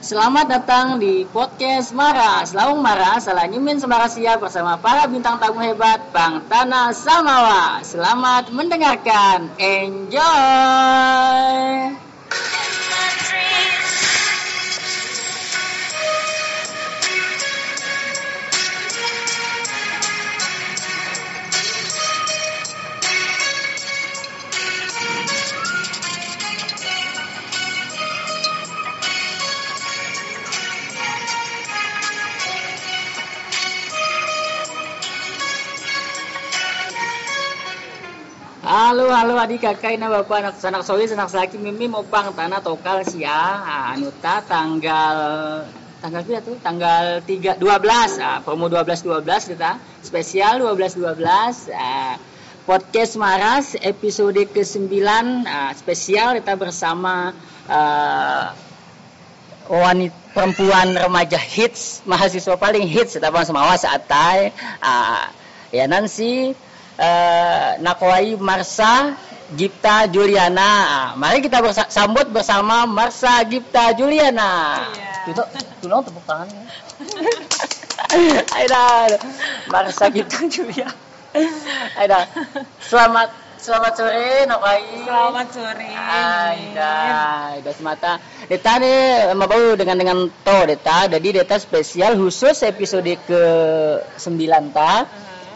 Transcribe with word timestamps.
Selamat 0.00 0.48
datang 0.48 0.96
di 0.96 1.28
podcast 1.28 1.92
Mara. 1.92 2.40
Selaung 2.48 2.80
Mara, 2.80 3.20
salah 3.20 3.44
nyemin 3.44 3.76
semarasia 3.76 4.40
bersama 4.40 4.80
para 4.80 5.04
bintang 5.04 5.36
tamu 5.36 5.60
hebat 5.60 6.08
Bang 6.08 6.40
Tanah 6.48 6.96
Samawa. 6.96 7.84
Selamat 7.84 8.48
mendengarkan. 8.48 9.52
Enjoy. 9.60 10.24
Halo 38.70 39.10
halo 39.10 39.34
adik 39.34 39.66
kakak 39.66 39.98
ina 39.98 40.06
bapak 40.06 40.46
anak 40.46 40.54
sanak 40.62 40.86
sowi 40.86 41.10
sanak 41.10 41.26
saki 41.26 41.58
mimi 41.58 41.90
opang 41.90 42.30
tanah 42.30 42.62
tokal 42.62 43.02
sia. 43.02 43.34
Ah, 43.66 43.98
anuta 43.98 44.46
tanggal 44.46 45.18
tanggal 45.98 46.22
berapa 46.22 46.46
tuh? 46.46 46.54
Tanggal 46.62 47.18
3 47.26 47.58
12 47.58 47.66
ah, 48.22 48.38
promo 48.46 48.70
12 48.70 49.26
12 49.26 49.26
kita. 49.26 49.74
Spesial 50.06 50.62
12 50.62 51.02
12 51.02 51.66
ah, 51.74 52.14
podcast 52.62 53.18
Maras 53.18 53.74
episode 53.74 54.38
ke-9 54.38 54.86
ah, 55.50 55.74
spesial 55.74 56.38
kita 56.38 56.54
bersama 56.54 57.34
ah, 57.66 58.54
wanita 59.66 60.14
perempuan 60.30 60.94
remaja 60.94 61.42
hits 61.42 62.06
mahasiswa 62.06 62.54
paling 62.54 62.86
hits 62.86 63.18
kita 63.18 63.34
bang 63.34 63.42
semawa 63.42 63.74
saat 63.74 64.06
ah, 64.14 65.26
ya 65.74 65.90
Nancy 65.90 66.54
eh, 67.00 67.80
Nakwai 67.80 68.36
Marsa 68.36 69.16
Gipta 69.50 70.06
Juliana. 70.06 70.70
Mari 71.16 71.40
kita 71.40 71.58
bersa- 71.58 71.88
sambut 71.90 72.28
bersama 72.28 72.84
Marsa 72.86 73.40
Gipta 73.48 73.90
Juliana. 73.96 74.84
Iya. 74.94 75.32
Itu 75.32 75.42
tolong 75.82 76.04
tepuk 76.04 76.24
tangannya. 76.28 76.64
Aida, 78.54 78.82
Marsa 79.72 80.06
Gipta 80.12 80.44
Juliana. 80.46 80.94
Aida, 81.94 82.26
selamat 82.82 83.30
selamat 83.60 83.92
sore 83.94 84.46
Nakwai. 84.50 84.82
Selamat 85.06 85.46
sore. 85.54 85.88
Aida, 85.94 86.94
Aida 87.54 87.70
semata. 87.70 88.12
Deta 88.50 88.82
nih 88.82 89.30
mau 89.38 89.46
dengan 89.78 89.94
dengan 89.94 90.18
to 90.26 90.58
Deta. 90.66 91.06
Jadi 91.06 91.38
Deta 91.38 91.54
spesial 91.58 92.18
khusus 92.18 92.66
episode 92.66 93.14
ke 93.26 93.42
9 94.18 94.74
ta. 94.74 95.06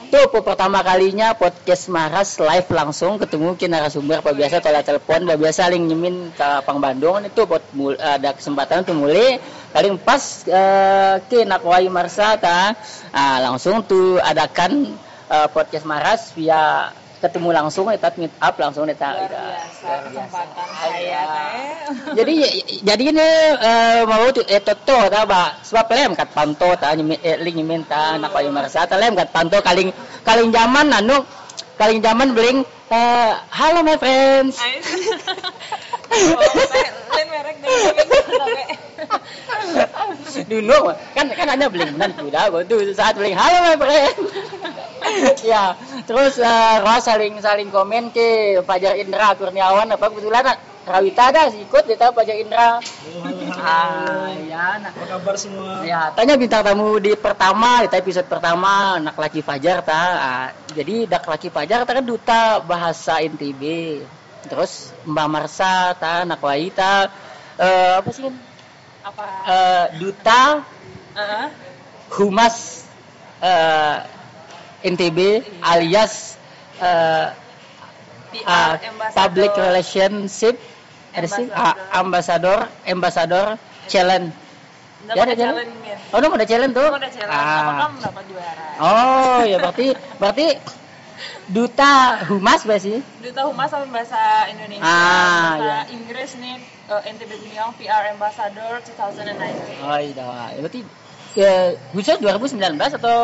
Itu 0.04 0.20
pertama 0.44 0.84
kalinya 0.84 1.32
podcast 1.32 1.88
Maras 1.88 2.36
live 2.36 2.68
langsung 2.70 3.16
ketemu 3.16 3.56
ke 3.56 3.66
narasumber 3.66 4.20
apa 4.20 4.36
biasa 4.36 4.60
tolak 4.60 4.84
telepon 4.84 5.24
apa 5.24 5.34
biasa 5.40 5.66
saling 5.66 5.88
nyemin 5.88 6.28
ke 6.36 6.48
Pang 6.68 6.78
Bandung. 6.78 7.24
Itu 7.24 7.48
mul- 7.72 7.96
ada 7.98 8.36
kesempatan 8.36 8.84
untuk 8.84 9.00
mulai 9.00 9.40
paling 9.72 9.96
pas 9.96 10.22
eh, 10.44 11.14
ke 11.24 11.42
Nakwai 11.48 11.88
Marsa 11.88 12.36
ta 12.36 12.76
ah, 13.10 13.38
langsung 13.42 13.82
tuh 13.88 14.20
adakan 14.20 14.92
eh, 15.32 15.48
podcast 15.50 15.88
Maras 15.88 16.30
via 16.36 16.92
ketemu 17.24 17.48
langsung 17.56 17.88
eta 17.88 18.12
meet 18.20 18.28
up 18.36 18.54
langsung 18.60 18.84
eta 18.84 19.08
kesempatan 19.80 20.68
saya 20.76 21.20
teh. 21.24 21.56
jadi 22.20 22.34
jadi 22.84 23.04
ini 23.16 23.28
eh, 23.64 24.00
mau 24.04 24.28
tu 24.28 24.44
eh 24.44 24.60
toto 24.60 25.08
ta 25.08 25.24
ba 25.24 25.56
sebab 25.64 25.88
lem 25.96 26.12
kat 26.12 26.28
panto 26.36 26.68
ta 26.76 26.92
eh, 26.92 27.36
ling 27.40 27.56
nyemin 27.64 27.88
ta 27.88 28.20
nak 28.20 28.36
payu 28.36 28.52
marasa 28.52 28.84
ta 28.84 29.00
lem 29.00 29.16
kat 29.16 29.32
panto 29.32 29.56
kaling 29.64 29.88
kaling 30.20 30.52
zaman 30.52 30.92
anu 30.92 31.24
kaling 31.80 32.04
zaman 32.04 32.36
beling 32.36 32.60
eh, 32.92 33.32
halo 33.48 33.80
my 33.80 33.96
friends 33.96 34.60
Ais. 34.60 34.84
Oh, 36.14 36.38
lain 37.10 37.26
merek 37.26 37.56
deh. 37.58 38.93
Dulu 40.52 40.78
kan 41.14 41.26
kan 41.30 41.46
hanya 41.48 41.66
beling 41.70 41.94
benan 41.94 42.12
kuda 42.16 42.50
tuh 42.66 42.80
saat 42.92 43.14
beling 43.16 43.36
halo 43.36 43.58
my 43.64 43.76
friend 43.78 44.16
ya 45.50 45.76
terus 46.08 46.40
eh, 46.40 46.76
Roh 46.80 47.00
saling 47.00 47.38
saling 47.40 47.68
komen 47.70 48.10
ke 48.10 48.60
Fajar 48.64 48.96
Indra 48.98 49.36
Kurniawan 49.36 49.92
apa 49.92 50.06
kebetulan 50.10 50.56
Rawita 50.84 51.32
ada 51.32 51.48
ikut 51.48 51.84
dia 51.88 51.96
tahu 51.96 52.12
Fajar 52.12 52.36
Indra 52.36 52.76
ah 53.64 54.28
ya 54.44 54.76
nah 54.84 54.92
Apa 54.92 55.04
kabar 55.16 55.34
semua? 55.40 55.80
Ya, 55.80 56.12
tanya 56.12 56.36
bintang 56.36 56.60
tamu 56.60 57.00
di 57.00 57.16
pertama, 57.16 57.80
di 57.82 57.88
episode 57.88 58.28
pertama, 58.28 59.00
anak 59.00 59.16
laki 59.16 59.40
Fajar 59.40 59.80
ta. 59.80 60.02
Ah, 60.20 60.48
jadi 60.76 61.08
dak 61.08 61.24
laki 61.24 61.48
Fajar 61.48 61.88
ta 61.88 61.96
kan 61.96 62.04
duta 62.04 62.60
bahasa 62.60 63.24
NTB. 63.24 63.62
Terus 64.44 64.92
Mbak 65.08 65.28
Marsa 65.32 65.96
ta, 65.96 66.28
anak 66.28 66.40
Waita 66.44 67.08
eh 67.58 68.02
apa 68.02 68.10
sih? 68.10 68.26
Apa? 69.04 69.24
Eh, 69.44 69.84
duta 70.00 70.64
Heeh. 71.12 71.46
humas 72.16 72.88
eh 73.44 73.96
NTB 74.84 75.18
alias 75.60 76.40
eh 76.80 77.28
PR 78.32 78.48
ah, 78.48 78.72
ambassador. 78.80 79.16
public 79.20 79.52
relationship 79.60 80.56
Ah, 81.54 82.00
ambassador 82.00 82.58
ambassador 82.88 83.46
challenge 83.86 84.34
Ya, 85.04 85.20
ada 85.20 85.36
challenge 85.36 85.68
challenge. 85.68 86.16
Oh 86.16 86.18
no, 86.24 86.32
ada 86.32 86.46
challenge 86.48 86.72
tuh 86.72 86.88
udah 86.88 87.10
challenge. 87.12 87.28
Ah. 87.28 87.60
Apa 87.60 87.72
kamu 87.76 87.96
dapat 88.00 88.24
juara? 88.32 88.66
Oh, 88.80 89.40
ya 89.44 89.56
berarti 89.60 89.86
berarti 90.16 90.46
duta 91.48 92.24
humas 92.28 92.64
sih? 92.80 92.98
Duta 93.24 93.40
Humas 93.48 93.72
sama 93.72 93.88
bahasa 93.88 94.48
Indonesia. 94.52 94.84
Ah, 94.84 95.56
bahasa 95.56 95.64
ya. 95.64 95.78
Inggris 95.96 96.30
nih 96.36 96.60
eh, 96.92 97.02
NTB 97.16 97.30
Guniang 97.40 97.72
PR 97.80 98.12
Ambassador 98.12 98.84
2019. 98.84 99.80
Oh, 99.80 99.98
iya. 99.98 100.28
Ya, 100.52 100.60
berarti 100.60 100.80
ya, 101.32 101.52
khusus 101.96 102.16
2019 102.20 102.76
atau 103.00 103.18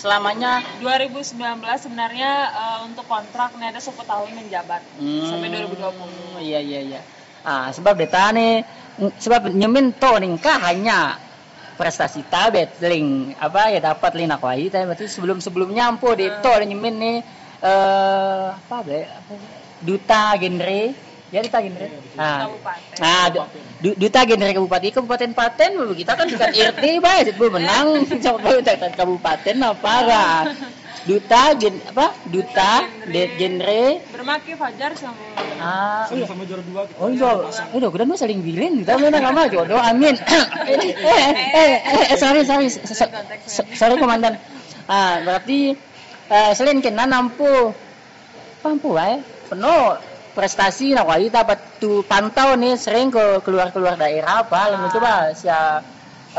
selamanya 0.00 0.64
2019 0.80 1.36
sebenarnya 1.76 2.32
eh, 2.48 2.78
untuk 2.88 3.04
kontrak 3.04 3.52
nih 3.60 3.76
ada 3.76 3.80
10 3.80 3.92
tahun 4.08 4.30
menjabat 4.32 4.80
Hmm, 4.96 5.28
sampai 5.28 5.48
2020. 5.52 6.40
Iya, 6.40 6.60
iya, 6.64 6.80
iya. 6.80 7.00
Ah, 7.44 7.68
sebab 7.70 7.94
deta 8.00 8.32
nih 8.32 8.64
sebab 9.20 9.52
nyemin 9.54 9.94
to 9.94 10.10
ningkah 10.18 10.58
hanya 10.58 11.14
prestasi 11.78 12.26
tabet 12.26 12.74
ling 12.82 13.32
apa 13.38 13.70
ya 13.70 13.78
dapat 13.80 14.18
lina 14.18 14.36
kwai 14.36 14.66
tapi 14.66 14.82
berarti 14.84 15.06
sebelum 15.06 15.38
sebelumnya 15.38 15.86
ampo 15.86 16.10
Hmm. 16.10 16.18
de 16.18 16.26
to 16.42 16.52
nyemin 16.66 16.94
nih 16.98 17.16
eh 17.58 18.46
apa 18.58 18.76
be 18.82 18.98
apa 19.06 19.32
duta 19.78 20.34
genre 20.36 20.82
ya 21.30 21.40
duta 21.42 21.58
genre 21.62 21.86
ah 22.18 22.38
Kabupaten. 22.50 22.96
Nah, 22.98 23.24
du- 23.30 23.46
du- 23.78 23.96
duta 23.96 24.20
genre 24.26 24.50
kabupaten 24.50 24.90
kabupaten 24.90 25.30
Paten 25.32 25.70
kita 25.94 26.12
kan 26.18 26.26
bukan 26.26 26.50
RT 26.50 26.84
bae 26.98 27.20
bu 27.30 27.46
menang 27.48 27.86
coba 28.26 28.48
kita 28.58 28.88
kabupaten 28.98 29.56
apa 29.62 29.94
lah. 30.02 30.34
Duta 31.06 31.54
gen 31.54 31.74
apa? 31.86 32.06
Duta 32.26 32.72
de 33.06 33.22
genre 33.38 33.82
Bermaki 34.10 34.52
Fajar 34.58 34.92
sama 34.98 35.22
ah 35.58 36.06
iya. 36.14 36.22
Sama-sama 36.26 36.42
juara 36.46 36.62
dua 36.62 36.82
kita. 36.86 36.98
Oh 37.02 37.10
iya, 37.10 37.30
udah 37.74 37.88
kita 37.90 38.04
mau 38.06 38.14
saling 38.14 38.40
bilin, 38.46 38.78
kita 38.82 38.94
mau 38.94 39.10
nama 39.10 39.42
jodoh, 39.50 39.78
amin. 39.78 40.14
eh, 40.70 40.78
eh, 40.78 41.32
eh, 41.82 42.04
eh, 42.14 42.16
sorry, 42.18 42.46
sorry, 42.46 42.70
so- 42.70 42.86
so- 42.86 43.10
so- 43.50 43.68
sorry 43.74 43.98
komandan. 43.98 44.38
Ah, 44.86 45.18
berarti 45.26 45.74
eh, 46.30 46.50
selain 46.54 46.78
kena 46.78 47.10
nampu, 47.10 47.74
mampu 48.62 48.90
ya, 48.94 49.18
penuh 49.50 49.98
prestasi 50.38 50.94
nak 50.94 51.10
wali 51.10 51.26
dapat 51.26 51.82
tu 51.82 52.06
pantau 52.06 52.54
nih 52.54 52.78
sering 52.78 53.10
ke 53.10 53.42
keluar 53.42 53.74
keluar 53.74 53.98
daerah 53.98 54.46
apa, 54.46 54.70
lalu 54.78 54.86
coba 54.94 55.34
sia 55.34 55.82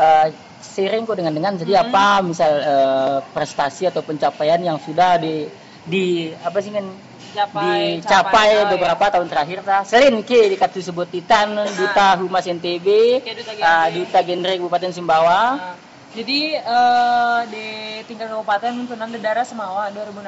eh, 0.00 0.26
sering 0.60 1.08
kok 1.08 1.16
dengan 1.16 1.32
dengan 1.34 1.52
jadi 1.56 1.88
apa 1.88 2.20
misal 2.20 2.52
eh, 2.60 3.18
prestasi 3.32 3.88
atau 3.88 4.04
pencapaian 4.04 4.60
yang 4.60 4.78
sudah 4.78 5.16
di 5.16 5.48
di 5.84 6.30
apa 6.44 6.58
sih 6.60 6.70
kan 6.70 6.84
Capai, 7.30 8.02
dicapai 8.02 8.02
capai, 8.02 8.50
oh, 8.58 8.68
beberapa 8.74 9.04
tahun 9.06 9.30
terakhir 9.30 9.62
ta. 9.62 9.86
Selain 9.86 10.18
ke 10.26 10.50
dikatu 10.50 10.82
sebut 10.82 11.06
titan 11.06 11.62
duta 11.78 12.18
humas 12.18 12.42
NTB 12.42 12.86
Oke, 13.22 13.32
Duta 13.38 13.54
ah, 13.62 13.86
Genre. 13.86 14.02
duta 14.02 14.18
genre 14.26 14.52
Kabupaten 14.58 14.90
Sumbawa. 14.90 15.40
Nah, 15.54 15.74
jadi 16.10 16.58
eh, 16.58 17.38
di 17.54 17.66
tingkat 18.10 18.34
kabupaten 18.34 18.82
Tunan 18.82 19.14
Dedara 19.14 19.46
Semawa 19.46 19.94
2016. 19.94 20.26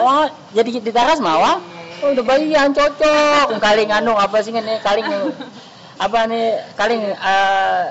oh 0.00 0.26
jadi 0.56 0.70
di 0.80 0.92
taras 0.96 1.20
mawa 1.20 1.60
oh 2.00 2.08
udah 2.08 2.24
bayian 2.24 2.72
cocok. 2.72 3.60
Kaling 3.60 3.92
anu 3.92 4.16
apa 4.16 4.40
sih 4.40 4.48
ini 4.48 4.80
kaling 4.80 5.04
apa 6.08 6.18
nih 6.24 6.72
kaling 6.72 7.04
eh, 7.04 7.84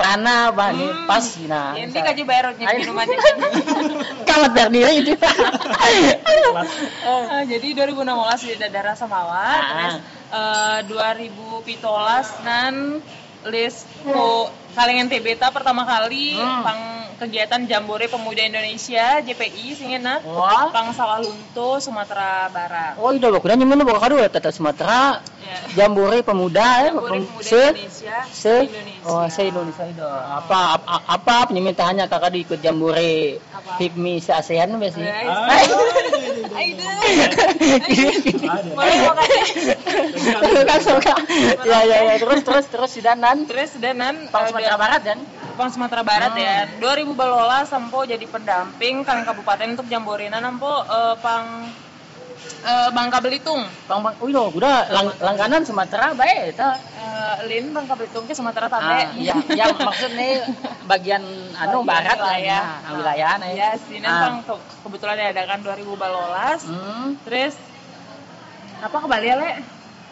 prana 0.00 0.48
apa 0.48 0.72
nih 0.72 0.88
Hmm. 0.88 1.04
pas 1.04 1.24
nah 1.44 1.76
Ini 1.76 1.92
kaji 1.92 2.22
bayar 2.24 2.44
Ayo. 2.50 2.80
minumannya. 2.80 3.18
kalat 4.24 4.50
berdiri 4.50 4.92
itu 4.98 5.12
Eh, 7.02 7.42
jadi 7.46 7.68
2016 7.74 8.00
di 8.42 8.54
Dadara 8.56 8.94
Samawa, 8.94 9.44
Ah. 9.44 9.60
terus 9.60 9.94
eh, 10.30 10.78
2000 10.86 11.30
pitolas 11.60 12.32
dan 12.40 13.04
list 13.44 13.84
ku 14.02 14.46
kalengan 14.72 15.06
TBTA 15.06 15.48
pertama 15.50 15.82
kali 15.82 16.32
Hmm. 16.34 16.62
pang 16.62 16.80
kegiatan 17.20 17.68
Jambore 17.68 18.08
Pemuda 18.08 18.40
Indonesia 18.40 19.20
JPI 19.20 19.76
singena 19.76 20.24
Wah. 20.24 20.72
pang 20.72 20.88
Sawah 20.90 21.20
Lunto 21.20 21.76
Sumatera 21.76 22.48
Barat. 22.48 22.96
Oh, 22.96 23.12
iya, 23.12 23.28
bakuna 23.28 23.54
nyemen 23.54 23.84
bakal 23.84 24.00
kado 24.00 24.16
tata 24.26 24.48
Sumatera. 24.48 25.20
Ya. 25.40 25.84
Jambore 25.84 26.20
pemuda 26.22 26.62
ya, 26.80 26.90
Jambore 26.90 27.10
pem- 27.12 27.26
Pemuda 27.26 27.44
se 27.44 27.60
Indonesia 27.68 28.16
se 28.30 28.54
Indonesia. 28.64 29.08
oh 29.08 29.24
se 29.26 29.42
Indonesia 29.44 29.84
itu 29.84 30.06
apa 30.06 30.58
apa 30.78 30.94
apa 31.04 31.34
penyemintahannya 31.48 32.04
kakak 32.06 32.30
di 32.32 32.40
ikut 32.42 32.58
jambore? 32.60 33.36
HIPMI 33.76 34.14
se 34.18 34.32
ASEAN 34.32 34.72
Ya. 34.72 34.88
Boleh 38.70 38.96
makasih. 39.04 39.74
suka 40.40 40.76
suka 40.80 41.14
ya 41.66 41.78
ya 41.84 41.98
ya 42.04 42.14
terus 42.16 42.40
terus 42.42 42.66
terus 42.68 42.90
si 42.90 43.00
danan 43.00 43.44
Terus 43.44 43.76
danan 43.78 44.28
Pang 44.28 44.46
eh, 44.46 44.48
Sumatera 44.52 44.76
Barat 44.76 45.02
kan 45.04 45.18
Pang 45.60 45.68
Sumatera 45.68 46.00
Barat 46.00 46.32
Hmm. 46.32 46.40
ya. 46.40 46.56
2000 46.74 47.12
balola 47.12 47.62
sampo 47.62 48.00
jadi 48.02 48.24
pendamping 48.24 49.04
kalian 49.04 49.22
kabupaten 49.22 49.68
untuk 49.70 49.84
Jamborena 49.86 50.40
nampo 50.40 50.64
eh, 50.80 51.14
pang 51.18 51.68
eh, 52.62 52.88
Bangka 52.90 53.20
Belitung. 53.20 53.60
Bang 53.84 54.00
Bang, 54.00 54.16
oh 54.16 54.26
iya, 54.26 54.40
udah 54.42 54.88
lang, 54.88 55.12
langganan 55.20 55.60
Sumatera 55.62 56.12
baik 56.12 56.50
itu. 56.50 56.64
Eh, 56.96 57.36
Lin 57.46 57.70
Bangka 57.70 57.92
Belitung 57.94 58.24
ke 58.24 58.32
Sumatera 58.32 58.66
Ah, 58.66 58.72
Tabe. 58.72 59.20
yang 59.20 59.36
yang 59.50 59.76
maksudnya 59.78 60.48
bagian 60.82 61.20
anu 61.54 61.84
barat 61.84 62.16
lah 62.16 62.36
ya, 62.36 62.60
nah, 62.80 62.96
wilayah 62.96 63.32
nih. 63.38 63.52
Ya, 63.54 63.70
sini 63.78 64.02
Ah. 64.02 64.16
Bang 64.22 64.36
ke- 64.42 64.64
kebetulan 64.80 65.20
diadakan 65.20 65.60
2000 65.60 65.92
balolas. 65.94 66.64
Hmm. 66.64 67.20
Terus 67.22 67.52
apa 68.80 68.96
kembali 68.98 69.26
ya, 69.26 69.36
Le? 69.36 69.52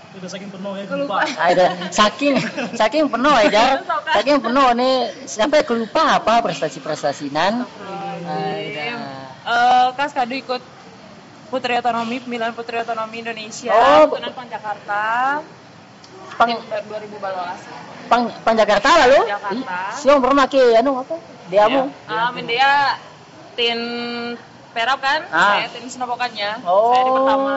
Udah 0.08 0.28
saking 0.32 0.48
penuh 0.48 0.72
ya, 0.72 0.84
Lupa. 0.88 1.20
Ada 1.26 1.64
saking 1.92 2.34
saking 2.72 3.04
penuh 3.12 3.36
ya. 3.52 3.84
Saking 4.16 4.38
penuh 4.40 4.68
nih 4.72 4.94
sampai 5.28 5.60
kelupa 5.68 6.16
apa 6.16 6.40
prestasi-prestasinan. 6.40 7.68
Ada. 8.24 8.84
Eh, 9.48 9.86
Kas 9.96 10.12
Kadu 10.12 10.34
ikut 10.36 10.62
Putri 11.48 11.80
Otonomi, 11.80 12.20
pemilihan 12.20 12.52
Putri 12.52 12.76
Otonomi 12.76 13.24
Indonesia, 13.24 13.72
Oh. 13.72 14.12
Tuntunan 14.12 14.32
Pang 14.36 14.48
Jakarta, 14.48 15.04
Pang 16.36 16.50
tim 16.52 16.60
2000 16.60 17.16
balolas. 17.20 17.60
pang 18.08 18.32
pang 18.44 18.56
Jakarta 18.56 19.04
lalu. 19.04 19.20
Jakarta. 19.28 19.78
Siang 19.96 20.20
pernah 20.24 20.48
make 20.48 20.60
anu 20.76 20.92
apa? 21.04 21.16
Diamu. 21.48 21.82
Ah, 22.08 22.32
dia 22.32 22.72
tin 23.56 23.80
Perap 24.78 24.98
kan, 25.02 25.20
Ah. 25.34 25.58
saya 25.58 25.74
tim 25.74 25.90
senopokannya, 25.90 26.62
Oh, 26.62 26.94
saya 26.94 27.02
di 27.02 27.10
pertama. 27.10 27.52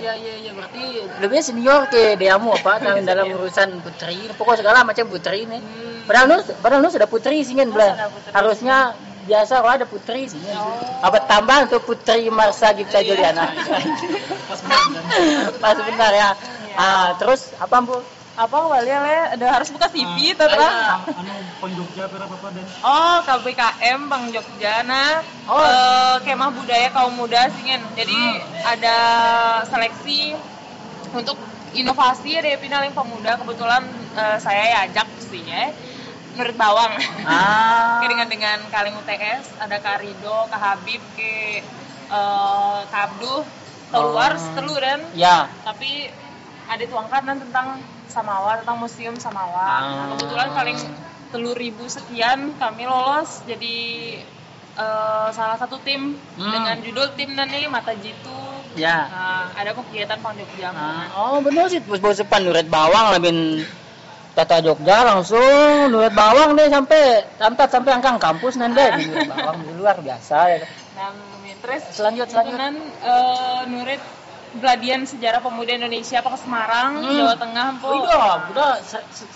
iya 0.00 0.12
iya 0.16 0.34
iya 0.40 0.50
berarti 0.56 0.84
lebih 1.20 1.38
senior 1.44 1.84
ke 1.86 2.16
diamu 2.16 2.56
apa 2.56 2.72
dalam 2.88 3.04
dalam 3.04 3.28
urusan 3.28 3.84
putri. 3.84 4.24
Pokok 4.32 4.56
segala 4.56 4.80
macam 4.80 5.04
putri 5.04 5.44
nih. 5.44 5.60
Hmm. 5.60 6.08
Padahal 6.08 6.26
nu 6.32 6.36
padahal 6.64 6.80
nu 6.80 6.88
sudah 6.88 7.04
putri 7.04 7.44
kan 7.44 7.68
Oh, 7.68 7.74
belah. 7.76 7.92
Harusnya 8.32 8.96
biasa 9.22 9.60
kalau 9.60 9.74
ada 9.76 9.84
putri 9.84 10.26
sih. 10.26 10.40
Oh. 10.56 10.80
Apa 11.04 11.20
tambah 11.28 11.68
untuk 11.68 11.84
putri 11.84 12.32
Marsa 12.32 12.72
Gipta 12.72 13.04
Juliana. 13.04 13.52
Pas 14.48 14.60
banget 14.64 15.02
kan. 15.04 15.52
Pas 15.60 15.76
benar 15.76 16.12
ya. 16.16 16.30
Iya. 16.32 16.74
Ah, 16.74 17.08
terus 17.20 17.52
apa 17.60 17.84
Bu? 17.84 18.00
Apa 18.32 18.80
ya, 18.80 18.98
Le? 19.04 19.18
Ada 19.36 19.46
harus 19.60 19.68
buka 19.68 19.92
CV, 19.92 20.32
Ah, 20.32 20.32
terang. 20.40 21.04
Anu 21.20 21.32
Pang 21.60 21.72
Jogja 21.76 22.08
berapa 22.08 22.32
apa 22.32 22.48
dan 22.56 22.64
Oh, 22.80 23.16
KBKM 23.28 24.00
Bang 24.08 24.24
Jogja. 24.32 24.80
Nah, 24.88 25.20
Oh. 25.52 25.60
eh, 25.60 26.16
kemah 26.24 26.48
budaya 26.48 26.88
kaum 26.96 27.12
muda 27.12 27.52
singen. 27.52 27.84
Jadi 27.92 28.16
Hmm. 28.16 28.72
ada 28.72 28.96
seleksi 29.68 30.32
untuk 31.12 31.36
inovasi 31.76 32.40
ada 32.40 32.56
finaling 32.56 32.96
pemuda. 32.96 33.36
Kebetulan 33.36 33.84
eh, 34.16 34.38
saya 34.40 34.64
ya 34.64 34.78
ajak 34.88 35.08
sih 35.28 35.44
ya. 35.44 35.68
Nurit 36.32 36.56
Bawang. 36.56 36.96
Ah. 37.28 38.00
dengan 38.08 38.28
dengan 38.32 38.58
Kaling 38.72 38.96
UTS, 38.96 39.60
ada 39.60 39.76
Kak 39.76 40.00
Rido, 40.00 40.48
Kak 40.48 40.56
Habib, 40.56 41.04
ke 41.12 41.60
eh, 42.08 42.78
Kak 42.88 43.02
Abduh, 43.12 43.44
keluar 43.92 44.40
Oh. 44.40 44.52
telu 44.56 44.72
dan 44.80 45.04
Ya. 45.12 45.52
tapi 45.68 46.08
ada 46.64 46.84
tuangkan 46.88 47.22
dan 47.28 47.36
tentang 47.36 47.68
Samawa, 48.12 48.60
tentang 48.60 48.76
museum 48.76 49.16
Samawa. 49.16 49.56
Nah, 49.56 49.80
Ah. 49.80 50.06
kebetulan 50.12 50.48
paling 50.52 50.78
telur 51.28 51.56
ribu 51.56 51.88
sekian 51.88 52.52
kami 52.54 52.84
lolos 52.84 53.40
jadi 53.42 53.76
eh, 54.72 55.28
salah 55.30 55.56
satu 55.56 55.76
tim 55.78 56.16
Hmm. 56.32 56.48
dengan 56.50 56.76
judul 56.78 57.12
tim 57.12 57.32
dan 57.32 57.44
ini 57.46 57.64
Mata 57.66 57.92
Jitu. 57.92 58.36
Ya. 58.72 59.04
Nah, 59.04 59.44
ada 59.52 59.72
kegiatan 59.74 60.16
Pang 60.16 60.32
Jogja. 60.32 60.68
Ah, 60.70 61.12
oh 61.14 61.40
benar 61.40 61.68
sih 61.68 61.76
bos 61.78 62.00
bos 62.00 62.16
depan 62.16 62.40
nuret 62.40 62.64
bawang 62.66 63.12
labin 63.12 63.60
Tata 64.32 64.64
Jogja 64.64 65.04
langsung 65.04 65.44
nuret 65.88 66.12
bawang 66.12 66.56
deh 66.56 66.68
sampai 66.68 67.20
sampai 67.36 67.64
sampai 67.68 67.92
angkang 67.92 68.16
kampus 68.16 68.56
nanti 68.56 68.80
nuret 69.02 69.28
bawang 69.28 69.60
di 69.60 69.72
luar 69.74 69.96
biasa 69.98 70.36
ya. 70.48 70.64
Nah, 70.92 71.12
terus 71.60 71.82
Selanjut, 71.92 72.26
selanjut. 72.26 72.56
kebetulan, 72.56 72.74
eh, 73.04 73.60
Nurit 73.66 74.00
Beladian 74.52 75.02
Sejarah 75.02 75.40
Pemuda 75.40 75.72
Indonesia 75.72 76.18
Pak 76.18 76.36
Semarang, 76.36 77.00
Hmm. 77.00 77.14
Jawa 77.14 77.34
Tengah, 77.36 77.66
Po. 77.80 77.86
Oh 77.88 77.96
iya, 77.98 78.20
udah 78.48 78.70
se- 78.80 79.06
se- 79.10 79.30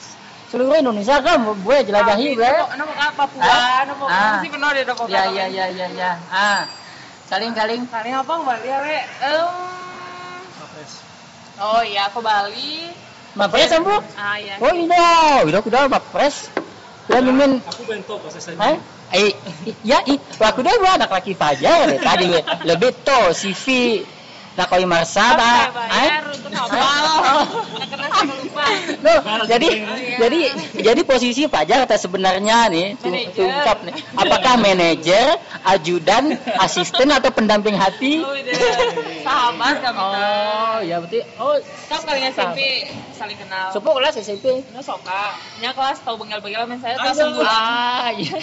seluruh 0.46 0.76
Indonesia 0.76 1.16
kan 1.18 1.40
gue 1.42 1.76
jelajahi 1.82 2.26
gue. 2.34 2.50
Nama 2.76 2.92
apa 3.02 3.24
Papua, 3.24 3.42
Ah. 3.42 3.80
nama 3.84 4.04
Ah. 4.04 4.32
masih 4.36 4.50
penuh 4.50 4.70
deh 4.70 4.84
Papua. 4.84 5.08
Ya 5.08 5.22
ya 5.28 5.44
ya 5.48 5.66
ya 5.68 5.86
ya. 5.90 6.10
Ah. 6.28 6.68
Kaling 7.26 7.52
kaling. 7.52 7.82
Kali 7.88 8.10
apa 8.12 8.28
kembali 8.28 8.64
ya, 8.64 8.78
Le? 8.80 8.98
Papres. 10.56 10.92
oh 11.58 11.82
iya, 11.82 12.04
ke 12.06 12.20
Bali. 12.20 12.74
Mapres 13.34 13.69
ambu. 13.72 13.96
Ah 14.16 14.36
iya. 14.36 14.56
Oh 14.58 14.72
iya, 14.72 15.10
udah 15.44 15.60
udah 15.60 15.82
mapres. 15.88 16.48
Udah 17.06 17.20
mimin 17.22 17.62
Aku 17.62 17.86
bento. 17.86 18.19
Hah? 18.58 18.74
Eh, 19.14 19.30
i- 19.62 19.78
ya, 19.86 20.02
i, 20.02 20.19
aku 20.19 20.66
dah 20.66 20.74
gua 20.82 20.98
anak 20.98 21.06
laki 21.08 21.38
fajar 21.38 21.94
tadi 21.96 22.26
gue. 22.26 22.42
Lebih 22.66 22.90
to 23.06 23.30
CV 23.32 24.02
nak 24.56 24.67
kau 24.67 24.81
marsa 24.82 25.12
Saya 25.14 25.37
dah. 25.37 25.62
bayar 25.70 26.23
untuk 26.32 26.50
hafal. 26.50 27.38
Karena 27.87 28.08
saya 28.08 28.35
lupa. 28.41 28.64
No, 28.97 29.14
jadi 29.44 29.69
jadi 30.17 30.41
jadi 30.81 31.00
posisi 31.05 31.44
Fajar 31.47 31.85
kata 31.85 31.97
sebenarnya 31.97 32.73
nih 32.73 32.97
tungkap 33.31 33.85
nih. 33.85 33.94
Apakah 34.17 34.56
manajer, 34.56 35.37
ajudan, 35.62 36.35
asisten 36.58 37.12
atau 37.12 37.29
pendamping 37.31 37.76
hati? 37.76 38.25
Oh, 38.25 38.32
udah. 38.32 38.56
Sahabat 39.20 39.76
kami. 39.85 40.00
Oh, 40.00 40.76
ya 40.81 40.97
berarti 40.99 41.20
oh 41.37 41.55
Kan 41.87 42.03
kalian 42.03 42.35
SMP 42.35 42.88
saling 43.14 43.38
kenal. 43.38 43.70
Sopo 43.70 43.94
kelas 43.94 44.19
SMP. 44.19 44.58
Ini 44.58 44.82
soka. 44.82 45.37
Nya 45.61 45.70
kelas 45.70 46.03
tahu 46.03 46.19
bengal-bengal 46.19 46.67
men 46.67 46.81
saya 46.81 46.98
kelas 46.98 47.15
sebulan. 47.15 47.46
Ah, 47.46 48.10
iya. 48.10 48.34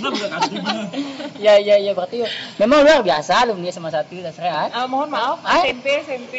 Ya 1.36 1.54
ya 1.60 1.76
ya 1.78 1.92
berarti 1.92 2.24
memang 2.56 2.88
luar 2.88 3.04
biasa 3.04 3.44
alumni 3.44 3.68
sama 3.68 3.92
satu 3.92 4.16
dasarnya. 4.16 4.72
Eh, 4.72 4.88
mohon 4.88 5.12
maaf, 5.12 5.44
Ah? 5.44 5.60
SMP, 5.62 6.03
SMP, 6.04 6.34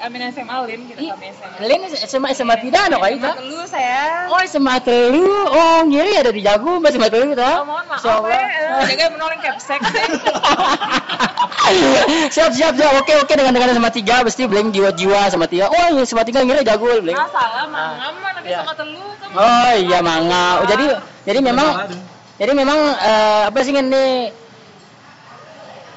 Amin 0.00 0.20
SMA 0.32 0.56
Lin, 0.64 0.80
kita 0.88 1.00
kami 1.12 1.26
SMA. 1.30 1.56
Kalian 1.60 1.80
SMA 1.92 2.28
SMA 2.32 2.56
tidak 2.60 2.82
no 2.88 2.96
kali 2.98 3.16
SMA 3.16 3.24
tak? 3.24 3.34
Telu 3.38 3.60
saya. 3.68 4.00
Oh 4.26 4.40
SMA 4.42 4.74
telu, 4.80 5.28
oh 5.46 5.78
ngiri 5.84 6.12
ada 6.16 6.30
di 6.30 6.40
Jago 6.40 6.80
Mas 6.80 6.92
SMA 6.92 7.08
telu 7.08 7.32
Oh, 7.32 7.36
tak? 7.36 7.56
mohon 7.62 7.84
maaf, 7.84 8.00
Allah. 8.02 8.40
eh, 8.82 8.84
jaga 8.88 9.04
menoleng 9.12 9.40
capsek 9.40 9.80
deh. 9.84 10.08
siap 12.28 12.50
siap 12.52 12.72
siap 12.74 12.90
oke 12.98 13.12
oke 13.22 13.32
dengan 13.32 13.52
dengan 13.54 13.72
sama 13.72 13.88
tiga 13.88 14.20
pasti 14.20 14.44
blank 14.44 14.74
jiwa 14.74 14.90
jiwa 14.92 15.30
sama 15.30 15.46
tiga 15.46 15.70
oh 15.70 15.86
iya 15.94 16.02
sama 16.04 16.26
tiga 16.26 16.42
ngiri 16.42 16.66
jago 16.66 17.00
blank 17.00 17.16
Ah, 17.16 17.28
salah, 17.30 17.64
nabi 17.70 18.50
Ya. 18.50 18.60
sama 18.66 18.74
telu 18.74 19.06
kan. 19.22 19.28
oh 19.38 19.72
iya 19.78 19.98
manga 20.02 20.60
oh, 20.60 20.66
jadi 20.66 20.86
jadi 21.22 21.38
memang 21.40 21.68
jadi 22.36 22.52
memang 22.52 22.78
eh, 22.98 23.42
apa 23.48 23.58
sih 23.62 23.70
ini 23.70 24.34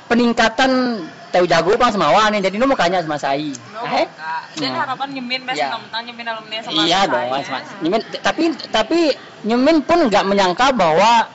peningkatan 0.05 0.71
tahu 1.35 1.45
jago 1.45 1.75
pang 1.75 1.91
semawa 1.91 2.31
nih 2.31 2.39
jadi 2.47 2.55
nu 2.55 2.71
kanya 2.71 3.03
sama 3.03 3.19
saya 3.19 3.51
No, 3.75 3.83
Eh? 3.83 4.07
Dan 4.55 4.71
Nah. 4.71 4.87
harapan 4.87 5.07
nyemin 5.11 5.41
bes 5.43 5.59
Ya. 5.59 5.75
mentang 5.75 6.07
nyemin 6.07 6.25
alumni 6.31 6.57
sama 6.63 6.79
iya 6.87 6.99
dong 7.03 7.27
mas 7.27 7.47
mas 7.51 7.67
nyemin 7.83 8.01
tapi 8.23 8.43
tapi 8.71 8.99
nyemin 9.43 9.83
pun 9.83 10.07
nggak 10.07 10.23
menyangka 10.23 10.71
bahwa 10.71 11.27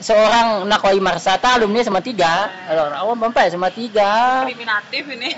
seorang 0.00 0.64
nakoi 0.64 0.98
marsata 1.00 1.56
alumni 1.56 1.84
sama 1.84 2.00
tiga 2.00 2.48
kalau 2.66 2.92
awam 2.92 3.16
bampai 3.20 3.52
sama 3.52 3.68
tiga 3.68 4.44
Kriminatif 4.48 5.04
ini. 5.12 5.30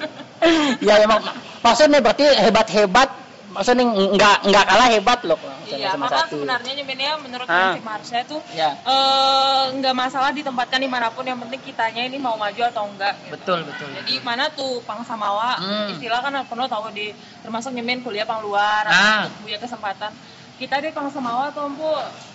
ya 0.88 1.04
emang 1.04 1.20
maksudnya 1.60 2.00
berarti 2.00 2.24
hebat 2.40 2.68
hebat 2.72 3.08
maksudnya 3.52 3.84
nggak 3.88 4.36
nggak 4.48 4.64
kalah 4.64 4.88
hebat 4.92 5.20
loh 5.24 5.40
Iya, 5.74 5.92
sama 5.92 6.06
karena 6.06 6.18
satu 6.24 6.34
sebenarnya 6.40 6.72
nyeminnya 6.78 7.12
menurut 7.20 7.44
Ah. 7.44 7.52
prinsip 7.74 7.84
Marsha 7.84 8.18
itu 8.22 8.36
ya 8.54 8.70
eh, 8.72 9.62
nggak 9.76 9.92
masalah 9.92 10.30
ditempatkan 10.32 10.80
di 10.80 10.88
mana 10.88 11.12
pun 11.12 11.24
yang 11.24 11.36
penting 11.36 11.60
kitanya 11.60 12.02
ini 12.06 12.16
mau 12.16 12.38
maju 12.38 12.62
atau 12.64 12.88
enggak 12.88 13.12
gitu. 13.20 13.32
betul 13.36 13.58
betul 13.66 13.88
jadi 13.92 14.14
mana 14.22 14.48
tuh 14.48 14.80
pang 14.88 15.04
samawa 15.04 15.58
Hmm. 15.58 15.92
istilah 15.92 16.24
kan 16.24 16.32
penuh 16.46 16.64
tahu 16.64 16.88
di 16.94 17.12
termasuk 17.42 17.74
nyemin 17.74 18.00
kuliah 18.00 18.24
pang 18.24 18.40
luar 18.40 18.86
Ah. 18.86 19.28
punya 19.42 19.58
kesempatan 19.58 20.14
kita 20.58 20.82
di 20.82 20.90
Kong 20.90 21.06
Semawa 21.06 21.54
tuh 21.54 21.70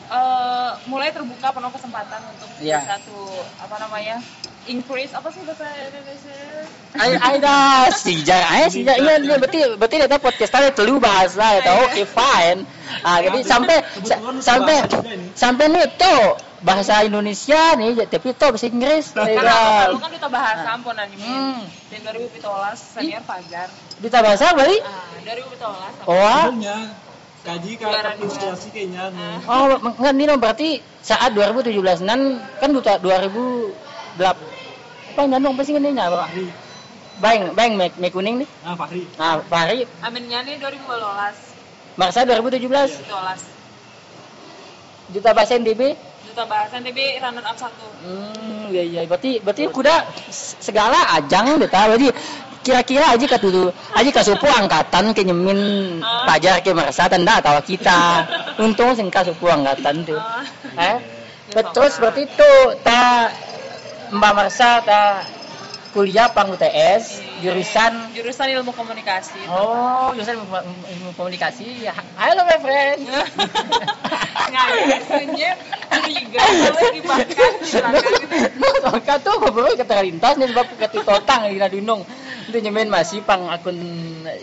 Eh, 0.06 0.72
mulai 0.86 1.10
terbuka 1.10 1.50
penuh 1.50 1.72
kesempatan 1.72 2.22
untuk 2.28 2.50
bisa 2.60 3.00
tuh 3.02 3.34
apa 3.58 3.76
namanya 3.80 4.20
increase 4.66 5.10
apa 5.10 5.28
sih 5.28 5.42
bahasa 5.42 5.66
Indonesia 5.66 6.38
Ada 6.94 7.58
sejak, 7.90 8.44
ay 8.46 8.64
sejak 8.70 8.96
iya 8.96 9.16
iya 9.18 9.36
berarti 9.36 9.60
berarti 9.76 9.96
kita 9.98 10.18
podcast 10.20 10.52
tadi 10.52 10.70
telu 10.72 11.00
bahasa 11.00 11.58
itu 11.58 11.66
Iya. 11.66 11.84
oke 11.84 12.04
fine. 12.06 12.60
Ah 13.02 13.18
jadi 13.20 13.40
Nah, 13.42 13.48
sampai 13.48 13.78
sampai 14.40 14.76
sampai 15.34 15.66
nih 15.68 15.86
tuh 15.98 16.38
bahasa 16.62 17.02
Indonesia 17.02 17.74
nih 17.74 18.06
tapi 18.06 18.32
tuh 18.34 18.54
bahasa 18.54 18.68
Inggris. 18.68 19.06
karena 19.12 19.34
Iya. 19.34 19.92
lu 19.92 19.98
kan 19.98 20.12
duta 20.12 20.30
bahasa 20.30 20.68
ampun 20.70 20.96
anime 20.96 21.26
Hmm. 21.26 21.60
di 21.90 21.98
2017 21.98 22.78
senior 22.94 23.24
Fajar 23.24 23.68
Duta 23.98 24.20
bahasa 24.20 24.52
balik? 24.54 24.80
ah 24.80 25.10
2017 25.18 26.06
Oh, 26.06 26.14
ah. 26.14 26.48
Sebelumnya 26.48 26.78
kaji 27.44 27.72
dua. 27.76 28.16
inspirasi 28.18 28.68
kayaknya 28.72 29.12
nih. 29.12 29.36
oh 29.46 29.76
enggak 29.76 30.14
nih 30.16 30.26
no, 30.32 30.36
berarti 30.40 30.70
saat 31.04 31.36
2017 31.36 32.08
nan 32.08 32.40
kan 32.58 32.72
duta 32.72 32.96
2008 33.04 34.24
apa 35.14 35.22
nyandung 35.28 35.54
pasti 35.54 35.76
ini 35.76 35.92
nya 35.92 36.08
Fahri. 36.10 36.48
bang 37.20 37.52
bang 37.54 37.72
make, 37.76 37.96
make 38.00 38.16
kuning 38.16 38.42
nih 38.42 38.50
Nah, 38.64 38.74
Fahri. 38.74 39.04
nah 39.20 39.38
Fahri 39.44 39.86
aminnya 40.02 40.42
nih 40.42 40.58
2012 40.58 42.00
Marsa 42.00 42.26
2017 42.26 43.12
2012 43.12 45.14
duta 45.14 45.30
bahasa 45.36 45.54
NDB 45.54 45.82
duta 46.24 46.44
bahasa 46.50 46.80
NTB 46.80 47.20
runner 47.22 47.46
up 47.46 47.58
satu 47.60 47.86
Hmm, 48.04 48.68
iya 48.74 48.84
iya. 48.84 49.02
Berarti 49.08 49.40
berarti 49.40 49.64
kuda 49.70 49.96
segala 50.60 51.16
ajang 51.16 51.56
deh 51.56 51.72
tahu. 51.72 51.96
Jadi 51.96 52.10
kira-kira 52.64 53.12
aja 53.12 53.26
ke 53.28 53.38
dulu, 53.38 53.70
aja 53.94 54.10
ke 54.10 54.22
supu 54.24 54.48
angkatan 54.48 55.12
ke 55.12 55.22
nyemin 55.28 55.60
Ah. 56.00 56.26
pajar 56.26 56.64
ke 56.64 56.72
merasa 56.72 57.12
tanda 57.12 57.44
tahu 57.44 57.60
kita. 57.68 58.26
Untung 58.64 58.96
sing 58.96 59.12
ka 59.12 59.28
supu 59.28 59.52
angkatan 59.52 60.08
tuh. 60.08 60.18
Ah. 60.18 60.48
Eh? 60.80 60.98
Betul 61.52 61.92
seperti 61.92 62.26
itu. 62.26 62.54
Ta 62.82 63.30
Mbak 64.16 64.32
Marsa 64.34 64.80
ta 64.82 65.28
kuliah 65.94 66.26
pang 66.34 66.50
UTS 66.50 67.22
jurusan 67.46 68.18
jurusan 68.18 68.50
ilmu 68.50 68.74
komunikasi 68.74 69.46
Oh, 69.46 70.10
jurusan 70.18 70.42
ilmu, 70.42 70.58
ilmu 70.90 71.10
komunikasi. 71.14 71.86
Ya, 71.86 71.94
Halo 72.18 72.48
my 72.50 72.58
friend. 72.58 73.06
nggak 74.54 75.02
senyum 75.10 75.58
curiga 75.90 76.42
belakang 76.42 76.94
gitu. 76.98 78.38
Maka 78.90 79.14
tuh 79.22 79.34
ngobrol 79.42 79.74
ke 79.78 79.86
terlintas 79.86 80.34
nih 80.38 80.48
sebab 80.50 80.66
ke 80.78 80.88
totang 81.06 81.50
di 81.50 81.58
Radunung. 81.62 82.02
Itu 82.54 82.62
nyemen 82.62 82.86
masih 82.86 83.26
pang 83.26 83.50
akun 83.50 83.74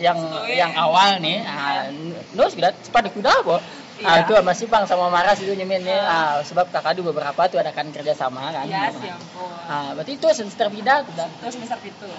yang 0.03 0.19
iya. 0.51 0.67
yang 0.67 0.75
awal 0.75 1.23
nih. 1.23 1.47
Ah, 1.47 1.87
no 2.35 2.51
sudah 2.51 2.75
cepat 2.83 3.07
kuda 3.15 3.31
apa? 3.47 3.63
Ah, 4.03 4.19
Iya. 4.19 4.27
itu 4.27 4.33
masih 4.43 4.67
pang 4.67 4.83
sama 4.83 5.07
Maras 5.15 5.39
itu 5.39 5.55
nyemen 5.55 5.79
nih. 5.87 5.95
Ah, 5.95 6.43
sebab 6.43 6.67
kakak 6.75 6.99
dulu 6.99 7.15
beberapa 7.15 7.47
tuh 7.47 7.63
ada 7.63 7.71
kan 7.71 7.87
kerja 7.95 8.11
sama 8.19 8.51
kan. 8.51 8.67
ya 8.67 8.91
ampun 8.91 9.15
Ah, 9.71 9.95
berarti 9.95 10.19
itu 10.19 10.27
semester 10.35 10.67
bida 10.75 11.07
tuh. 11.07 11.15
Terus 11.23 11.55
semester 11.55 11.79
itu 11.87 12.11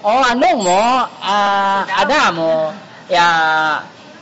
Oh, 0.00 0.24
anu 0.24 0.64
mau 0.64 1.04
ah, 1.20 1.84
ada 1.84 2.32
mau 2.32 2.72
ya 3.12 3.28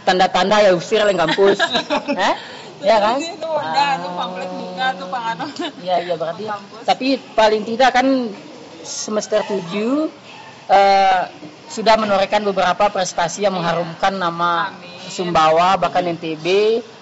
tanda-tanda 0.03 0.59
ya 0.59 0.75
usir 0.75 1.07
lagi 1.07 1.23
kampus. 1.23 1.63
eh? 2.27 2.35
Ya 2.83 2.99
kan? 2.99 3.23
itu 3.23 3.47
udah 3.47 3.91
tuh 4.03 4.11
pamflet 4.11 4.51
buka 4.51 4.87
tuh 4.99 5.07
pangano 5.07 5.47
Iya 5.87 6.03
iya 6.03 6.15
berarti. 6.19 6.51
Tapi 6.83 7.15
paling 7.39 7.63
tidak 7.63 7.95
kan 7.95 8.35
semester 8.83 9.47
7 9.47 10.26
eh, 10.71 11.21
sudah 11.67 11.99
menorehkan 11.99 12.47
beberapa 12.47 12.89
prestasi 12.89 13.45
yang 13.45 13.59
mengharumkan 13.59 14.15
nama 14.15 14.71
Amin. 14.71 14.97
Sumbawa 15.07 15.79
bahkan 15.79 16.03
NTB 16.03 16.47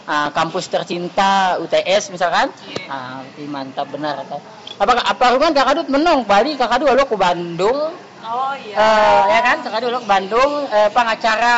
ah, 0.04 0.28
kampus 0.32 0.68
tercinta 0.68 1.56
UTS 1.60 2.12
misalkan. 2.12 2.52
Ah, 2.88 3.24
berarti 3.24 3.44
mantap 3.48 3.86
benar. 3.88 4.24
Apa 4.74 4.92
apa 5.00 5.24
rumah 5.36 5.54
kakak 5.54 5.74
Dut 5.84 5.88
menong 5.88 6.26
Bali 6.28 6.56
kakak 6.58 6.84
Dut 6.84 6.92
lo 6.92 7.04
ke 7.08 7.16
Bandung. 7.16 7.94
Oh 8.24 8.52
iya 8.56 8.76
Eh, 8.76 9.20
ya 9.28 9.40
kan 9.40 9.56
Dut 9.60 9.90
lo 9.90 9.98
ke 9.98 10.08
Bandung 10.08 10.52
eh, 10.66 10.88
pengacara 10.88 11.54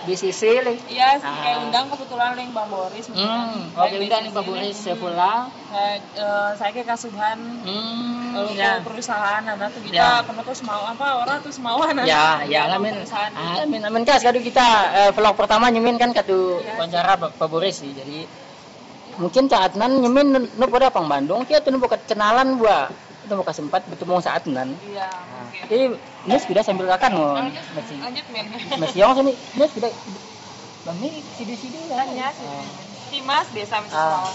BCC 0.00 0.60
lagi. 0.60 0.80
iya 0.88 1.16
sih 1.16 1.24
Ah. 1.24 1.40
kayak 1.40 1.58
undang 1.62 1.86
kebetulan 1.88 2.32
yang 2.34 2.50
Bang 2.50 2.68
Boris 2.68 3.04
Hmm, 3.06 3.72
udah 3.72 3.88
nih 4.18 4.30
Pak 4.30 4.42
Boris 4.42 4.76
saya 4.76 4.96
pulang. 4.96 5.48
saya, 5.66 5.92
eh, 5.96 6.50
saya 6.54 6.70
ke 6.70 6.82
Kasuhan 6.82 7.38
Hmm, 7.62 8.32
lalu 8.32 8.52
ya. 8.54 8.80
perusahaan 8.80 9.42
anak 9.42 9.70
tuh 9.70 9.82
kita 9.82 9.96
Ya. 9.96 10.20
pernah 10.20 10.42
tuh 10.42 10.56
mau 10.62 10.82
apa 10.84 11.06
orang 11.18 11.36
tuh 11.40 11.52
mau 11.58 11.78
anak 11.80 12.04
Ya, 12.04 12.44
ya 12.44 12.68
amin. 12.70 13.00
Amin, 13.60 13.80
amin 13.82 14.02
kas 14.02 14.20
kadu 14.20 14.40
kita 14.40 14.66
eh, 14.98 15.10
vlog 15.10 15.34
pertama 15.34 15.68
nyemin 15.68 15.96
kan 15.96 16.10
katu 16.10 16.58
Iya. 16.58 16.76
wawancara 16.76 17.14
Pak 17.18 17.46
Boris 17.46 17.78
sih. 17.78 17.90
Jadi 17.90 18.24
mungkin 19.16 19.46
saat 19.46 19.74
nan 19.74 20.00
nyemin 20.00 20.26
nu 20.32 20.64
pada 20.66 20.88
pang 20.88 21.04
Bandung 21.04 21.44
kita 21.44 21.60
tuh 21.60 21.70
nu 21.70 21.78
buka 21.78 22.00
kenalan 22.00 22.56
gua. 22.56 22.88
Itu 23.20 23.36
buka 23.36 23.52
sempat 23.52 23.84
bertemu 23.84 24.16
saat 24.18 24.48
nan. 24.48 24.72
iya 24.82 25.04
Nah, 25.04 25.44
mungkin 25.44 25.60
Jadi 25.62 25.80
ini 26.28 26.36
sudah 26.36 26.62
sambil 26.64 26.86
mau 26.90 27.32
lanjut 27.32 27.64
masih 27.72 27.96
masih 28.76 28.98
yang 29.00 29.16
sini. 29.16 29.32
Ini 29.56 29.64
sudah 29.72 29.90
Bang 30.80 30.96
ini 30.96 31.20
sidi-sidi 31.36 31.76
kan 31.92 32.08
ya? 32.16 32.32
Ah. 32.32 32.64
Timas 33.12 33.48
desa 33.52 33.84
Mrs. 33.84 33.92
Ah. 33.92 34.32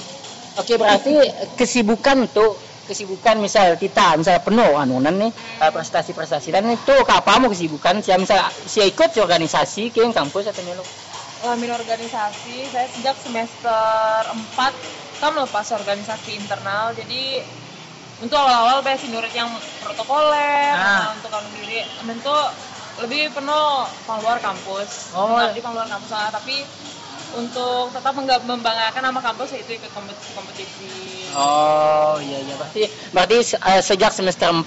Oke 0.61 0.77
berarti 0.77 1.13
kesibukan 1.57 2.29
tuh 2.29 2.53
kesibukan 2.85 3.41
misal 3.41 3.73
kita 3.81 4.13
misal 4.13 4.37
penuh 4.45 4.77
anunan 4.77 5.13
nih 5.17 5.31
eh, 5.33 5.71
prestasi-prestasi. 5.73 6.53
Dan 6.53 6.69
itu 6.69 6.93
apa 6.93 7.41
mau 7.41 7.49
kesibukan? 7.49 7.97
Sih 8.05 8.13
misal 8.13 8.45
si 8.53 8.85
ikut 8.85 9.09
si 9.09 9.19
organisasi 9.25 9.89
ke 9.89 10.05
kampus 10.13 10.53
atau 10.53 10.61
nyeluk? 10.61 10.85
Lamin 11.45 11.69
organisasi, 11.77 12.73
saya 12.73 12.89
sejak 12.89 13.13
semester 13.21 14.17
4 14.33 15.21
kan 15.21 15.33
lepas 15.37 15.67
organisasi 15.77 16.41
internal, 16.41 16.89
jadi 16.97 17.45
untuk 18.19 18.37
awal-awal 18.37 18.79
basic 18.79 19.11
nurut 19.11 19.31
yang 19.31 19.51
protokoler, 19.83 20.71
Ah. 20.71 21.09
nah, 21.09 21.09
untuk 21.13 21.29
kamu 21.29 21.47
diri, 21.59 21.83
amin 21.99 22.17
tuh 22.19 22.41
lebih 23.03 23.27
penuh 23.29 23.67
keluar 24.07 24.39
kampus, 24.39 25.11
Oh. 25.11 25.35
Nggak 25.35 25.51
di 25.51 25.61
keluar 25.61 25.83
kampus 25.83 26.11
lah, 26.11 26.31
tapi 26.31 26.63
untuk 27.35 27.91
tetap 27.91 28.15
membanggakan 28.15 29.03
nama 29.03 29.19
kampus 29.19 29.51
yaitu 29.51 29.75
ikut 29.75 29.91
kompetisi-kompetisi. 29.91 30.87
Oh 31.35 32.15
iya 32.23 32.39
iya 32.39 32.55
berarti 32.55 32.87
berarti 33.11 33.35
eh, 33.59 33.81
sejak 33.83 34.15
semester 34.15 34.47
4 34.47 34.63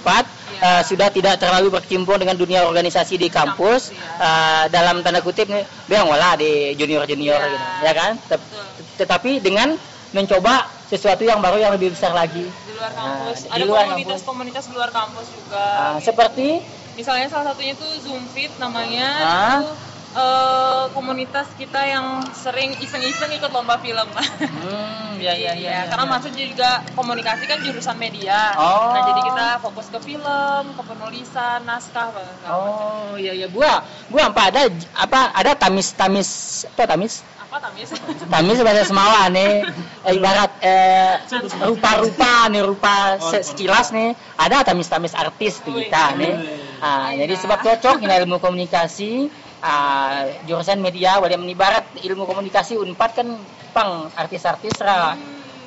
Iya. 0.52 0.61
eh, 0.61 0.83
sudah 0.85 1.09
tidak 1.09 1.40
terlalu 1.40 1.73
berkecimpung 1.73 2.21
dengan 2.21 2.37
dunia 2.37 2.69
organisasi 2.69 3.17
di 3.17 3.33
kampus 3.33 3.88
Kampus, 3.88 4.21
eh, 4.21 4.64
dalam 4.69 5.00
tanda 5.00 5.25
kutip 5.25 5.49
nih 5.49 5.64
bilang 5.88 6.12
wala 6.12 6.37
di 6.37 6.76
junior 6.76 7.09
junior 7.09 7.40
Iya. 7.40 7.49
gitu 7.49 7.64
ya 7.81 7.93
kan 7.97 8.12
Betul. 8.21 8.64
tetapi 9.00 9.31
dengan 9.40 9.73
mencoba 10.12 10.69
sesuatu 10.88 11.23
yang 11.23 11.38
baru 11.38 11.61
yang 11.61 11.73
lebih 11.73 11.92
besar 11.92 12.12
lagi 12.12 12.49
Di 12.49 12.73
luar 12.73 12.90
Nah, 12.90 13.04
kampus, 13.23 13.38
di 13.45 13.52
ada 13.52 13.64
luar 13.64 13.85
komunitas-komunitas 13.87 14.64
di 14.66 14.75
luar 14.75 14.90
kampus 14.90 15.26
juga. 15.28 15.66
Ah, 15.76 15.99
seperti 16.00 16.64
Misalnya 16.97 17.30
salah 17.30 17.54
satunya 17.54 17.78
tuh 17.78 17.90
Zoomfit 18.02 18.50
namanya 18.59 19.07
Ah. 19.21 19.59
itu 19.61 19.71
eh, 20.09 20.85
komunitas 20.90 21.47
kita 21.54 21.78
yang 21.85 22.07
sering 22.35 22.75
iseng-iseng 22.80 23.28
ikut 23.30 23.52
lomba 23.52 23.76
film. 23.78 24.09
hmm 24.09 25.21
ya 25.21 25.35
ya 25.35 25.50
ya, 25.50 25.52
Iya, 25.54 25.71
ya, 25.71 25.80
karena 25.90 26.07
ya. 26.07 26.11
maksudnya 26.11 26.45
juga 26.49 26.71
komunikasi 26.95 27.45
kan 27.45 27.59
jurusan 27.61 27.95
media. 27.95 28.54
Oh. 28.57 28.95
Nah, 28.95 29.02
jadi 29.04 29.21
kita 29.21 29.47
fokus 29.61 29.87
ke 29.90 29.99
film, 30.00 30.64
ke 30.75 30.83
penulisan, 30.83 31.62
naskah. 31.62 32.09
Oh 32.49 33.14
iya 33.14 33.30
iya 33.30 33.47
gua 33.47 33.85
gua 34.09 34.33
apa 34.33 34.42
ada 34.49 34.61
apa 34.97 35.21
ada 35.35 35.52
tamis 35.54 35.92
tamis 35.92 36.28
apa 36.66 36.88
tamis 36.88 37.23
Apa 37.49 37.64
tamis? 37.64 37.88
tamis 38.33 38.59
bahasa 38.61 38.85
Semawa 38.85 39.33
nih. 39.33 39.64
Eh, 40.05 40.12
ibarat 40.21 40.52
eh, 40.61 41.17
rupa-rupa 41.64 42.45
nih 42.52 42.61
rupa 42.61 43.17
se- 43.33 43.40
sekilas 43.40 43.88
nih. 43.97 44.12
Ada 44.37 44.69
tamis-tamis 44.69 45.17
artis 45.17 45.64
tuh 45.64 45.73
kita 45.73 46.12
nih. 46.21 46.35
Ah, 46.78 47.11
jadi 47.17 47.35
sebab 47.40 47.59
cocok 47.64 48.05
ini 48.05 48.14
ilmu 48.21 48.37
komunikasi 48.37 49.33
ah, 49.64 50.28
jurusan 50.45 50.78
media 50.85 51.17
wadah 51.19 51.40
menibarat 51.40 51.88
ilmu 51.97 52.28
komunikasi 52.28 52.76
unpad 52.76 53.11
kan 53.17 53.28
pang 53.73 54.12
artis-artis 54.12 54.76
ra. 54.85 55.17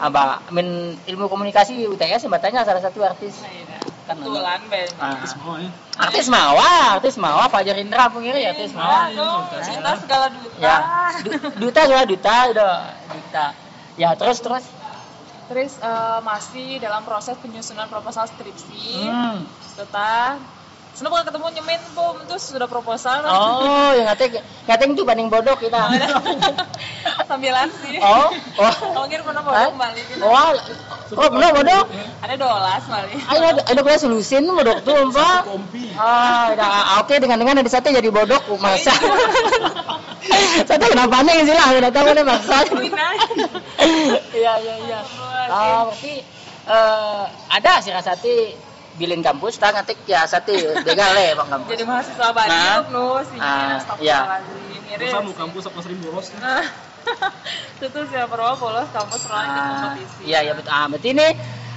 Aba 0.02 0.46
men 0.54 0.98
ilmu 1.06 1.30
komunikasi 1.30 1.82
UTS 1.86 2.26
batanya 2.30 2.62
salah 2.62 2.82
satu 2.82 3.02
artis. 3.02 3.42
Iya. 3.42 3.91
Kan 4.12 4.20
Kebetulan, 4.20 4.60
Ben. 4.68 4.90
Ah. 4.98 5.16
Artis 5.16 5.32
mau 5.38 5.56
ya. 5.56 5.70
artis 5.98 6.28
mawa 6.28 6.70
artis 6.94 7.16
mawa 7.16 7.44
Pak 7.48 7.62
Jarindra 7.64 8.12
pengiri 8.12 8.44
artis 8.44 8.72
mawa 8.72 9.08
Aduh, 9.08 9.40
cinta 9.62 9.96
segala 9.96 10.28
duta. 10.28 10.58
ya 10.58 10.78
Du- 11.24 11.52
duta 11.62 11.80
sudah 11.86 12.04
duta 12.04 12.36
udah 12.50 12.74
duta 13.08 13.46
ya 13.96 14.10
terus 14.14 14.40
terus 14.40 14.66
Terus 15.48 15.76
eh, 15.78 16.20
masih 16.22 16.80
dalam 16.80 17.04
proses 17.04 17.36
penyusunan 17.36 17.84
proposal 17.86 18.24
skripsi. 18.26 19.04
hmm. 19.04 19.44
Tetap 19.76 20.40
Senang 20.92 21.12
banget 21.16 21.32
ketemu 21.32 21.48
nyemin 21.56 21.82
pom 21.96 22.16
terus 22.28 22.44
sudah 22.52 22.68
proposal. 22.68 23.24
oh 23.24 23.92
yang 23.96 24.12
ngateng 24.12 24.44
ngateng 24.68 24.90
tuh 25.00 25.08
banding 25.08 25.32
bodoh 25.32 25.56
kita 25.56 25.80
Sambilan 27.32 27.72
sih. 27.80 27.96
oh 28.04 28.28
oh 28.60 29.08
Kamu 29.08 29.24
pernah 29.24 29.44
bodoh 29.44 29.72
balik 29.80 30.04
gitu. 30.12 30.20
oh 30.28 30.52
oh 31.16 31.28
bener 31.32 31.50
bodoh 31.56 31.82
Ada 32.22 32.36
dolas 32.36 32.84
balik. 32.92 33.18
ayo 33.24 33.40
ada 33.56 33.62
ada 33.72 33.80
kelas 33.82 34.04
solusin 34.04 34.44
bodoh 34.46 34.78
tuh 34.84 35.10
Kompi. 35.16 35.96
ah 35.96 36.52
udah, 36.52 36.68
ah, 36.68 36.86
oke 37.02 37.16
dengan 37.18 37.40
dengan 37.40 37.64
ada 37.64 37.72
satu 37.72 37.88
jadi 37.88 38.12
bodoh 38.12 38.40
masa 38.60 38.92
Saya 40.68 40.78
tahu 40.78 40.92
kenapa 40.94 41.26
nih 41.26 41.44
sih 41.50 41.56
lah, 41.58 41.68
udah 41.82 41.92
tahu 41.92 42.08
nih. 42.14 42.24
Pindah. 42.86 43.12
Iya 44.32 44.54
iya 44.62 44.76
iya. 44.86 45.00
Oh, 45.50 45.90
berarti 45.90 46.22
eh 46.62 47.24
ada 47.50 47.74
sih 47.82 47.90
rasati 47.90 48.38
bilin 48.94 49.20
kampus 49.20 49.56
tak 49.56 49.72
ngetik 49.74 50.00
ya 50.04 50.24
sati 50.24 50.54
begal 50.82 51.12
le 51.12 51.34
bang 51.34 51.50
kampus. 51.50 51.70
Jadi 51.70 51.84
mahasiswa 51.84 52.28
baru 52.30 52.50
Nah. 52.50 52.80
no 52.90 53.06
sih. 53.24 53.38
Ah, 53.38 53.80
iya. 53.98 54.20
Masa 54.92 55.20
mau 55.20 55.34
kampus 55.34 55.64
apa 55.66 55.80
sering 55.80 56.00
bolos? 56.00 56.28
Nah, 56.36 56.62
itu 57.80 58.00
siapa 58.08 58.28
pernah 58.28 58.54
bolos 58.54 58.88
kampus 58.90 59.20
pernah 59.24 59.42
ikut 59.42 59.56
Ah, 59.58 59.70
kompetisi. 59.82 60.22
iya 60.26 60.40
iya 60.42 60.54
betul. 60.54 60.70
Ah, 60.70 60.86
berarti 60.86 61.10
ini 61.10 61.28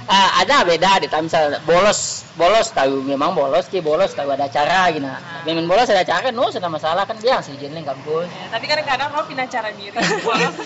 ah, 0.05 0.29
ada 0.37 0.61
beda 0.61 0.91
di 0.99 1.07
misal 1.09 1.57
bolos 1.63 1.99
bolos 2.35 2.67
tahu 2.69 2.99
memang 3.01 3.31
bolos 3.31 3.65
ki 3.65 3.79
bolos 3.79 4.11
tahu 4.11 4.29
ada 4.29 4.45
acara 4.45 4.91
gitu. 4.91 5.07
Ah. 5.07 5.41
Memang 5.43 5.65
bolos 5.65 5.87
ada 5.87 6.03
acara 6.03 6.29
no 6.29 6.51
sudah 6.51 6.67
masalah 6.67 7.07
kan 7.07 7.15
biang 7.17 7.39
sih 7.39 7.55
jenis 7.55 7.81
kampus. 7.81 8.27
Ya, 8.27 8.45
tapi 8.51 8.65
kadang-kadang 8.67 9.09
lo 9.09 9.23
pindah 9.23 9.47
cara 9.47 9.71
diri. 9.71 9.95
bolos. 10.21 10.55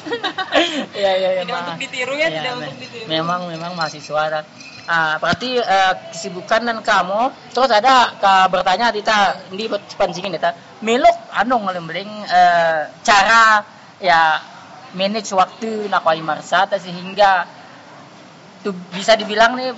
Iya 0.91 1.11
iya 1.15 1.29
iya. 1.31 1.41
Tidak 1.45 1.55
untuk 1.55 1.77
ditiru 1.79 2.13
ya, 2.13 2.27
Iya, 2.27 2.35
tidak 2.35 2.51
me- 2.51 2.59
untuk 2.65 2.77
ditiru. 2.81 3.05
Memang 3.07 3.39
memang 3.47 3.71
mahasiswa 3.73 4.43
ah, 4.88 5.19
berarti 5.19 5.59
eh, 5.59 5.93
kesibukan 6.13 6.62
dan 6.63 6.79
kamu 6.79 7.33
terus 7.51 7.71
ada 7.74 8.15
ka 8.21 8.48
bertanya 8.48 8.93
Dita 8.93 9.36
di 9.51 9.65
pancingin 9.98 10.36
Dita. 10.36 10.55
Meluk 10.79 11.17
anu 11.33 11.59
ngelembeling 11.65 12.12
eh, 12.29 12.81
cara 13.03 13.65
ya 14.00 14.39
manage 14.95 15.33
waktu 15.36 15.91
nak 15.91 16.05
wali 16.05 16.24
marsata 16.24 16.79
sehingga 16.79 17.50
tuh 18.63 18.75
bisa 18.95 19.19
dibilang 19.19 19.55
nih 19.59 19.75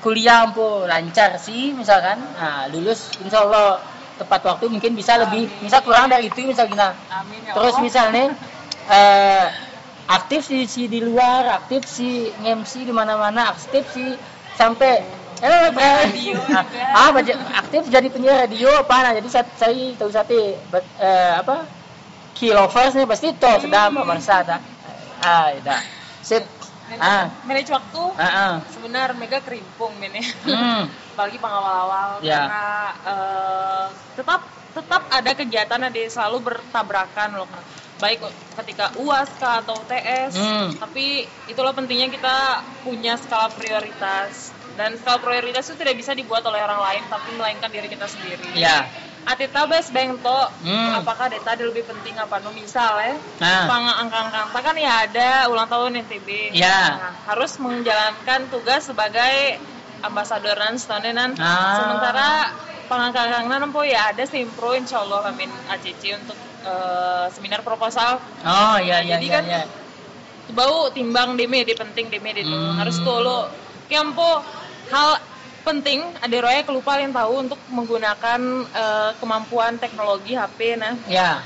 kuliah 0.00 0.48
ampu 0.48 0.88
lancar 0.88 1.36
sih 1.36 1.76
misalkan. 1.76 2.16
Nah, 2.38 2.70
lulus 2.72 3.12
insya 3.20 3.44
Allah 3.44 3.82
tepat 4.20 4.40
waktu 4.44 4.68
mungkin 4.68 4.92
bisa 4.92 5.16
lebih 5.16 5.48
misal 5.64 5.80
kurang 5.80 6.12
dari 6.12 6.28
itu 6.28 6.44
misal 6.44 6.68
Amin 6.68 7.40
ya 7.40 7.56
terus 7.56 7.80
misalnya 7.80 8.36
eh, 8.92 9.46
aktif 10.10 10.40
sih 10.42 10.66
si 10.66 10.90
di 10.90 10.98
luar 10.98 11.62
aktif 11.62 11.86
si 11.86 12.26
MC 12.42 12.82
di 12.82 12.90
mana-mana 12.90 13.54
aktif 13.54 13.86
sih 13.94 14.18
sampai 14.58 15.06
eh, 15.38 15.68
radio 15.70 16.36
ah, 16.58 16.66
ah 17.06 17.10
aktif 17.62 17.86
jadi 17.86 18.10
penyiar 18.10 18.50
radio 18.50 18.82
apa 18.82 18.96
nah 19.06 19.12
jadi 19.14 19.28
saya, 19.30 19.46
saya 19.54 19.94
tahu 19.94 20.10
satu 20.10 20.34
eh, 20.98 21.32
apa 21.38 21.64
key 22.34 22.50
lovers 22.50 22.98
nih 22.98 23.06
pasti 23.06 23.30
toh 23.38 23.56
sudah 23.62 23.94
pemirsa 23.94 24.42
tak 24.42 24.60
ah 25.22 25.54
ya 25.54 25.78
sip 26.26 26.42
ah 26.98 27.30
Manage 27.46 27.70
waktu 27.70 28.02
ah, 28.18 28.26
ah. 28.26 28.52
sebenarnya 28.74 29.14
mega 29.14 29.38
kerimpung 29.38 29.94
men 30.02 30.10
ya. 30.10 30.26
Hmm. 30.42 30.84
apalagi 31.14 31.38
pengawal-awal 31.38 32.24
Ya. 32.24 32.48
karena 32.48 32.66
eh, 33.06 33.86
tetap 34.18 34.40
tetap 34.70 35.02
ada 35.10 35.30
kegiatan 35.34 35.80
ada 35.82 36.00
selalu 36.06 36.50
bertabrakan 36.50 37.42
loh. 37.42 37.48
Baik 38.00 38.18
ketika 38.56 38.96
uas 38.96 39.28
kah 39.36 39.60
atau 39.60 39.76
UTS 39.78 40.32
Hmm. 40.32 40.68
tapi 40.74 41.06
itulah 41.46 41.70
pentingnya 41.70 42.08
kita 42.08 42.36
punya 42.80 43.14
skala 43.14 43.48
prioritas 43.50 44.50
dan 44.74 44.96
skala 44.96 45.20
prioritas 45.20 45.68
itu 45.68 45.76
tidak 45.76 45.94
bisa 45.94 46.12
dibuat 46.12 46.40
oleh 46.42 46.58
orang 46.58 46.80
lain 46.80 47.02
tapi 47.06 47.28
melainkan 47.32 47.68
diri 47.68 47.86
kita 47.86 48.04
sendiri 48.04 48.56
ya 48.56 48.88
Atita 49.20 49.68
bes 49.68 49.92
bengto, 49.92 50.32
Hmm. 50.64 50.96
apakah 50.96 51.28
data 51.28 51.52
lebih 51.54 51.84
penting 51.84 52.16
apa 52.16 52.40
no 52.40 52.56
misalnya 52.56 53.20
Nah. 53.36 53.68
pang 53.68 53.84
angka-angka 53.84 54.58
kan 54.58 54.72
ya 54.74 55.04
ada 55.04 55.44
ulang 55.46 55.68
tahun 55.68 56.00
NTB 56.00 56.56
Ya. 56.56 56.96
Nah, 56.96 57.12
harus 57.28 57.60
menjalankan 57.60 58.48
tugas 58.48 58.88
sebagai 58.88 59.60
ambasador 60.00 60.56
dan 60.56 60.80
standenan 60.80 61.36
Ah. 61.36 61.76
sementara 61.76 62.28
pangangkang 62.88 63.44
nempo 63.46 63.84
ya 63.84 64.08
ada 64.08 64.24
simpro 64.24 64.72
insya 64.72 65.04
Allah 65.04 65.28
amin 65.28 65.52
ACC 65.68 66.16
untuk 66.16 66.34
eh, 66.64 67.26
seminar 67.32 67.60
proposal. 67.64 68.20
Oh 68.44 68.76
ya 68.80 69.00
ya 69.04 69.16
Jadi 69.16 69.26
ya, 69.28 69.34
kan 69.34 69.44
ya. 69.46 69.62
bau 70.50 70.90
timbang 70.90 71.38
deme 71.38 71.62
di 71.62 71.74
penting 71.78 72.10
deme 72.10 72.34
di 72.34 72.42
Hmm. 72.42 72.74
harus 72.74 72.98
tolo 73.06 73.46
Kiampo 73.86 74.42
hal 74.90 75.18
penting 75.62 76.02
ada 76.18 76.36
roya 76.42 76.62
kelupa 76.66 76.98
yang 76.98 77.14
tahu 77.14 77.46
untuk 77.46 77.60
menggunakan 77.70 78.40
eh, 78.66 79.10
kemampuan 79.22 79.78
teknologi 79.78 80.34
HP 80.34 80.74
nah. 80.74 80.98
Ya 81.06 81.42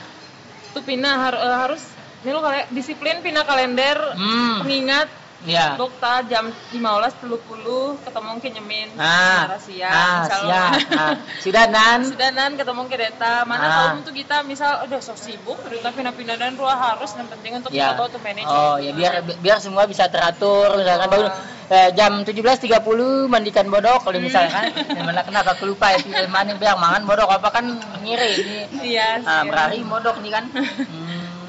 itu 0.75 0.81
pina 0.83 1.23
har- 1.23 1.39
eh, 1.39 1.57
harus 1.69 1.83
ini 2.27 2.35
lo 2.35 2.43
kayak 2.43 2.73
disiplin 2.75 3.23
pina 3.23 3.47
kalender 3.47 3.95
hmm. 4.19 4.65
pengingat 4.65 5.09
ya. 5.45 5.77
Dokter 5.77 6.25
jam 6.29 6.49
15.30 6.73 8.05
ketemu 8.05 8.31
ke 8.41 8.49
nyemin. 8.57 8.89
Ah. 8.97 9.45
Secara 9.45 9.59
siang 9.61 9.93
ah 9.93 10.23
siap 10.29 10.73
ah. 11.01 11.15
sudah 11.41 11.65
nan? 11.69 12.01
Sudah 12.05 12.31
nan 12.33 12.51
ketemu 12.57 12.83
ke 12.89 12.97
data 12.97 13.33
mana 13.45 13.65
Ah. 13.65 13.73
tahu 13.73 13.87
untuk 14.05 14.15
kita 14.17 14.37
misal 14.45 14.85
udah 14.89 15.01
so 15.01 15.15
sibuk 15.15 15.57
udah 15.61 15.93
pindah-pindah 15.93 16.37
dan 16.37 16.57
ruah 16.57 16.77
harus 16.77 17.13
yang 17.17 17.29
penting 17.29 17.61
untuk 17.61 17.71
ya. 17.73 17.93
kita 17.95 18.05
to 18.13 18.19
manage 18.21 18.49
oh 18.49 18.77
ya 18.81 18.93
biar 18.97 19.13
biar 19.41 19.59
semua 19.61 19.85
bisa 19.85 20.09
teratur. 20.09 20.75
Misalkan 20.81 21.09
baru 21.13 21.27
eh, 21.71 21.89
jam 21.97 22.25
17.30 22.25 23.29
mandikan 23.29 23.67
bodok. 23.69 24.05
Kalau 24.09 24.19
misalkan 24.21 24.73
mana 25.01 25.23
kenapa 25.25 25.57
aku 25.57 25.69
lupa 25.69 25.93
ya 25.93 26.01
mana 26.29 26.57
biar 26.57 26.77
mangan 26.81 27.05
bodok. 27.05 27.29
Apa 27.29 27.49
kan 27.53 27.65
ngiri 28.01 28.31
ini? 28.41 28.59
Iya 28.97 29.21
ah 29.25 29.45
sih. 29.45 29.49
berari 29.53 29.79
bodok 29.85 30.17
nih 30.25 30.33
kan. 30.33 30.45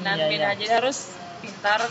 Hmm, 0.06 0.14
iya, 0.14 0.30
beda 0.30 0.46
iya. 0.46 0.54
aja 0.54 0.66
harus 0.78 1.10
pintar 1.42 1.82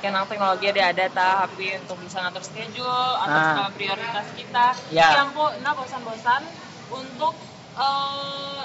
kenal 0.00 0.24
teknologi 0.24 0.66
ada 0.68 0.82
ada 0.88 1.04
ta 1.08 1.26
HP 1.44 1.58
untuk 1.78 2.00
bisa 2.00 2.22
ngatur 2.22 2.40
schedule 2.40 2.88
atau 3.18 3.36
Ah. 3.36 3.46
skala 3.52 3.70
prioritas 3.72 4.26
kita. 4.32 4.66
Ya. 4.88 5.20
yang 5.20 5.34
po 5.34 5.50
nah 5.60 5.74
bosan-bosan 5.74 6.42
untuk 6.88 7.34
eh 7.74 8.64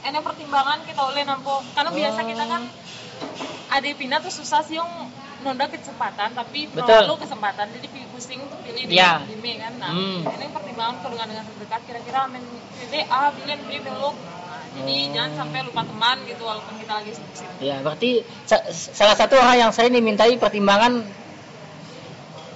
enak 0.00 0.22
pertimbangan 0.22 0.78
kita 0.86 1.00
oleh 1.02 1.26
nampo 1.26 1.60
karena 1.74 1.90
biasa 1.90 2.20
kita 2.22 2.44
kan 2.46 2.62
ada 3.68 3.86
pindah 3.92 4.18
tuh 4.22 4.32
susah 4.32 4.64
sih 4.64 4.78
yang 4.78 4.88
nunda 5.38 5.68
kecepatan 5.68 6.32
tapi 6.32 6.66
perlu 6.66 7.14
kesempatan. 7.14 7.68
Jadi 7.70 7.86
pusing 8.08 8.40
untuk 8.42 8.58
pilih 8.64 8.88
di, 8.88 8.96
Ya. 8.96 9.22
di 9.22 9.54
kan? 9.54 9.72
Nah 9.78 9.92
Hmm. 9.92 10.26
ini 10.26 10.46
pertimbangan 10.50 10.98
kalau 10.98 11.14
dengan 11.14 11.28
dengan 11.30 11.44
terdekat 11.46 11.80
kira-kira 11.86 12.18
amin. 12.26 12.42
Pilih 12.78 13.04
A 13.06 13.30
pilih 13.30 13.56
B 13.62 13.70
belok 13.78 14.16
jadi 14.78 14.96
Hmm. 15.00 15.12
jangan 15.12 15.32
sampai 15.36 15.58
lupa 15.62 15.82
teman 15.82 16.16
gitu 16.24 16.42
walaupun 16.42 16.74
kita 16.76 16.92
lagi 16.94 17.10
sibuk-sibuk 17.10 17.58
Ya, 17.58 17.76
berarti 17.78 18.10
sa- 18.44 18.64
salah 18.70 19.14
satu 19.14 19.34
hal 19.36 19.58
yang 19.58 19.70
sering 19.70 19.92
dimintai 19.92 20.36
pertimbangan 20.36 21.02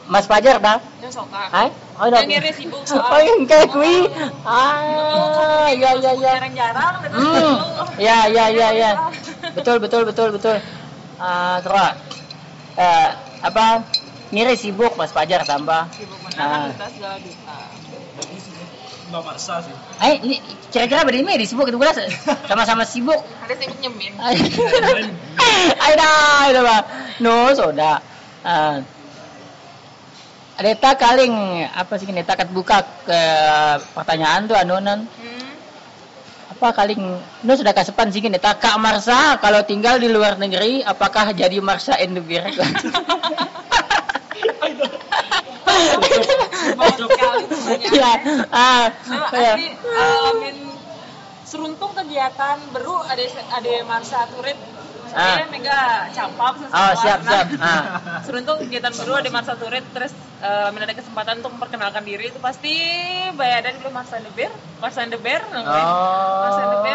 Mas 0.05 0.27
Fajar 0.27 0.59
dah. 0.59 0.79
itu 0.99 1.09
soka 1.09 1.47
Hai? 1.49 1.71
Oh, 1.95 2.07
dah. 2.07 2.21
Yang 2.21 2.31
ngiri 2.33 2.51
sibuk 2.53 2.83
Oh, 3.13 3.21
yang 3.21 3.41
kayak 3.45 3.69
kui. 3.71 3.97
Ah, 4.45 5.71
ya 5.71 5.91
ya 5.95 6.13
ya. 6.13 6.33
jarang-jarang 6.37 6.95
Hmm. 7.09 7.55
Ya 7.99 8.19
ya 8.27 8.45
ya 8.49 8.69
ya. 8.73 8.91
Betul 9.57 9.79
betul 9.79 10.03
betul 10.05 10.29
betul. 10.33 10.57
Ah, 11.17 11.61
terus 11.61 11.95
eh 12.77 13.09
apa? 13.41 13.87
Ngiri 14.31 14.55
sibuk 14.55 14.97
Mas 14.97 15.13
Fajar 15.13 15.45
tambah. 15.45 15.87
sibuk 15.93 16.19
menang 16.25 16.73
kita 16.73 16.89
segala 16.91 17.17
duta 17.21 17.59
Nggak 19.13 19.29
maksa 19.29 19.61
sih. 19.61 19.77
Eh, 20.01 20.15
ini 20.25 20.37
kira-kira 20.73 21.05
bagaimana 21.05 21.37
di 21.37 21.45
sibuk 21.45 21.69
itu 21.69 21.77
gula 21.77 21.93
sama-sama 22.49 22.89
sibuk. 22.89 23.21
ada 23.45 23.53
sibuk 23.61 23.77
nyemin 23.85 24.17
Ay 25.85 25.93
dah, 26.01 26.49
dah 26.49 26.63
ba. 26.65 26.79
No, 27.21 27.53
soda. 27.53 28.01
Ah. 28.41 28.81
Adeta 30.57 30.97
kaling 30.97 31.69
apa 31.77 31.93
sih 32.01 32.09
kita 32.09 32.33
kat 32.41 32.49
buka 32.57 32.81
ke 33.05 33.21
pertanyaan 33.93 34.49
tuh 34.49 34.57
anonan 34.57 35.09
hmm. 35.09 35.49
apa 36.53 36.77
kaling 36.77 37.01
no 37.19 37.53
sudah 37.57 37.73
kasepan 37.73 38.13
sih 38.13 38.21
kita 38.21 38.61
Kak 38.61 38.77
Marsa 38.77 39.41
kalau 39.41 39.65
tinggal 39.65 39.97
di 39.97 40.13
luar 40.13 40.37
negeri 40.37 40.85
apakah 40.85 41.33
jadi 41.33 41.57
Marsa 41.65 41.97
Ya, 47.93 48.13
ah, 48.51 48.87
Nah, 49.09 49.29
ya. 49.33 49.55
asli 49.55 49.67
alamin 49.89 50.57
seruntung 51.43 51.93
kegiatan 51.93 52.57
baru 52.73 52.97
ada 53.05 53.23
ada 53.53 53.73
Marsa 53.85 54.25
Turit 54.29 54.57
Ah. 55.13 55.37
saya 55.37 55.45
mega 55.53 56.09
campap 56.09 56.57
Oh, 56.65 56.93
siap, 56.97 57.21
siap. 57.21 57.47
Ah. 57.61 58.25
seruntung 58.25 58.65
kegiatan 58.65 58.89
baru 58.95 59.21
ada 59.21 59.29
Marsa 59.29 59.53
Turit 59.55 59.85
terus 59.93 60.09
eh, 60.41 60.61
lamin 60.65 60.83
ada 60.83 60.97
kesempatan 60.97 61.45
untuk 61.45 61.53
memperkenalkan 61.53 62.01
diri 62.03 62.33
itu 62.33 62.41
pasti 62.41 62.73
bayadan 63.37 63.77
dulu 63.77 63.93
Marsa 63.93 64.17
Deber 64.19 64.49
Marsa 64.81 65.05
Deber 65.05 65.45
Deber 65.45 65.69
Oh, 65.77 66.49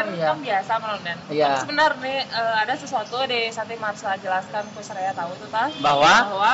iya. 0.09 0.27
kan 0.27 0.37
biasa 0.41 0.71
melonen 0.81 1.17
Iya. 1.29 1.45
Tapi 1.45 1.57
sebenarnya 1.61 2.17
eh, 2.25 2.55
ada 2.57 2.73
sesuatu 2.73 3.21
di 3.23 3.53
saat 3.53 3.69
Marsa 3.77 4.17
jelaskan 4.17 4.65
ke 4.65 4.81
saya 4.81 5.13
tahu 5.13 5.37
itu 5.37 5.45
tas 5.47 5.69
Bahwa 5.77 6.09
bahwa 6.25 6.53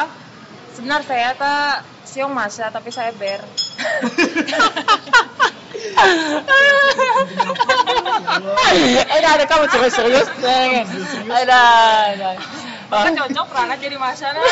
sebenarnya 0.73 1.05
saya 1.05 1.29
tak 1.38 1.86
siung 2.03 2.33
Marsa 2.33 2.69
tapi 2.73 2.89
saya 2.89 3.13
ber 3.15 3.41
Eh, 8.73 9.19
dah 9.21 9.31
ada 9.38 9.45
kamu 9.45 9.65
serius 9.69 9.93
serius. 9.93 10.27
Eh, 10.41 10.81
Ada, 11.29 11.62
ada. 12.17 12.29
Maka 12.89 13.09
cocok 13.13 13.47
Rana 13.53 13.75
jadi 13.77 13.97
Masya 13.97 14.27
nah. 14.33 14.43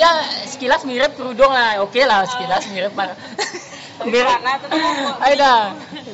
ya 0.00 0.10
sekilas 0.48 0.82
mirip 0.88 1.12
kerudung 1.14 1.52
lah 1.52 1.80
oke 1.84 2.00
lah 2.02 2.24
sekilas 2.24 2.64
mirip 2.72 2.92
Aida. 5.26 5.54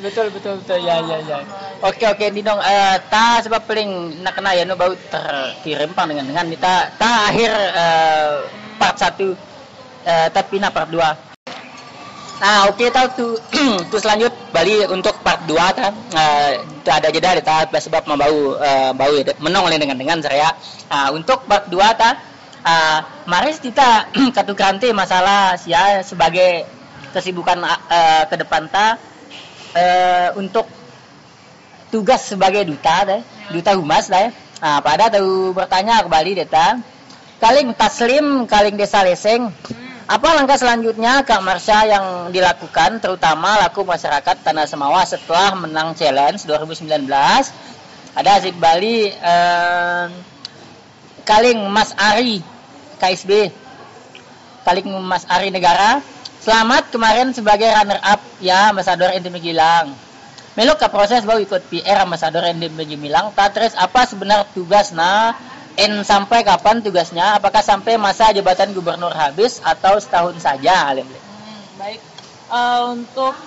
Betul 0.01 0.29
betul 0.29 0.53
betul. 0.61 0.79
Ya 0.85 1.01
ya 1.01 1.17
ya. 1.25 1.37
Oke 1.81 2.05
oke 2.05 2.25
ini 2.29 2.45
dong 2.45 2.61
eh 2.61 3.01
ta 3.09 3.41
sebab 3.41 3.65
paling 3.65 4.21
nak 4.21 4.37
kena 4.37 4.53
ya 4.53 4.63
no 4.69 4.77
bau 4.77 4.93
terkirim 4.93 5.91
pang 5.97 6.09
dengan 6.09 6.29
dengan 6.29 6.45
kita 6.45 6.73
ta 7.01 7.33
akhir 7.33 7.51
eh, 7.53 8.31
part 8.77 8.95
satu. 9.01 9.33
Eh, 10.01 10.27
tapi 10.33 10.57
na 10.61 10.69
part 10.73 10.89
dua. 10.89 11.13
Nah 12.41 12.65
oke 12.73 12.85
tahu 12.89 13.07
tuh 13.13 13.33
tuh 13.93 13.99
selanjut 14.01 14.33
Bali 14.49 14.81
untuk 14.89 15.13
part 15.21 15.45
2 15.45 15.53
kan 15.77 15.93
eh, 15.93 16.65
itu 16.65 16.89
ada 16.89 17.07
jeda 17.13 17.37
ta. 17.41 17.69
Sebab 17.69 18.09
mau 18.09 18.17
bau 18.17 18.57
eh, 18.57 18.91
bau 18.97 19.13
ya, 19.13 19.33
menong 19.37 19.69
dengan 19.77 19.97
dengan 19.97 20.17
saya. 20.25 20.53
Nah, 20.89 21.13
untuk 21.13 21.45
part 21.45 21.69
2 21.69 21.77
ta. 21.97 22.17
Eh, 22.61 22.99
maris 23.25 23.57
kita 23.57 24.09
katu 24.37 24.53
kranti 24.53 24.93
masalah 24.93 25.57
sia 25.57 26.01
sebagai 26.05 26.80
kesibukan 27.11 27.59
eh, 27.91 28.23
ke 28.27 28.35
depan 28.39 28.67
ta 28.71 28.95
eh, 29.75 30.29
untuk 30.35 30.67
tugas 31.91 32.23
sebagai 32.23 32.63
duta 32.63 33.03
deh, 33.03 33.21
duta 33.51 33.75
humas 33.75 34.07
deh. 34.07 34.31
Nah, 34.61 34.79
pada 34.79 35.11
tahu 35.11 35.51
bertanya 35.51 35.99
kembali 36.05 36.31
deta. 36.39 36.79
Kaling 37.41 37.73
Taslim, 37.73 38.45
Kaling 38.45 38.77
Desa 38.77 39.01
Leseng. 39.01 39.49
Apa 40.05 40.35
langkah 40.35 40.59
selanjutnya 40.59 41.23
Kak 41.23 41.41
Marsha 41.41 41.87
yang 41.87 42.29
dilakukan 42.35 42.99
terutama 42.99 43.57
laku 43.63 43.87
masyarakat 43.87 44.43
Tanah 44.43 44.67
Semawa 44.67 45.07
setelah 45.07 45.55
menang 45.55 45.95
challenge 45.97 46.45
2019? 46.45 47.07
Ada 48.11 48.43
Azik 48.43 48.59
Bali 48.59 49.07
eh, 49.07 50.05
Kaling 51.23 51.63
Mas 51.71 51.95
Ari 51.95 52.43
KSB 52.99 53.55
Kaling 54.67 54.89
Mas 54.99 55.23
Ari 55.31 55.47
Negara 55.47 56.03
Selamat 56.41 56.89
kemarin 56.89 57.29
sebagai 57.37 57.69
runner 57.69 58.01
up 58.01 58.17
ya 58.41 58.73
Ambassador 58.73 59.13
NTB 59.13 59.37
Gilang. 59.45 59.93
Melok 60.57 60.81
ke 60.81 60.87
proses 60.89 61.21
bawa 61.21 61.37
ikut 61.37 61.69
PR 61.69 62.01
Ambassador 62.01 62.41
NTB 62.49 62.97
Gilang. 62.97 63.29
Tatres 63.37 63.77
apa 63.77 64.09
sebenarnya 64.09 64.49
tugas 64.49 64.89
nah 64.89 65.37
en 65.77 66.01
sampai 66.01 66.41
kapan 66.41 66.81
tugasnya? 66.81 67.37
Apakah 67.37 67.61
sampai 67.61 67.93
masa 68.01 68.33
jabatan 68.33 68.73
gubernur 68.73 69.13
habis 69.13 69.61
atau 69.61 70.01
setahun 70.01 70.41
saja? 70.41 70.89
Alim? 70.89 71.05
Hmm, 71.05 71.61
baik. 71.77 72.01
Eh, 72.51 72.81
untuk 72.89 73.37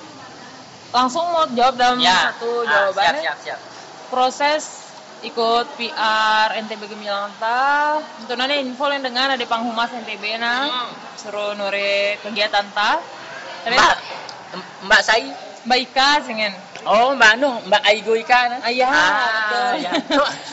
langsung 0.94 1.26
mau 1.34 1.50
jawab 1.50 1.74
dalam 1.74 1.98
satu 1.98 2.62
Ah, 2.62 2.94
jawabannya. 2.94 3.20
siap, 3.26 3.38
siap, 3.42 3.58
siap. 3.58 3.60
Proses 4.06 4.83
ikut 5.24 5.66
PR 5.80 6.48
NTB 6.60 6.84
Gemilang 6.86 7.32
ta 7.40 7.96
untuk 8.20 8.36
nanti 8.36 8.60
info 8.60 8.84
yang 8.86 9.00
dengan 9.00 9.32
ada 9.32 9.44
panghumas 9.44 9.88
NTB 9.90 10.36
na 10.36 10.54
Hmm. 10.68 10.88
suruh 11.16 11.56
nure 11.56 12.20
kegiatan 12.20 12.64
ta 12.70 13.00
terus 13.64 13.80
Mbak, 13.80 13.94
Mbak 14.84 15.00
Sai. 15.02 15.24
Mbak 15.64 15.78
Ika 15.80 16.08
singen 16.28 16.52
Oh, 16.84 17.16
Mbak 17.16 17.40
Anu, 17.40 17.64
Mbak 17.64 17.80
Aigo 17.88 18.12
Ika. 18.12 18.40
nah. 18.52 18.60
Ayah, 18.68 18.92
ah, 18.92 19.72
ya. 19.72 19.88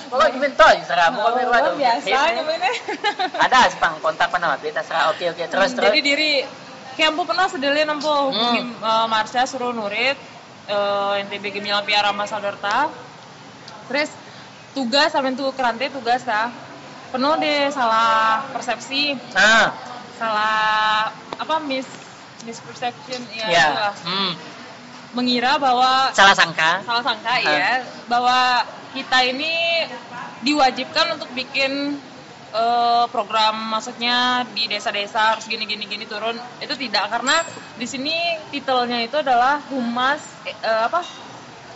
Pokoknya 0.07 0.31
gimana 0.31 0.55
tuh, 0.55 0.71
serah. 0.87 1.11
Oh, 1.11 1.27
apa 1.27 1.59
tuh? 1.59 1.75
biasa 1.75 2.07
namanya 2.39 2.71
Ada 3.43 3.67
sepang 3.67 3.99
kontak 3.99 4.31
apa 4.31 4.39
nama 4.39 4.55
kita 4.55 4.79
serah. 4.79 5.11
Oke, 5.11 5.27
oke. 5.27 5.43
Terus, 5.51 5.75
terus. 5.75 5.91
jadi 5.91 5.99
diri 5.99 6.47
kayak 6.95 7.11
ampu 7.11 7.27
pernah 7.27 7.51
sedelin 7.51 7.83
ampu 7.91 8.07
Hmm. 8.31 8.63
eh, 8.79 9.07
Marsha 9.11 9.43
suruh 9.43 9.75
nurit 9.75 10.15
eh, 10.71 11.13
NTB 11.27 11.51
Gemilang 11.51 11.83
PR 11.83 12.07
Ambassador 12.07 12.55
ta 12.63 12.87
terus 13.91 14.07
tugas 14.71 15.09
sampai 15.09 15.33
tuh 15.33 15.51
kerante 15.51 15.87
tugas 15.87 16.21
ta 16.21 16.47
penuh 17.09 17.35
deh 17.37 17.67
salah 17.69 18.39
persepsi 18.49 19.19
Nah, 19.31 19.75
salah 20.15 21.11
apa 21.35 21.55
mis 21.59 21.83
misperception 22.41 23.21
ya, 23.29 23.45
ya. 23.45 23.65
itulah. 23.67 23.93
Hmm. 24.01 24.33
mengira 25.11 25.59
bahwa 25.59 26.09
Salah 26.11 26.31
sangka. 26.31 26.79
salah 26.81 27.03
sangka 27.03 27.33
Ah. 27.33 27.39
ya 27.43 27.71
bahwa 28.07 28.63
kita 28.91 29.17
ini 29.25 29.51
diwajibkan 30.41 31.13
untuk 31.13 31.27
bikin 31.31 31.99
eh, 32.51 33.05
program 33.07 33.55
maksudnya 33.69 34.43
di 34.49 34.65
desa-desa 34.65 35.35
harus 35.35 35.45
gini 35.45 35.63
gini 35.63 35.83
gini 35.83 36.03
turun 36.03 36.33
itu 36.57 36.73
tidak 36.77 37.07
karena 37.09 37.43
di 37.75 37.83
sini 37.83 38.15
titelnya 38.49 38.99
itu 39.01 39.15
adalah 39.15 39.59
humas 39.67 40.19
eh, 40.43 40.55
eh, 40.57 40.81
apa 40.87 40.99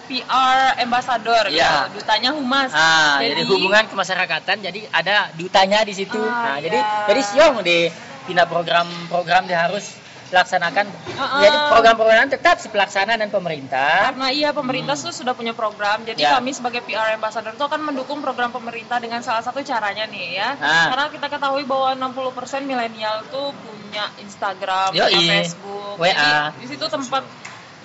PR 0.05 0.77
ambassador 0.79 1.49
Iya. 1.49 1.89
gitu. 1.89 2.01
dutanya 2.01 2.29
humas 2.33 2.71
Ah, 2.71 3.19
jadi, 3.19 3.41
hubungan 3.49 3.85
kemasyarakatan 3.89 4.57
jadi 4.61 4.79
ada 4.93 5.29
dutanya 5.35 5.81
di 5.83 5.93
situ. 5.93 6.21
Ah, 6.21 6.55
nah, 6.55 6.57
jadi 6.61 6.77
iya. 6.79 7.05
jadi 7.09 7.21
siang 7.21 7.59
di 7.65 7.89
pindah 8.25 8.49
program-program 8.49 9.45
dia 9.45 9.69
harus 9.69 10.05
laksanakan. 10.33 10.89
Ah, 11.15 11.37
Jadi 11.37 11.53
ah. 11.53 11.69
program-program 11.69 12.27
tetap 12.33 12.57
si 12.57 12.67
pelaksana 12.73 13.13
dan 13.13 13.29
pemerintah. 13.29 14.09
Karena 14.09 14.33
iya 14.33 14.49
pemerintah 14.51 14.97
tuh 14.97 15.13
sudah 15.13 15.37
punya 15.37 15.53
program, 15.53 16.01
jadi 16.01 16.17
Ya. 16.17 16.41
kami 16.41 16.49
sebagai 16.49 16.81
PR 16.81 17.13
ambassador 17.13 17.53
itu 17.53 17.61
akan 17.61 17.93
mendukung 17.93 18.25
program 18.25 18.49
pemerintah 18.49 18.97
dengan 18.97 19.21
salah 19.21 19.45
satu 19.45 19.61
caranya 19.61 20.09
nih 20.09 20.41
ya. 20.41 20.49
Ah. 20.57 20.89
Karena 20.91 21.05
kita 21.13 21.27
ketahui 21.29 21.63
bahwa 21.69 21.93
60% 21.93 22.65
milenial 22.65 23.21
tuh 23.29 23.53
punya 23.53 24.09
Instagram, 24.19 24.97
punya 24.97 25.07
Facebook, 25.13 25.95
WA. 26.01 26.11
Jadi, 26.11 26.57
di 26.57 26.65
situ 26.73 26.85
tempat 26.89 27.23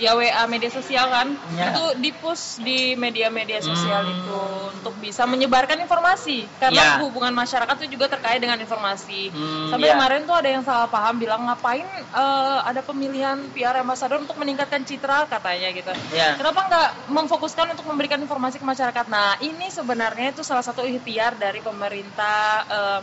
ya 0.01 0.17
WA 0.17 0.45
media 0.49 0.73
sosial 0.73 1.07
kan, 1.07 1.29
Ya. 1.53 1.71
itu 1.71 1.85
di-push 2.01 2.59
di 2.59 2.97
media-media 2.97 3.61
sosial 3.61 4.03
Hmm. 4.03 4.15
itu 4.17 4.39
untuk 4.81 4.95
bisa 4.97 5.29
menyebarkan 5.29 5.77
informasi. 5.79 6.49
Karena 6.57 6.97
Ya. 6.97 7.05
hubungan 7.05 7.37
masyarakat 7.37 7.85
itu 7.85 8.01
juga 8.01 8.09
terkait 8.09 8.41
dengan 8.41 8.57
informasi. 8.57 9.29
Hmm, 9.29 9.69
Sampai 9.69 9.93
ya. 9.93 9.95
kemarin 9.95 10.25
tuh 10.25 10.33
ada 10.35 10.49
yang 10.49 10.65
salah 10.65 10.89
paham 10.89 11.21
bilang 11.21 11.45
ngapain 11.45 11.85
eh, 12.01 12.59
ada 12.65 12.81
pemilihan 12.81 13.37
PR 13.53 13.85
ambassador 13.85 14.19
untuk 14.19 14.41
meningkatkan 14.41 14.83
citra 14.83 15.29
katanya 15.29 15.69
gitu. 15.71 15.93
Ya. 16.11 16.35
Kenapa 16.35 16.67
nggak 16.67 16.89
memfokuskan 17.13 17.77
untuk 17.77 17.85
memberikan 17.87 18.19
informasi 18.19 18.57
ke 18.57 18.65
masyarakat? 18.65 19.05
Nah, 19.07 19.37
ini 19.39 19.69
sebenarnya 19.69 20.33
itu 20.33 20.41
salah 20.41 20.65
satu 20.65 20.83
ikhtiar 20.83 21.37
dari 21.37 21.61
pemerintah 21.61 22.41
eh, 22.67 23.01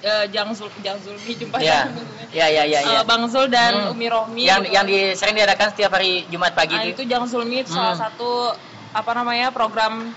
eh, 0.00 0.24
Jang 0.28 0.50
Zul 0.52 0.70
Jang 0.80 0.98
Zulmi 0.98 1.32
jumpa 1.34 1.56
Ya. 1.60 1.84
Ya, 2.30 2.46
ya, 2.46 2.62
ya, 2.64 2.80
ya. 2.80 3.00
Bang 3.02 3.26
Zul 3.26 3.48
dan 3.48 3.74
Hmm. 3.74 3.92
Umi 3.92 4.06
Rohmi 4.06 4.42
yang 4.42 4.62
gitu. 4.62 4.72
yang 4.72 4.84
di, 4.84 5.12
sering 5.14 5.34
diadakan 5.34 5.68
setiap 5.70 5.92
hari 5.92 6.24
Jumat 6.26 6.54
pagi 6.54 6.72
Nah, 6.72 6.84
itu. 6.84 7.02
itu 7.02 7.10
Jang 7.10 7.26
Zulmi 7.26 7.62
itu 7.62 7.70
salah 7.70 7.92
Hmm. 7.92 8.04
satu 8.06 8.54
apa 8.90 9.10
namanya 9.12 9.50
program 9.50 10.10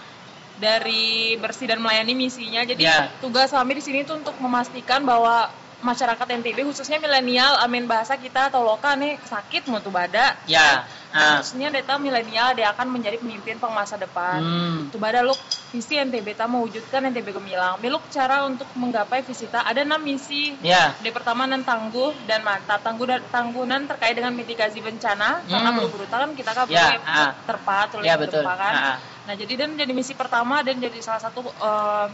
dari 0.54 1.34
bersih 1.36 1.68
dan 1.68 1.82
melayani 1.82 2.14
misinya. 2.14 2.62
Jadi 2.62 2.82
Ya. 2.82 3.10
tugas 3.18 3.50
kami 3.50 3.76
di 3.76 3.84
sini 3.84 4.00
tuh 4.04 4.18
untuk 4.18 4.38
memastikan 4.38 5.02
bahwa 5.02 5.50
masyarakat 5.84 6.28
NTB 6.40 6.64
khususnya 6.64 6.98
milenial 6.98 7.60
amin 7.60 7.86
bahasa 7.86 8.16
kita 8.16 8.48
atau 8.48 8.64
lokal 8.64 8.96
nih 8.96 9.20
sakit 9.22 9.68
mau 9.68 9.84
tuh 9.84 9.92
bada. 9.92 10.40
Ya. 10.48 10.88
Ah. 11.14 11.38
Khususnya 11.44 11.70
data 11.70 12.00
milenial 12.02 12.56
dia 12.58 12.72
akan 12.74 12.90
menjadi 12.90 13.20
pemimpin 13.22 13.60
pemasa 13.62 14.00
depan. 14.00 14.40
Hmm. 14.42 14.78
Tuh 14.90 14.98
bada 14.98 15.22
look 15.22 15.38
visi 15.70 16.00
NTB 16.00 16.34
ta 16.34 16.48
mewujudkan 16.50 17.06
NTB 17.12 17.36
Gemilang. 17.38 17.78
Beluk 17.84 18.02
cara 18.10 18.48
untuk 18.48 18.66
menggapai 18.74 19.22
visi 19.22 19.46
ta 19.46 19.62
ada 19.68 19.84
enam 19.84 20.00
misi. 20.02 20.56
Ya. 20.64 20.96
Di 21.04 21.12
pertama 21.12 21.46
nan 21.46 21.62
tangguh 21.62 22.16
dan 22.26 22.42
mantap 22.42 22.82
tangguh 22.82 23.06
dan 23.06 23.22
tangguhan 23.30 23.86
terkait 23.86 24.16
dengan 24.18 24.34
mitigasi 24.34 24.80
bencana 24.80 25.44
karena 25.46 25.70
Hmm. 25.70 25.78
buru-buru 25.84 26.08
kan 26.10 26.32
kita 26.34 26.52
kan 26.56 26.66
Ya, 26.72 26.98
ah. 27.04 27.36
terpahat 27.46 27.94
oleh 28.00 28.08
Ya, 28.08 28.16
betul. 28.18 28.42
gempa 28.42 28.56
kan. 28.56 28.74
Ah. 28.74 28.98
Nah 29.28 29.34
jadi 29.36 29.54
dan 29.60 29.76
jadi 29.76 29.92
misi 29.92 30.16
pertama 30.16 30.64
dan 30.64 30.80
jadi 30.80 30.98
salah 31.04 31.22
satu 31.22 31.44
eh, 31.46 32.08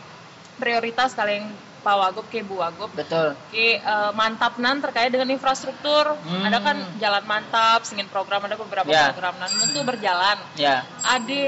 prioritas 0.59 1.15
kalian 1.15 1.68
Pak 1.79 1.95
Wagub 1.95 2.25
ke 2.27 2.41
Bu 2.41 2.59
Wagub 2.59 2.91
Betul. 2.91 3.33
ke 3.49 3.77
eh, 3.77 4.11
mantap 4.13 4.55
nan 4.55 4.79
terkait 4.79 5.09
dengan 5.09 5.27
infrastruktur 5.27 6.15
Hmm. 6.19 6.43
ada 6.43 6.59
kan 6.59 6.77
jalan 6.97 7.23
mantap 7.23 7.81
singin 7.81 8.05
program 8.05 8.43
ada 8.43 8.55
beberapa 8.55 8.85
Ya. 8.85 9.09
program 9.09 9.35
nan 9.37 9.49
itu 9.49 9.79
berjalan 9.81 10.37
Ya. 10.55 10.83
Ade 11.01 11.47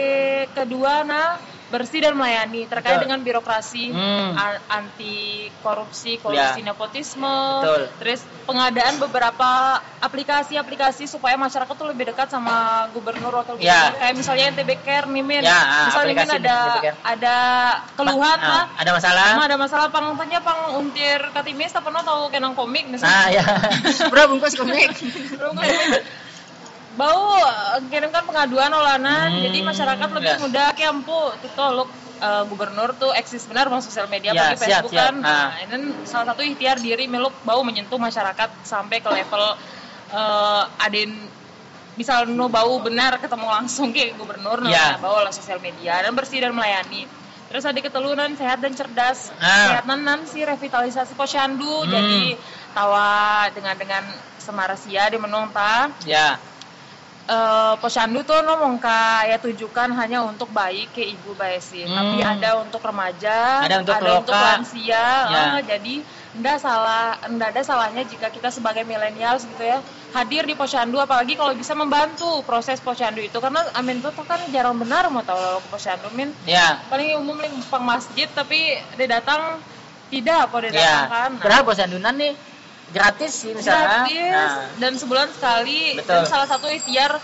kedua 0.51 1.03
nah 1.03 1.35
bersih 1.71 2.03
dan 2.03 2.13
melayani 2.13 2.67
terkait 2.67 2.99
Betul. 2.99 3.03
dengan 3.07 3.19
birokrasi 3.23 3.85
Hmm. 3.95 4.35
anti 4.67 5.47
korupsi 5.63 6.19
korupsi 6.19 6.59
Ya. 6.59 6.67
nepotisme 6.67 7.37
Betul. 7.63 7.81
terus 7.97 8.21
pengadaan 8.43 8.99
beberapa 8.99 9.79
aplikasi-aplikasi 10.03 11.07
supaya 11.07 11.39
masyarakat 11.39 11.71
tuh 11.71 11.87
lebih 11.87 12.11
dekat 12.11 12.27
sama 12.27 12.85
gubernur 12.91 13.31
wakil 13.31 13.55
gubernur 13.55 13.71
Ya. 13.71 13.95
kayak 13.95 14.15
misalnya 14.19 14.51
NTB 14.51 14.71
Care 14.83 15.07
nih 15.07 15.23
Min 15.23 15.41
Ya, 15.41 15.55
ah, 15.55 15.87
misalnya 15.87 16.11
Min 16.11 16.19
aplikasi 16.19 16.37
ada 16.43 16.57
ada 17.01 17.35
keluhan 17.95 18.37
Ah, 18.37 18.49
lah 18.51 18.63
ada 18.75 18.91
masalah? 18.91 19.29
Ada 19.39 19.55
masalah 19.55 19.87
pang 19.87 20.11
tanya 20.19 20.39
pang 20.43 20.75
untir 20.75 21.21
katimis 21.31 21.71
pernah 21.71 22.03
tahu 22.03 22.27
kenang 22.27 22.53
komik 22.53 22.83
Ah, 22.83 22.91
misalnya 22.91 23.23
ya. 23.31 23.43
Bro, 24.11 24.35
bungkus 24.35 24.53
komik. 24.53 24.91
Bau 26.93 27.39
kirimkan 27.87 28.23
pengaduan 28.23 28.67
olana 28.69 29.27
Hmm, 29.27 29.39
jadi 29.41 29.57
masyarakat 29.61 30.09
lebih 30.11 30.33
ya. 30.33 30.39
mudah 30.39 30.67
kempu 30.73 31.19
tuh 31.39 31.51
tolok 31.51 31.89
eh, 32.19 32.43
gubernur 32.45 32.91
tuh 32.93 33.11
eksis 33.11 33.45
benar 33.45 33.65
bang 33.65 33.79
sosial 33.79 34.05
media 34.05 34.31
Ya, 34.31 34.51
bagi 34.51 34.59
siap, 34.59 34.83
Facebook 34.83 34.93
siap. 34.93 35.05
kan 35.07 35.15
Ah. 35.21 35.55
nah 35.55 35.77
ini 35.77 35.77
salah 36.03 36.27
satu 36.27 36.41
ikhtiar 36.41 36.77
diri 36.77 37.05
meluk 37.05 37.33
bau 37.41 37.61
menyentuh 37.61 37.95
masyarakat 37.97 38.49
sampai 38.61 38.99
ke 38.99 39.09
level 39.09 39.43
eh, 40.11 40.63
aden 40.81 41.11
misal 41.93 42.23
no 42.25 42.47
bau 42.47 42.79
benar 42.79 43.15
ketemu 43.17 43.47
langsung 43.47 43.91
ke 43.91 44.11
gubernur 44.13 44.59
no, 44.59 44.67
Ya. 44.67 44.95
nah, 44.95 45.01
bau 45.01 45.19
lah 45.19 45.31
sosial 45.31 45.59
media 45.59 45.95
dan 45.97 46.11
bersih 46.11 46.39
dan 46.39 46.51
melayani 46.51 47.07
terus 47.47 47.63
ada 47.63 47.75
ketelunan 47.77 48.31
sehat 48.33 48.59
dan 48.59 48.71
cerdas 48.71 49.31
Ah. 49.37 49.75
sehat 49.75 49.85
nan 49.85 50.23
si 50.23 50.39
revitalisasi 50.41 51.15
posyandu 51.15 51.83
Hmm. 51.83 51.87
jadi 51.89 52.21
tawa 52.71 53.11
dengan 53.49 53.75
dengan 53.75 54.03
semarasia 54.37 55.07
di 55.07 55.17
menung 55.17 55.47
ta 55.49 55.87
Ya. 56.03 56.35
Eh 57.21 57.73
posyandu 57.77 58.25
tuh 58.25 58.41
ngomong 58.41 58.81
kayak 58.81 59.45
tujukan 59.45 59.93
hanya 59.93 60.25
untuk 60.25 60.49
bayi 60.49 60.89
ke 60.89 61.05
ibu 61.05 61.37
bayi 61.37 61.61
Hmm. 61.61 61.93
tapi 61.93 62.17
ada 62.19 62.57
untuk 62.57 62.81
remaja, 62.81 63.61
Ada 63.61 63.85
untuk 63.85 63.97
loka. 64.01 64.33
lansia, 64.33 65.05
Ya. 65.29 65.41
eh, 65.55 65.63
jadi 65.63 65.95
ndak 66.33 66.57
salah, 66.57 67.21
ndak 67.29 67.53
ada 67.53 67.61
salahnya 67.61 68.03
jika 68.03 68.33
kita 68.33 68.49
sebagai 68.49 68.81
milenials 68.81 69.45
gitu 69.45 69.61
ya 69.61 69.79
hadir 70.11 70.43
di 70.43 70.57
posyandu, 70.57 70.97
apalagi 70.97 71.37
kalau 71.37 71.53
bisa 71.53 71.77
membantu 71.77 72.41
proses 72.43 72.81
posyandu 72.81 73.21
itu 73.21 73.37
karena 73.37 73.63
amin 73.75 74.01
tuh 74.01 74.11
tuh 74.11 74.25
kan 74.25 74.41
jarang 74.49 74.75
benar 74.75 75.07
mau 75.07 75.21
tahu 75.21 75.37
lalu 75.37 75.59
ke 75.61 75.69
posyandu 75.69 76.09
min 76.11 76.33
Ya. 76.43 76.81
paling 76.89 77.15
umum 77.15 77.37
pang 77.69 77.85
masjid 77.85 78.27
tapi 78.27 78.57
dia 78.97 79.07
datang 79.07 79.61
tidak 80.09 80.51
apa 80.51 80.55
dia 80.67 80.71
datang 80.73 80.83
Ya. 80.83 81.07
kan 81.07 81.29
Nah, 81.37 81.41
Padahal 81.45 81.63
posyandunan 81.63 82.13
nih 82.17 82.33
gratis 82.91 83.31
sih 83.33 83.51
misalnya. 83.51 84.05
gratis 84.05 84.31
Nah. 84.31 84.67
dan 84.77 84.91
sebulan 84.95 85.27
sekali 85.31 85.95
Betul. 85.95 86.11
dan 86.11 86.23
salah 86.27 86.47
satu 86.47 86.67
ikhtiar 86.67 87.15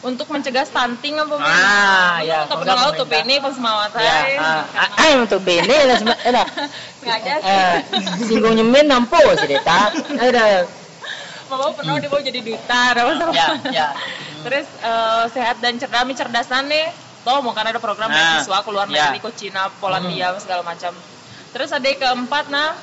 untuk 0.00 0.28
mencegah 0.28 0.64
stunting 0.64 1.16
apa? 1.16 1.34
Ah, 1.40 2.20
ya, 2.20 2.44
untuk 2.44 2.60
kalau 2.60 2.92
tuh 2.92 3.08
ini 3.08 3.40
pas 3.40 3.56
mau 3.56 3.80
Ya, 3.96 4.36
ah, 4.36 4.62
ah, 4.76 4.88
ah, 5.00 5.12
untuk 5.16 5.40
bini 5.40 5.64
lah 5.64 5.96
eh. 5.96 6.46
Sengaja 7.00 7.34
sih. 7.40 7.48
Eh, 7.48 7.76
singgung 8.20 8.52
nyemin 8.52 8.84
nampu 8.84 9.16
sih 9.40 9.48
deta. 9.48 9.92
Ada. 10.12 10.68
mau 11.44 11.70
pernah 11.70 11.96
dia 11.96 12.10
mau 12.10 12.18
jadi 12.18 12.40
duta 12.40 12.82
apa 12.92 13.12
sama 13.14 13.30
Ya, 13.30 13.46
ya. 13.70 13.88
terus 14.42 14.66
eh, 14.66 15.24
sehat 15.30 15.62
dan 15.62 15.78
cerdas 15.78 16.02
cerdasan 16.10 16.66
nih 16.66 16.90
toh 17.22 17.40
mau 17.40 17.54
kan 17.54 17.64
ada 17.64 17.78
program 17.78 18.10
Nah, 18.10 18.42
beasiswa 18.42 18.58
keluar 18.60 18.84
ya. 18.90 19.08
negeri 19.08 19.22
ke 19.22 19.30
Cina 19.38 19.70
Polandia 19.78 20.34
segala 20.36 20.60
macam 20.60 20.92
terus 21.54 21.70
ada 21.70 21.84
yang 21.84 21.96
keempat 21.96 22.50
nah 22.50 22.74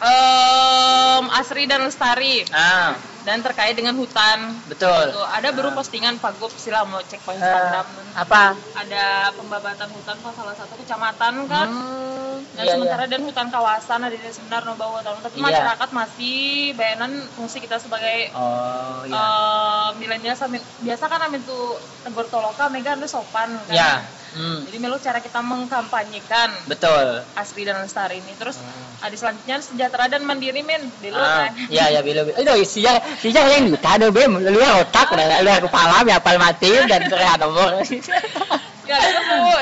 em, 0.00 1.24
Asri 1.30 1.64
dan 1.64 1.84
Lestari 1.84 2.44
Ah, 2.50 2.96
dan 3.20 3.44
terkait 3.44 3.76
dengan 3.76 3.92
hutan 3.94 4.64
betul. 4.64 5.12
Tuh, 5.12 5.26
ada 5.28 5.52
baru 5.52 5.76
postingan 5.76 6.16
Pak 6.16 6.40
Gup 6.40 6.52
sila 6.52 6.88
mau 6.88 7.00
cek 7.00 7.20
Eh, 7.20 7.22
ke 7.22 7.30
Instagram 7.36 7.86
apa? 8.16 8.56
ada 8.74 9.04
pembabatan 9.36 9.88
hutan 9.92 10.16
ke 10.16 10.30
salah 10.32 10.56
satu 10.56 10.74
kecamatan 10.74 11.34
kan 11.46 11.68
Hmm, 11.68 12.40
dan 12.56 12.64
iya, 12.64 12.72
sementara 12.72 13.04
iya. 13.04 13.12
dan 13.12 13.20
hutan 13.22 13.48
kawasan 13.48 14.00
ada 14.00 14.16
di 14.16 14.24
sebenarnya 14.26 14.66
no 14.66 14.74
bawa 14.74 15.04
tahun 15.04 15.20
tapi 15.20 15.36
Iya. 15.36 15.46
masyarakat 15.46 15.88
masih 15.92 16.38
bayanan 16.74 17.12
fungsi 17.36 17.60
kita 17.60 17.76
sebagai 17.76 18.32
Oh, 18.32 19.04
iya. 19.04 19.12
eh 19.14 19.88
milenial 20.00 20.36
biasa 20.80 21.04
kan 21.06 21.20
amin 21.22 21.44
tuh 21.44 21.76
tegur 22.00 22.24
toloka 22.26 22.72
mega 22.72 22.96
anu 22.96 23.04
sopan 23.04 23.52
kan 23.68 23.74
Ya. 23.76 24.00
Hmm, 24.30 24.62
jadi 24.62 24.76
melu 24.78 24.96
cara 24.96 25.18
kita 25.18 25.42
mengkampanyekan 25.42 26.48
betul. 26.70 27.26
asli 27.34 27.66
dan 27.66 27.82
lestari 27.82 28.22
ini 28.22 28.38
terus 28.38 28.62
Hmm. 28.62 29.02
ada 29.02 29.16
selanjutnya 29.16 29.56
sejahtera 29.58 30.06
dan 30.06 30.22
mandiri 30.22 30.62
min 30.62 30.78
dulu 31.02 31.16
Ah, 31.16 31.50
kan 31.50 31.56
ya 31.66 31.90
ya 31.90 32.00
bilo. 32.00 32.22
Itu 32.30 32.52
siya 32.62 33.00
siya 33.18 33.42
yang 33.58 33.72
duta 33.72 33.98
do 33.98 34.12
bem 34.12 34.30
luar 34.38 34.84
otak 34.84 35.10
dah 35.10 35.40
luar 35.40 35.58
kepala 35.60 36.04
ya 36.04 36.20
apal 36.20 36.36
mati 36.36 36.70
dan 36.86 37.10
terlihat 37.10 37.42
nomor. 37.42 37.80
ya 38.90 38.98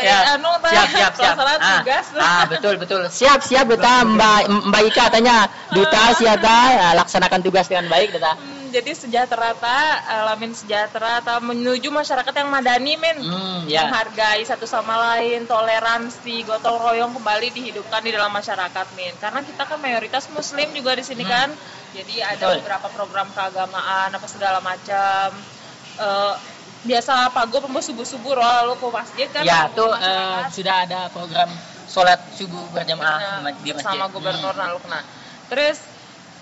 Ya, 0.00 0.40
anu 0.40 0.48
siap 0.64 0.88
siap 0.88 1.12
siap. 1.20 1.37
Ah, 1.37 1.85
tugas 1.85 2.07
ah, 2.16 2.44
betul 2.48 2.74
betul. 2.81 3.00
Siap 3.09 3.44
siap 3.44 3.68
duta 3.68 4.04
Mbak 4.04 4.40
Mbak 4.72 4.83
Ika 4.88 5.04
tanya 5.12 5.37
duta 5.68 6.16
siapa 6.16 6.54
ah, 6.81 6.92
laksanakan 6.96 7.40
tugas 7.44 7.68
dengan 7.68 7.92
baik 7.92 8.16
duta. 8.16 8.33
Hmm, 8.40 8.58
jadi 8.68 8.92
sejahtera 8.92 9.52
ta 9.52 9.81
alamin 10.07 10.52
sejahtera 10.52 11.20
ta 11.20 11.40
menuju 11.40 11.88
masyarakat 11.88 12.31
yang 12.31 12.48
madani 12.48 12.94
men 12.94 13.18
Hmm, 13.18 13.64
ya. 13.64 13.85
menghargai 13.85 14.40
satu 14.42 14.64
sama 14.64 14.94
lain 15.14 15.44
toleransi 15.44 16.44
gotong 16.44 16.78
royong 16.78 17.12
kembali 17.12 17.48
dihidupkan 17.50 18.00
di 18.00 18.12
dalam 18.12 18.31
masyarakat 18.31 18.87
men 18.92 19.14
karena 19.16 19.40
kita 19.40 19.62
kan 19.64 19.78
mayoritas 19.78 20.28
muslim 20.31 20.68
juga 20.70 20.94
di 20.94 21.02
sini 21.02 21.24
Hmm. 21.24 21.33
kan 21.33 21.48
jadi 21.90 22.14
ada 22.22 22.44
Betul. 22.46 22.57
beberapa 22.62 22.88
program 22.90 23.28
keagamaan 23.33 24.09
apa 24.11 24.26
segala 24.26 24.59
macam 24.61 25.33
Eh, 25.98 26.35
biasa 26.87 27.35
pago 27.35 27.59
pembo 27.59 27.83
subuh 27.83 28.07
subuh 28.07 28.38
lalu 28.38 28.78
ke 28.78 28.87
masjid 28.87 29.26
kan 29.26 29.42
Ya, 29.42 29.66
tuh 29.66 29.90
masyarakat. 29.90 30.46
eh, 30.46 30.54
sudah 30.54 30.74
ada 30.87 31.00
program 31.11 31.50
sholat 31.90 32.22
subuh 32.31 32.70
berjamaah 32.70 33.42
Nah, 33.42 33.50
di 33.59 33.74
masjid. 33.74 33.83
sama 33.83 34.07
gubernur 34.07 34.54
Hmm. 34.54 34.62
Nalukna. 34.62 35.02
Terus 35.50 35.83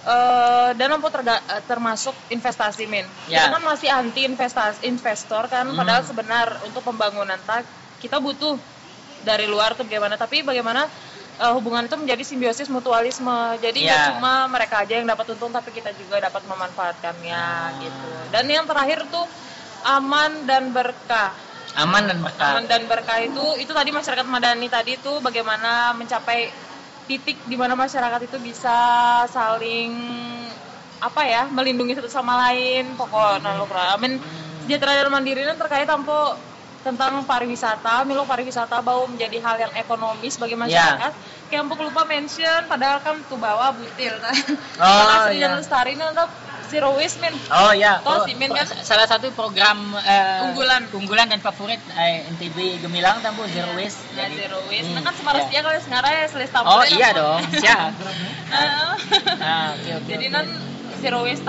eh 0.06 0.70
dan 0.78 0.88
apa 0.94 1.08
terga- 1.10 1.42
eh, 1.50 1.62
termasuk 1.66 2.14
investasi 2.30 2.86
min. 2.86 3.02
Ya. 3.26 3.42
Kita 3.42 3.58
kan 3.58 3.62
masih 3.66 3.88
anti 3.90 4.22
investasi 4.22 4.86
investor 4.86 5.50
kan 5.50 5.66
Hmm. 5.66 5.74
padahal 5.74 6.06
sebenar 6.06 6.62
untuk 6.62 6.80
pembangunan 6.80 7.42
tak 7.42 7.66
kita 7.98 8.22
butuh 8.22 8.54
dari 9.18 9.50
luar 9.50 9.74
tuh 9.74 9.82
bagaimana 9.82 10.14
tapi 10.14 10.46
bagaimana 10.46 10.86
eh, 11.36 11.52
hubungan 11.52 11.84
itu 11.84 11.96
menjadi 11.98 12.22
simbiosis 12.22 12.70
mutualisme. 12.70 13.58
Jadi 13.58 13.84
nggak 13.84 14.00
Ya. 14.00 14.06
cuma 14.14 14.46
mereka 14.46 14.80
aja 14.80 14.94
yang 14.96 15.04
dapat 15.04 15.26
untung 15.34 15.50
tapi 15.50 15.68
kita 15.68 15.90
juga 15.92 16.16
dapat 16.16 16.46
memanfaatkannya 16.46 17.42
Ah. 17.42 17.76
gitu. 17.76 18.08
Dan 18.30 18.46
yang 18.46 18.64
terakhir 18.64 19.04
tuh 19.10 19.26
aman 19.84 20.46
dan 20.46 20.70
berkah 20.70 21.34
Aman 21.76 22.08
dan 22.08 22.24
berkah. 22.24 22.56
aman 22.56 22.64
dan 22.64 22.88
berkah 22.88 23.20
itu 23.20 23.44
itu 23.60 23.68
tadi 23.68 23.92
masyarakat 23.92 24.24
madani 24.24 24.64
tadi 24.66 24.96
itu 24.96 25.12
bagaimana 25.20 25.92
mencapai 25.92 26.48
titik 27.06 27.38
di 27.46 27.54
mana 27.54 27.78
masyarakat 27.78 28.26
itu 28.26 28.36
bisa 28.42 28.76
saling 29.30 29.94
apa 30.98 31.22
ya 31.22 31.46
melindungi 31.46 31.94
satu 31.94 32.10
sama 32.10 32.34
lain 32.48 32.98
pokoknya 32.98 33.54
lo 33.56 33.66
amin 33.70 34.18
sejahtera 34.66 35.06
dan 35.06 35.14
mandiri 35.14 35.46
ini 35.46 35.54
terkait 35.54 35.86
tampo 35.86 36.34
tentang 36.86 37.26
pariwisata, 37.26 38.06
milo 38.06 38.22
pariwisata 38.22 38.78
bau 38.78 39.10
menjadi 39.10 39.42
hal 39.42 39.58
yang 39.58 39.72
ekonomis 39.74 40.38
bagi 40.38 40.54
masyarakat. 40.54 41.12
Kayak 41.50 41.66
empuk 41.66 41.82
lupa 41.82 42.06
mention, 42.06 42.62
padahal 42.70 43.02
kan 43.02 43.18
tuh 43.26 43.34
bawa 43.42 43.74
butil. 43.74 44.14
Oh, 44.78 45.14
Asli 45.18 45.42
iya. 45.42 45.50
dan 45.50 45.58
lestari 45.58 45.98
ini 45.98 46.04
untuk 46.06 46.30
zero 46.66 46.92
waste 46.92 47.18
men. 47.18 47.34
Oh 47.48 47.70
ya, 47.70 47.98
Toh, 48.00 48.22
si 48.22 48.34
Min 48.34 48.50
kan- 48.50 48.66
salah 48.80 49.04
satu 49.04 49.30
program 49.30 49.76
eh, 49.96 50.44
Unggulan. 50.44 50.86
unggulan 50.90 51.26
dan 51.26 51.38
favorit 51.38 51.78
eh, 51.92 52.26
NTB 52.28 52.80
Gemilang 52.80 53.18
tampu 53.20 53.46
Zero 53.48 53.70
Waste. 53.74 54.02
Ya, 54.12 54.26
Jadi- 54.26 54.36
zero 54.38 54.58
waste. 54.66 54.86
Hmm, 54.86 54.96
Nah 54.96 55.02
kan 55.02 55.14
semaras 55.14 55.44
ya. 55.44 55.48
dia 55.48 55.60
kalau 55.62 55.80
sekarang 55.80 56.12
ya 56.12 56.26
selesai 56.26 56.60
Oh 56.62 56.84
iya 56.84 57.08
dong, 57.12 57.40
siap. 57.54 57.90
Ah. 58.48 58.94
Ah, 59.42 59.66
oke 59.74 59.90
oke. 59.96 60.08
Jadi 60.08 60.26
non 60.28 60.46
zero 60.98 61.22
waste 61.22 61.46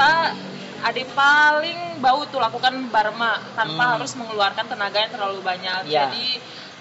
ada 0.78 1.02
paling 1.12 1.80
bau 1.98 2.22
tuh 2.26 2.38
lakukan 2.38 2.70
barma 2.88 3.42
tanpa 3.54 3.84
Hmm. 3.84 3.94
harus 3.98 4.14
mengeluarkan 4.14 4.66
tenaga 4.68 4.98
yang 5.00 5.10
terlalu 5.10 5.42
banyak. 5.42 5.90
Iya. 5.90 6.06
Jadi 6.06 6.28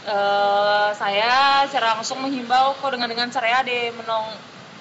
eh, 0.07 0.88
saya 0.94 1.33
secara 1.66 1.96
langsung 1.96 2.20
menghimbau 2.20 2.77
kok 2.77 2.90
dengan 2.90 3.09
dengan 3.09 3.27
cara 3.27 3.61
de 3.61 3.90
menong 3.90 4.27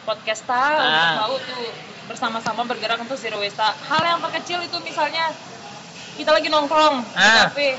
podcast 0.06 0.46
ta 0.46 0.78
untuk 0.78 1.02
Ah. 1.02 1.15
bau 1.18 1.36
tuh 1.39 1.65
bersama-sama 2.06 2.62
bergerak 2.63 2.98
untuk 2.98 3.15
zero 3.15 3.38
waste 3.38 3.56
ta. 3.56 3.74
Hal 3.86 4.02
yang 4.04 4.20
terkecil 4.22 4.62
itu 4.62 4.78
misalnya 4.80 5.34
kita 6.15 6.30
lagi 6.30 6.48
nongkrong 6.48 7.02
di 7.04 7.18
Ah. 7.18 7.48
kafe. 7.48 7.76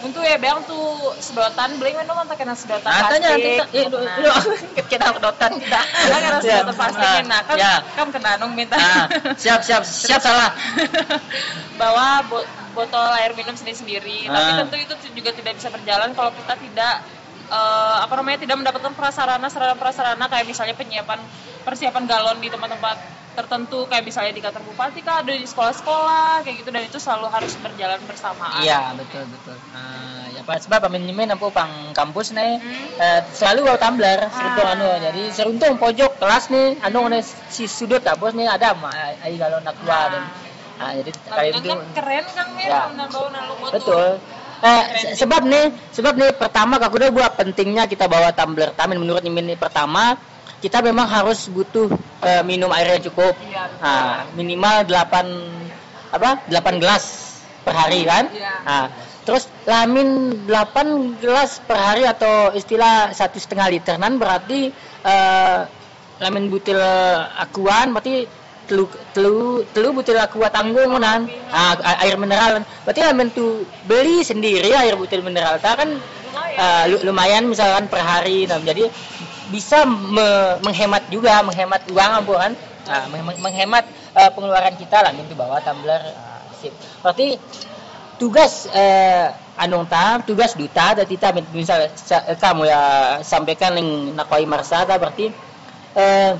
Untuk 0.00 0.24
ya 0.24 0.40
bang 0.40 0.64
tuh 0.64 0.80
sedotan 1.20 1.76
beli 1.76 1.92
minum 1.92 2.16
mantak 2.16 2.40
kena 2.40 2.56
sedotan 2.56 2.88
tanya, 2.88 3.36
plastik. 3.36 3.60
tanya, 3.60 3.68
eh, 3.68 3.84
Nah. 3.84 4.16
lu- 4.16 4.32
lu- 4.32 4.84
kita 4.88 5.04
kedotan 5.12 5.50
kita. 5.60 5.76
Nah, 5.76 6.08
karena 6.16 6.38
Ya. 6.40 6.64
sedotan 6.64 6.74
plastik 6.74 7.04
Ah, 7.04 7.20
nah 7.22 7.40
kan 7.44 7.56
ya. 7.56 7.74
kan 7.84 8.08
kena 8.08 8.30
nung 8.40 8.56
minta. 8.56 8.74
Ah, 8.74 9.04
siap 9.36 9.60
siap 9.60 9.84
siap 10.08 10.18
salah. 10.18 10.56
bawa 11.80 12.24
bo- 12.24 12.48
botol 12.72 13.12
air 13.14 13.32
minum 13.34 13.52
sendiri-sendiri. 13.52 14.24
Tapi 14.24 14.50
Ah. 14.50 14.58
tentu 14.64 14.76
itu 14.78 14.94
juga 15.12 15.30
tidak 15.32 15.52
bisa 15.54 15.68
berjalan 15.68 16.10
kalau 16.12 16.32
kita 16.32 16.54
tidak 16.56 16.94
eh, 17.50 17.96
apa 18.00 18.14
namanya 18.14 18.38
tidak 18.38 18.56
mendapatkan 18.56 18.94
prasarana 18.94 19.50
sarana 19.50 19.74
prasarana 19.74 20.22
kayak 20.24 20.46
misalnya 20.46 20.70
penyiapan 20.72 21.18
persiapan 21.60 22.06
galon 22.06 22.38
di 22.38 22.46
tempat-tempat 22.46 22.94
tertentu 23.30 23.86
kayak 23.86 24.02
misalnya 24.02 24.32
di 24.32 24.38
kantor 24.38 24.62
bupati 24.64 25.00
kah 25.00 25.20
ada 25.20 25.30
di 25.30 25.44
sekolah-sekolah 25.44 26.42
kayak 26.42 26.56
gitu 26.58 26.70
dan 26.70 26.82
itu 26.82 26.98
selalu 26.98 27.26
harus 27.28 27.52
berjalan 27.56 28.00
bersamaan. 28.02 28.60
Iya 28.60 28.92
betul 28.94 29.24
betul. 29.26 29.56
Nah, 29.70 30.26
ya 30.28 30.42
pas 30.42 30.58
sebab 30.58 30.80
pemimpin 30.84 31.26
nampu 31.26 31.48
pang 31.48 31.70
kampus 31.90 32.30
nih 32.30 32.58
Hmm. 32.58 32.98
eh, 32.98 33.20
selalu 33.30 33.58
bawa 33.64 33.78
tumbler 33.78 34.18
seruntung 34.28 34.66
Ah. 34.66 34.74
anu 34.74 34.88
jadi 35.00 35.22
seruntung 35.30 35.74
pojok 35.76 36.12
kelas 36.16 36.44
nih 36.48 36.68
anu 36.80 37.06
nih 37.06 37.22
si 37.22 37.64
sudut 37.64 38.02
bos 38.16 38.32
nih 38.32 38.46
ada 38.46 38.74
ai 39.20 39.34
kalau 39.36 39.58
nak 39.58 39.74
keluar 39.76 40.10
dan 40.10 40.24
ah, 40.76 40.92
jadi 40.92 41.10
Nah, 41.10 41.36
kali 41.36 41.48
kan 41.48 41.60
itu 41.60 41.70
keren 41.92 42.24
kan 42.28 42.46
Mir, 42.52 42.66
Ya. 42.66 42.80
bawa 42.88 43.28
nalu 43.30 43.54
botol. 43.58 43.72
betul. 43.76 44.08
Eh, 44.60 44.82
se- 45.00 45.24
sebab 45.24 45.48
nih, 45.48 45.72
sebab 45.88 46.20
nih 46.20 46.36
pertama 46.36 46.76
aku 46.76 47.00
udah 47.00 47.08
buat 47.08 47.32
pentingnya 47.32 47.88
kita 47.88 48.04
bawa 48.04 48.28
tumbler 48.30 48.76
tamin 48.76 49.00
menurut 49.00 49.24
Mimin 49.24 49.48
nih 49.48 49.56
pertama 49.56 50.20
kita 50.60 50.84
memang 50.84 51.08
harus 51.08 51.48
butuh 51.48 51.88
eh, 52.20 52.42
minum 52.44 52.68
air 52.76 53.00
yang 53.00 53.04
cukup. 53.08 53.32
Iya. 53.40 53.80
Nah, 53.80 54.28
minimal 54.36 54.84
8 54.84 56.12
apa? 56.12 56.30
8 56.46 56.82
gelas 56.82 57.04
per 57.64 57.74
hari 57.74 58.04
kan? 58.04 58.28
Iya. 58.28 58.52
Nah, 58.64 58.86
terus 59.24 59.48
lamin 59.64 60.36
8 60.44 61.16
gelas 61.20 61.60
per 61.64 61.76
hari 61.80 62.04
atau 62.04 62.52
istilah 62.52 63.12
satu 63.16 63.40
setengah 63.40 63.72
literan 63.72 64.20
berarti 64.20 64.68
eh, 65.04 65.58
lamin 66.20 66.52
butil 66.52 66.76
akuan 67.40 67.96
berarti 67.96 68.28
telu 68.68 68.86
telu 69.16 69.64
telu 69.74 69.88
butil 69.90 70.14
aqua 70.20 70.46
tanggung 70.52 70.94
kan 71.00 71.26
ah, 71.50 71.74
a- 71.80 72.06
air 72.06 72.14
mineral 72.20 72.62
berarti 72.86 73.00
lamin 73.02 73.32
tuh 73.32 73.66
beli 73.88 74.22
sendiri 74.22 74.70
air 74.70 74.94
butil 74.94 75.24
mineral 75.26 75.58
ta 75.58 75.74
kan 75.74 75.90
lu- 76.86 77.02
lumayan 77.02 77.48
misalkan 77.48 77.88
per 77.90 77.98
hari 77.98 78.44
nah, 78.46 78.60
jadi 78.62 78.86
bisa 79.50 79.84
me- 79.84 80.56
menghemat 80.64 81.10
juga 81.12 81.42
menghemat 81.42 81.82
uang 81.90 82.12
ambo 82.22 82.34
kan? 82.38 82.52
Nah, 82.88 83.04
meng- 83.12 83.26
meng- 83.26 83.42
menghemat 83.42 83.84
eh, 84.16 84.30
pengeluaran 84.32 84.74
kita 84.78 85.02
lah 85.04 85.12
itu 85.12 85.34
bawa 85.36 85.60
tumbler 85.62 86.00
ah, 86.00 86.40
sip. 86.58 86.72
Berarti 87.02 87.36
tugas 88.16 88.68
eh, 88.72 89.28
anu 89.60 89.84
ta 89.84 90.20
tugas 90.24 90.56
duta 90.56 90.96
dan 90.96 91.04
kita 91.04 91.36
misal 91.52 91.92
sa- 91.96 92.24
kamu 92.36 92.64
ya 92.68 92.80
sampaikan 93.20 93.76
yang 93.76 94.16
nakwai 94.16 94.48
marsada 94.48 94.96
berarti 94.96 95.28
eh, 95.96 96.32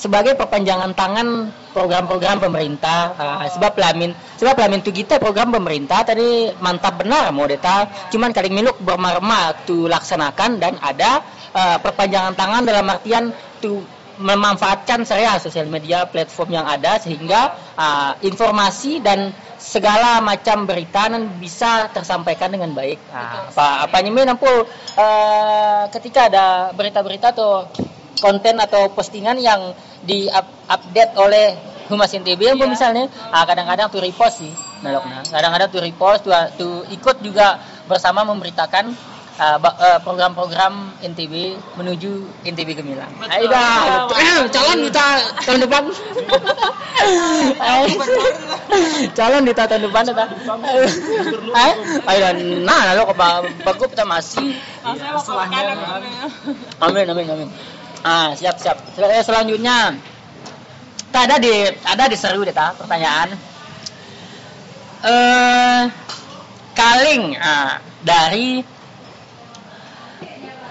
sebagai 0.00 0.32
perpanjangan 0.32 0.96
tangan 0.96 1.28
program-program 1.76 2.40
pemerintah 2.40 3.12
Ah, 3.20 3.44
sebab 3.46 3.76
lamin 3.76 4.10
sebab 4.40 4.56
lamin 4.56 4.80
tu 4.80 4.90
kita 4.90 5.20
program 5.20 5.52
pemerintah 5.52 6.02
tadi 6.02 6.50
mantap 6.58 6.98
benar 7.04 7.30
mau 7.36 7.44
deta. 7.44 7.86
Cuman 8.10 8.32
kali 8.32 8.48
miluk 8.50 8.80
bermarma 8.80 9.52
tu 9.68 9.86
laksanakan 9.86 10.56
dan 10.56 10.74
ada 10.80 11.20
eh, 11.52 11.78
perpanjangan 11.80 12.34
tangan 12.34 12.62
dalam 12.64 12.86
artian 12.86 13.30
tu 13.60 13.82
memanfaatkan 14.20 15.08
saya 15.08 15.40
sosial 15.40 15.64
media 15.64 16.04
platform 16.04 16.60
yang 16.60 16.66
ada 16.68 17.00
sehingga 17.00 17.56
ah, 17.74 18.12
informasi 18.20 19.00
dan 19.00 19.32
segala 19.56 20.20
macam 20.20 20.68
berita 20.68 21.08
nan 21.08 21.40
bisa 21.40 21.88
tersampaikan 21.88 22.52
dengan 22.52 22.76
baik. 22.76 23.00
Ah, 23.08 23.48
apa 23.48 23.88
apa 23.88 23.96
nyemin 24.04 24.28
ampun 24.28 24.68
eh, 24.96 25.82
ketika 25.88 26.28
ada 26.28 26.46
berita-berita 26.76 27.32
atau 27.32 27.64
konten 28.20 28.60
atau 28.60 28.92
postingan 28.92 29.40
yang 29.40 29.72
di 30.04 30.28
up- 30.28 30.68
update 30.68 31.16
oleh 31.16 31.56
Humas 31.88 32.12
NTB 32.14 32.54
Iya. 32.54 32.68
misalnya 32.68 33.08
ah, 33.32 33.42
kadang-kadang 33.48 33.88
tuh 33.88 34.04
repost 34.04 34.44
sih. 34.44 34.52
Kadang-kadang 35.32 35.68
tuh 35.72 35.80
repost 35.80 36.24
tuh, 36.24 36.32
tuh 36.60 36.74
ikut 36.92 37.24
juga 37.24 37.56
bersama 37.88 38.22
memberitakan 38.24 38.92
program-program 40.04 41.00
NTB 41.00 41.56
menuju 41.80 42.28
NTB 42.44 42.76
Gemilang. 42.76 43.08
Ayo 43.24 43.48
dah, 43.48 44.04
betul. 44.04 44.52
calon 44.52 44.78
kita 44.84 45.06
tahun 45.48 45.60
depan. 45.64 45.82
calon 49.16 49.42
di 49.48 49.52
tahun 49.56 49.82
depan 49.88 50.02
dah. 50.12 50.28
Ayo, 51.56 51.74
ayo 52.04 52.26
nah 52.60 52.92
lalu 52.92 53.02
ke 53.08 53.14
bagus 53.64 53.88
kita 53.88 54.04
masih. 54.04 54.52
Kan. 54.84 55.76
Amin 56.84 57.04
amin 57.08 57.26
amin. 57.32 57.48
Ah 58.04 58.36
siap 58.36 58.60
siap. 58.60 58.76
Sel- 58.92 59.08
eh, 59.08 59.24
Selanjutnya, 59.24 59.96
tak 61.08 61.32
ada 61.32 61.36
di 61.40 61.64
ada 61.84 62.04
di 62.12 62.16
seru 62.20 62.44
deh 62.44 62.52
ta 62.52 62.76
pertanyaan. 62.76 63.32
Eh 65.00 65.82
kaling 66.76 67.36
ah, 67.40 67.80
dari 68.04 68.79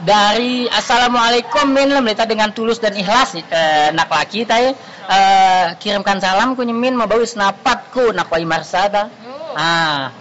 dari 0.03 0.67
assalamualaikum 0.69 1.69
min. 1.71 1.91
Lem 1.91 2.05
Lita 2.05 2.23
dengan 2.23 2.51
tulus 2.55 2.79
dan 2.79 2.95
ikhlas 2.95 3.35
eh, 3.35 3.89
nak 3.91 4.07
laki 4.07 4.45
tay 4.47 4.71
eh, 5.09 5.65
kirimkan 5.79 6.19
salam 6.23 6.55
ku 6.55 6.63
nyemin 6.63 6.95
mau 6.95 7.09
bawa 7.09 7.23
senapat 7.25 7.91
ku 7.91 8.11
nak 8.15 8.31
wai 8.31 8.45
marsada 8.47 9.09
ah. 9.55 10.11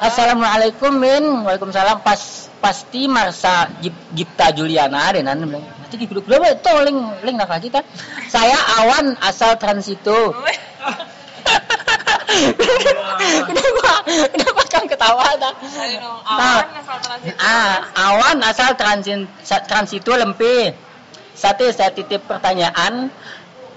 Assalamualaikum 0.00 0.96
min. 0.96 1.44
Waalaikumsalam. 1.44 2.00
Pas 2.00 2.48
pasti 2.60 3.04
marsa 3.04 3.68
Gip- 3.84 4.12
Gipta 4.16 4.48
Juliana 4.52 5.12
deh 5.12 5.20
nan 5.20 5.44
bilang 5.44 5.64
nanti 5.64 5.96
di 5.96 6.04
kudu 6.08 6.24
kudu 6.24 6.40
itu 6.40 6.72
link 6.88 6.98
link 7.24 7.36
nak 7.36 7.52
laki 7.52 7.68
ta. 7.68 7.84
Saya 8.28 8.56
awan 8.80 9.16
asal 9.20 9.60
transito 9.60 10.32
kenapa 13.48 13.92
kenapa 14.06 14.62
kamu 14.70 14.86
ketawa 14.88 15.26
ta 15.36 15.50
Ayo 15.60 15.96
dong, 16.00 16.20
Nah. 16.24 16.62
awan 16.62 16.68
asal 16.80 16.98
transit. 17.02 17.34
Ah, 17.40 17.76
awan 17.96 18.36
asal 18.44 18.70
transit 18.76 19.20
transito 19.68 20.12
lempe. 20.16 20.72
Satu 21.36 21.64
saya 21.72 21.90
titip 21.92 22.24
pertanyaan. 22.28 23.08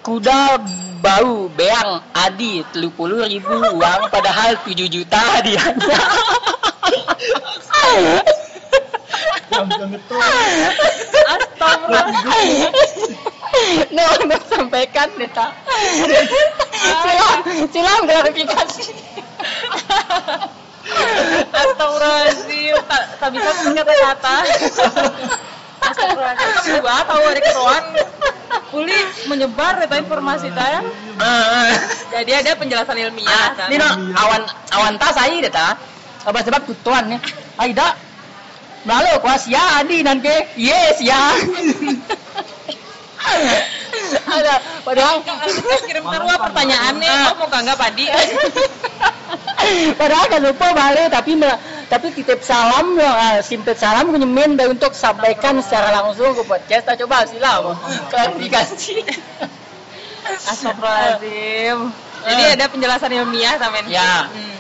Kuda 0.04 0.60
bau 1.00 1.48
beang 1.48 2.04
adi 2.12 2.60
30 2.76 2.92
ribu 3.24 3.56
uang 3.56 4.12
padahal 4.12 4.60
7 4.68 4.76
juta 4.92 5.16
hadiahnya. 5.40 6.00
Itu. 9.96 10.16
Nah, 13.94 14.08
untuk 14.18 14.42
sampaikan 14.50 15.08
Neta. 15.16 15.54
Silam, 16.84 17.38
silam 17.72 18.00
klarifikasi. 18.08 18.84
Astagfirullahaladzim, 21.54 22.76
tak, 22.88 23.04
tak 23.20 23.30
bisa 23.32 23.50
punya 23.64 23.82
kata-kata. 23.88 24.36
Astagfirullahaladzim, 25.84 26.84
gua 26.84 27.04
tahu 27.08 27.24
ada 27.24 27.42
keruan. 27.42 27.84
Uli 28.74 29.00
menyebar 29.30 29.78
data 29.86 29.96
informasi 30.02 30.50
saya. 30.54 30.82
Ah, 31.22 31.70
Jadi 32.10 32.32
ada 32.34 32.58
penjelasan 32.58 32.98
ilmiah 32.98 33.30
Ah, 33.30 33.70
ini 33.70 33.78
no, 33.78 33.90
awan 34.18 34.42
awan 34.74 34.94
tas 34.98 35.14
ai 35.18 35.42
deta. 35.42 35.78
Apa 36.26 36.40
sebab 36.42 36.66
tutuan 36.66 37.06
nih? 37.10 37.20
Aida. 37.60 37.94
Lalu 38.84 39.16
kuas 39.24 39.46
ya 39.48 39.80
adi 39.80 40.02
nanti. 40.02 40.34
Yes 40.58 41.00
ya. 41.00 41.22
Ada 44.12 44.54
padahal 44.84 45.24
Kita 45.24 45.78
kirim 45.88 46.04
terus 46.04 46.38
pertanyaannya, 46.38 47.14
oh 47.32 47.36
mau 47.40 47.48
kanggap 47.50 47.78
padi. 47.80 48.06
padahal 50.00 50.26
kan 50.28 50.42
lupa 50.44 50.68
balik 50.76 51.08
tapi 51.08 51.40
tapi 51.88 52.08
titip 52.12 52.44
salam 52.44 53.00
ah, 53.00 53.40
simpet 53.40 53.80
salam 53.80 54.12
nyemin 54.12 54.60
untuk 54.68 54.92
sampaikan 54.92 55.62
secara 55.64 56.04
langsung 56.04 56.36
ke 56.36 56.44
podcast. 56.44 56.84
Kita 56.90 56.96
coba 57.06 57.24
silam 57.30 57.78
klarifikasi. 58.12 58.96
Astagfirullahaladzim. 60.52 61.78
Jadi 62.24 62.44
ada 62.56 62.66
penjelasan 62.72 63.12
ilmiah 63.12 63.60
tamen. 63.60 63.86
Ya. 63.92 64.32
Hmm. 64.32 64.54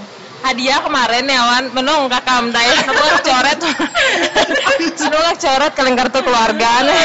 Hadiah 0.43 0.83
kemarin 0.83 1.23
ya 1.23 1.39
Wan, 1.39 1.65
menung 1.71 2.11
kakak 2.11 2.51
mdai, 2.51 2.75
sebuah 2.83 3.15
coret, 3.27 3.59
sebuah 4.99 5.33
coret 5.39 5.71
kaleng 5.71 5.95
kartu 5.95 6.19
keluarga 6.19 6.83
nih. 6.83 7.03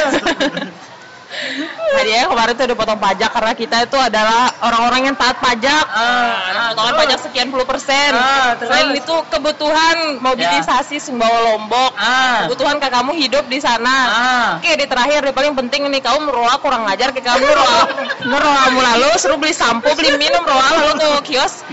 Hadiahnya 1.88 2.26
kemarin 2.28 2.52
tuh 2.52 2.64
udah 2.68 2.78
potong 2.78 3.00
pajak 3.00 3.30
karena 3.32 3.52
kita 3.56 3.76
itu 3.88 3.96
adalah 3.96 4.52
orang-orang 4.60 5.00
yang 5.08 5.16
taat 5.16 5.40
pajak. 5.40 5.84
Ah, 5.88 6.72
potongan 6.72 6.92
terus? 6.92 7.00
pajak 7.00 7.18
sekian 7.24 7.48
puluh 7.48 7.64
persen. 7.64 8.10
Ah, 8.12 8.54
terus? 8.60 8.68
Selain 8.68 8.88
itu 8.92 9.14
kebutuhan 9.32 9.96
mobilisasi 10.20 10.96
Sumbawa 11.00 11.38
Lombok. 11.52 11.92
Ah. 11.96 12.44
Kebutuhan 12.46 12.76
kak 12.76 12.92
kamu 12.92 13.16
hidup 13.16 13.44
di 13.48 13.58
sana. 13.62 13.96
Ah. 14.08 14.48
Oke, 14.60 14.76
di 14.76 14.84
terakhir, 14.84 15.24
di 15.24 15.32
paling 15.32 15.54
penting 15.56 15.88
nih 15.88 16.02
kamu 16.04 16.28
meroa 16.28 16.54
kurang 16.60 16.84
ngajar 16.84 17.10
ke 17.16 17.24
kamu 17.24 17.44
meroa. 17.44 17.80
Meroa 18.28 18.56
kamu 18.68 18.80
lalu 18.82 19.08
suruh 19.16 19.38
beli 19.40 19.54
sampo, 19.56 19.88
beli 19.96 20.20
minum, 20.20 20.44
roa 20.44 20.68
lalu 20.76 20.92
ke 21.00 21.32
kios. 21.32 21.64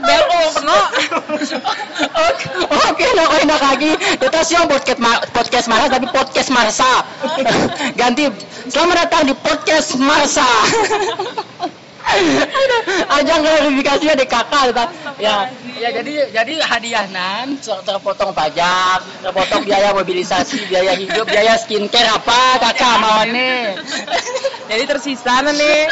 Bel 0.00 0.22
penuh. 0.56 0.84
Oke, 2.10 2.46
oke, 2.68 3.06
nak 3.16 3.28
enak 3.42 3.60
lagi. 3.60 3.92
Kita 4.18 4.40
siang 4.44 4.66
podcast 4.66 5.00
podcast 5.30 5.66
Marsa 5.70 5.86
tapi 5.88 6.06
podcast 6.10 6.48
Marsa. 6.52 6.90
Ganti. 8.00 8.28
Selamat 8.70 9.08
datang 9.08 9.26
di 9.26 9.34
podcast 9.50 9.98
Marsa. 9.98 10.46
Ajang 13.10 13.38
klarifikasinya 13.42 14.14
di 14.18 14.26
kakak 14.26 14.74
ta. 14.74 14.86
Ya, 15.18 15.46
ya 15.78 15.88
jadi 15.94 16.30
jadi 16.32 16.52
hadiah 16.58 17.06
nan 17.10 17.54
ter- 17.58 17.82
terpotong 17.86 18.30
pajak, 18.34 19.02
terpotong 19.22 19.62
biaya 19.62 19.90
mobilisasi, 19.94 20.66
biaya 20.66 20.94
hidup, 20.94 21.26
biaya 21.26 21.54
skincare 21.58 22.10
apa 22.10 22.62
kakak 22.62 22.94
mau 22.98 23.22
nih. 23.26 23.74
Jadi 24.70 24.82
tersisa 24.86 25.42
nih. 25.44 25.86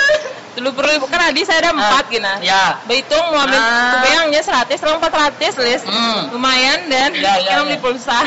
Dulu 0.59 0.75
perlu 0.75 1.07
kan 1.07 1.31
Adi 1.31 1.47
saya 1.47 1.63
ada 1.63 1.71
empat 1.71 2.11
gini. 2.11 2.35
Ya. 2.43 2.83
Berhitung 2.83 3.31
mau 3.31 3.47
ambil 3.47 3.63
Ah. 3.63 4.03
kebayangnya 4.03 4.43
100, 4.43 4.75
sekarang 4.75 4.99
400 4.99 5.55
list. 5.63 5.87
Hmm. 5.87 6.35
Lumayan 6.35 6.91
dan 6.91 7.15
Ya, 7.15 7.39
ya, 7.39 7.63
ya. 7.63 7.63
beli 7.63 7.79
pulsa. 7.79 8.19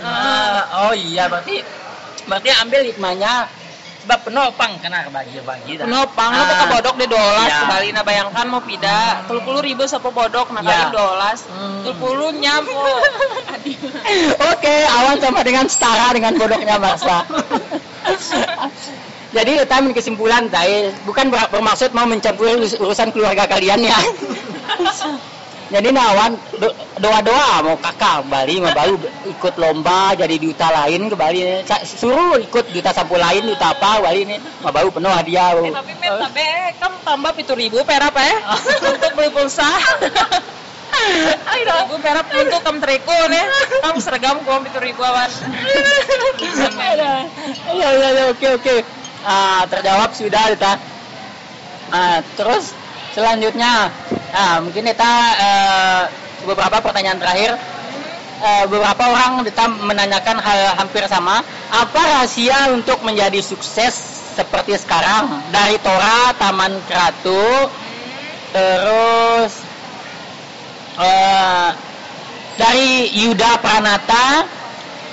Ah, 0.00 0.88
oh 0.88 0.94
iya 0.96 1.28
berarti 1.28 1.60
berarti 2.30 2.48
ambil 2.56 2.80
hikmahnya 2.84 3.50
sebab 4.00 4.18
penopang 4.22 4.80
kena 4.80 5.04
bagi-bagi 5.06 5.76
dah. 5.76 5.84
Penopang, 5.84 6.30
Ah. 6.30 6.64
ke 6.64 6.66
bodok 6.72 6.94
di 6.96 7.06
dolas 7.06 7.44
Ya. 7.44 7.58
kembali 7.60 7.88
nah 7.90 8.00
bayangkan 8.00 8.46
mau 8.46 8.62
pida 8.62 9.20
telu 9.26 9.42
puluh 9.42 9.60
ribu 9.60 9.84
satu 9.84 10.08
bodok 10.08 10.48
nah 10.50 10.62
kali 10.62 10.72
Ya. 10.72 10.88
dolas 10.88 11.44
Hmm. 11.44 11.84
telu 11.84 11.94
puluh 11.98 12.30
nyampo 12.32 12.80
Oke, 14.50 14.76
awan 14.88 15.18
sama 15.18 15.42
dengan 15.42 15.66
setara 15.66 16.10
dengan 16.10 16.32
bodohnya 16.32 16.76
Marsa. 16.76 17.26
Jadi 19.30 19.50
kita 19.58 19.74
ambil 19.76 19.92
kesimpulan 19.92 20.48
tadi 20.48 20.90
bukan 21.04 21.28
ber- 21.28 21.50
bermaksud 21.50 21.90
mau 21.90 22.02
mencampuri 22.02 22.56
urus- 22.56 22.74
urusan 22.74 23.10
keluarga 23.10 23.46
kalian 23.46 23.84
ya. 23.84 23.94
Jadi 25.70 25.94
nawan 25.94 26.34
do- 26.58 26.74
doa-doa 26.98 27.62
mau 27.62 27.78
kakak 27.78 28.26
Bali 28.26 28.58
mau 28.58 28.74
baru 28.74 28.98
ikut 29.24 29.54
lomba 29.54 30.18
jadi 30.18 30.34
duta 30.34 30.66
lain 30.66 31.06
ke 31.06 31.14
Bali 31.14 31.62
Suruh 31.86 32.42
ikut 32.42 32.74
duta 32.74 32.90
sapu 32.90 33.14
lain 33.14 33.46
duta 33.46 33.70
apa 33.70 34.02
Bali 34.02 34.26
nih 34.26 34.38
mau 34.58 34.74
baru 34.74 34.90
penuh 34.90 35.06
hadiah. 35.08 35.54
eh, 35.54 35.70
tapi 35.70 35.94
men 35.94 36.10
tapi 36.18 36.42
kamu 36.76 36.96
tambah 37.00 37.32
pitu 37.32 37.54
ribu 37.54 37.78
perak 37.86 38.18
eh 38.18 38.34
untuk 38.90 39.10
beli 39.14 39.30
pulsa 39.30 39.62
ribu 41.54 41.96
perak 42.02 42.26
untuk 42.34 42.60
kamu 42.60 42.78
teriku 42.82 43.16
nih 43.30 43.44
kamu 43.80 43.98
seragam 44.02 44.36
kamu 44.42 44.66
pitu 44.66 44.78
ribu 44.82 45.00
awan 45.00 45.30
Iya 47.70 47.88
iya 47.94 48.08
iya 48.10 48.24
oke 48.26 48.48
oke. 48.58 48.76
Ah 49.22 49.62
terjawab 49.70 50.10
sudah 50.10 50.50
kita. 50.50 50.72
Ah 51.90 52.18
terus 52.34 52.74
selanjutnya 53.12 53.94
Nah, 54.30 54.62
mungkin 54.62 54.86
kita 54.86 55.12
eh, 55.38 56.02
beberapa 56.46 56.78
pertanyaan 56.80 57.18
terakhir. 57.18 57.58
Eh, 58.40 58.64
beberapa 58.72 59.04
orang 59.04 59.44
kita 59.44 59.68
menanyakan 59.68 60.40
hal 60.40 60.60
hampir 60.80 61.04
sama. 61.10 61.44
Apa 61.68 62.00
rahasia 62.00 62.72
untuk 62.72 63.04
menjadi 63.04 63.42
sukses 63.44 63.92
seperti 64.32 64.80
sekarang? 64.80 65.44
Dari 65.52 65.76
Tora, 65.84 66.32
Taman 66.40 66.72
Keratu, 66.88 67.68
terus 68.56 69.52
eh, 70.96 71.70
dari 72.56 73.12
Yuda 73.12 73.60
Pranata, 73.60 74.48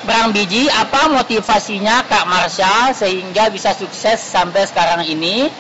Berang 0.08 0.32
Biji, 0.32 0.72
apa 0.72 1.12
motivasinya 1.12 2.08
Kak 2.08 2.32
Marsha 2.32 2.96
sehingga 2.96 3.52
bisa 3.52 3.76
sukses 3.76 4.24
sampai 4.24 4.64
sekarang 4.64 5.04
ini? 5.04 5.52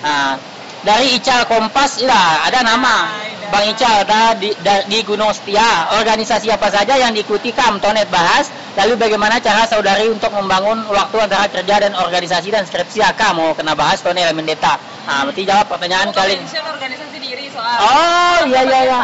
Nah, 0.00 0.40
dari 0.80 1.16
Ical 1.16 1.44
Kompas, 1.44 2.00
ya 2.00 2.44
ada 2.48 2.64
nama 2.64 3.12
Bang 3.50 3.66
Ical 3.66 4.06
ada 4.06 4.32
di, 4.38 4.54
da- 4.62 4.86
di 4.86 5.02
Gunung 5.02 5.34
Setia. 5.34 5.90
Organisasi 5.98 6.48
apa 6.54 6.70
saja 6.70 6.94
yang 6.96 7.10
diikuti 7.10 7.50
Kam 7.50 7.82
Tonet 7.82 8.06
bahas. 8.08 8.46
Lalu 8.78 8.94
bagaimana 8.94 9.42
cara 9.42 9.66
saudari 9.66 10.06
untuk 10.06 10.30
membangun 10.30 10.86
waktu 10.86 11.16
antara 11.18 11.50
kerja 11.50 11.82
dan 11.82 11.92
organisasi 11.98 12.54
dan 12.54 12.62
skripsi 12.62 13.02
Aka 13.02 13.34
mau 13.34 13.50
kena 13.58 13.74
bahas 13.74 13.98
Tonet 14.00 14.30
Mendeta. 14.32 14.78
Nah, 15.04 15.26
berarti 15.26 15.42
jawab 15.42 15.66
pertanyaan 15.66 16.14
Aku 16.14 16.22
kali. 16.22 16.38
organisasi 16.38 17.18
diri 17.18 17.50
soal. 17.50 17.76
Oh 17.82 18.38
iya 18.46 18.60
iya 18.62 18.80
iya. 18.86 19.00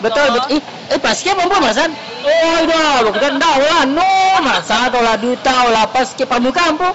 Betul 0.00 0.32
betul. 0.32 0.56
Ih, 0.56 0.62
eh 0.96 0.96
paskib 0.96 1.36
apa 1.36 1.56
masan? 1.60 1.92
Oh 2.24 2.58
iya, 2.64 3.04
bukan 3.04 3.36
dah 3.36 3.54
lah 3.60 3.82
no 3.84 4.08
masa 4.40 4.88
atau 4.88 5.04
lah 5.04 5.20
duta 5.20 5.68
lah 5.68 5.84
paskib 5.92 6.24
pramuka 6.24 6.72
ampu. 6.72 6.88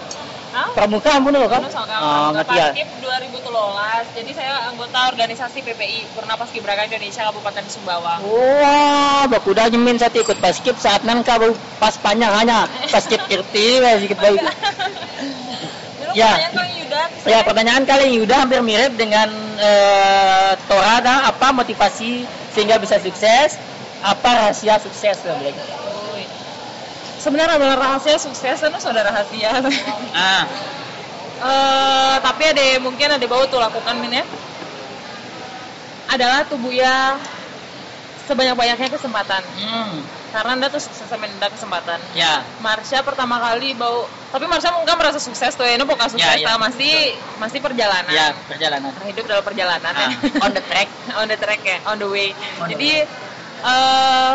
Hah? 0.56 0.72
Pramuka 0.72 1.20
ampu 1.20 1.36
dulu 1.36 1.52
kan? 1.52 1.68
Oh 1.68 2.32
ngerti 2.32 2.56
ya. 2.56 2.72
Paskib 2.72 2.88
2013. 3.04 4.16
Jadi 4.16 4.32
saya 4.32 4.72
anggota 4.72 5.00
organisasi 5.12 5.60
PPI 5.68 6.16
Purna 6.16 6.40
Paskibraka 6.40 6.88
Indonesia 6.88 7.28
Kabupaten 7.28 7.68
Sumbawa. 7.68 8.24
Wah, 8.24 9.28
baku 9.28 9.52
dah 9.52 9.68
nyemin 9.68 10.00
saya 10.00 10.16
ikut 10.16 10.40
paskib 10.40 10.80
saat 10.80 11.04
nan 11.04 11.28
kau 11.28 11.52
pas 11.76 12.00
panjang 12.00 12.32
hanya 12.32 12.72
paskib 12.88 13.20
kirti 13.28 13.84
sedikit 13.84 14.16
baik. 14.24 14.40
Ya. 16.16 16.40
pertanyaan 16.40 16.72
Yuda. 16.80 17.04
Ya 17.28 17.40
pertanyaan 17.44 17.84
kali 17.84 18.04
ini 18.08 18.24
udah 18.24 18.48
hampir 18.48 18.64
mirip 18.64 18.96
dengan 18.96 19.28
eh, 19.60 20.56
apa 20.56 21.48
motivasi 21.52 22.24
sehingga 22.56 22.80
bisa 22.80 23.04
sukses? 23.04 23.60
Apa 24.00 24.48
rahasia 24.48 24.80
sukses. 24.80 25.20
Uy. 25.28 25.52
Sebenarnya 27.26 27.58
adalah 27.58 27.78
rahasia 27.82 28.22
sukses 28.22 28.62
itu 28.62 28.78
sudah 28.78 29.02
rahasia. 29.02 29.50
Ah, 30.14 30.46
Eh, 31.36 32.16
tapi 32.24 32.48
ada 32.48 32.64
mungkin 32.80 33.12
ada 33.12 33.26
bau 33.28 33.44
tuh 33.46 33.60
lakukan 33.60 33.98
min 34.00 34.14
ya. 34.14 34.24
Adalah 36.08 36.48
tubuh 36.48 36.72
ya 36.72 37.20
sebanyak-banyaknya 38.24 38.88
kesempatan. 38.88 39.44
hmm, 39.44 39.94
Karena 40.32 40.52
anda 40.56 40.68
tuh 40.72 40.80
sukses 40.80 41.04
sama 41.06 41.28
anda 41.28 41.52
kesempatan. 41.52 42.00
ya. 42.16 42.40
Marsha 42.64 43.04
pertama 43.04 43.36
kali 43.38 43.76
bau, 43.76 44.08
tapi 44.32 44.48
Marsha 44.48 44.72
mungkin 44.74 44.96
merasa 44.96 45.20
sukses 45.20 45.54
tuh 45.54 45.68
ya, 45.68 45.76
ini 45.76 45.84
bukan 45.84 46.08
sukses, 46.08 46.40
Ya, 46.40 46.40
ya, 46.40 46.56
lah, 46.56 46.58
masih 46.58 47.20
masih 47.36 47.60
perjalanan. 47.60 48.16
Ya, 48.16 48.32
perjalanan. 48.48 48.90
Hidup 49.04 49.26
dalam 49.28 49.44
perjalanan 49.44 49.92
Ah, 49.92 50.08
ya. 50.08 50.40
on 50.40 50.52
the 50.56 50.64
track. 50.64 50.88
on 51.20 51.28
the 51.28 51.36
track 51.36 51.62
ya, 51.62 51.78
on 51.84 52.00
the 52.00 52.08
way. 52.08 52.32
On 52.64 52.72
the 52.72 52.80
Jadi 52.80 52.92
eh 53.66 54.34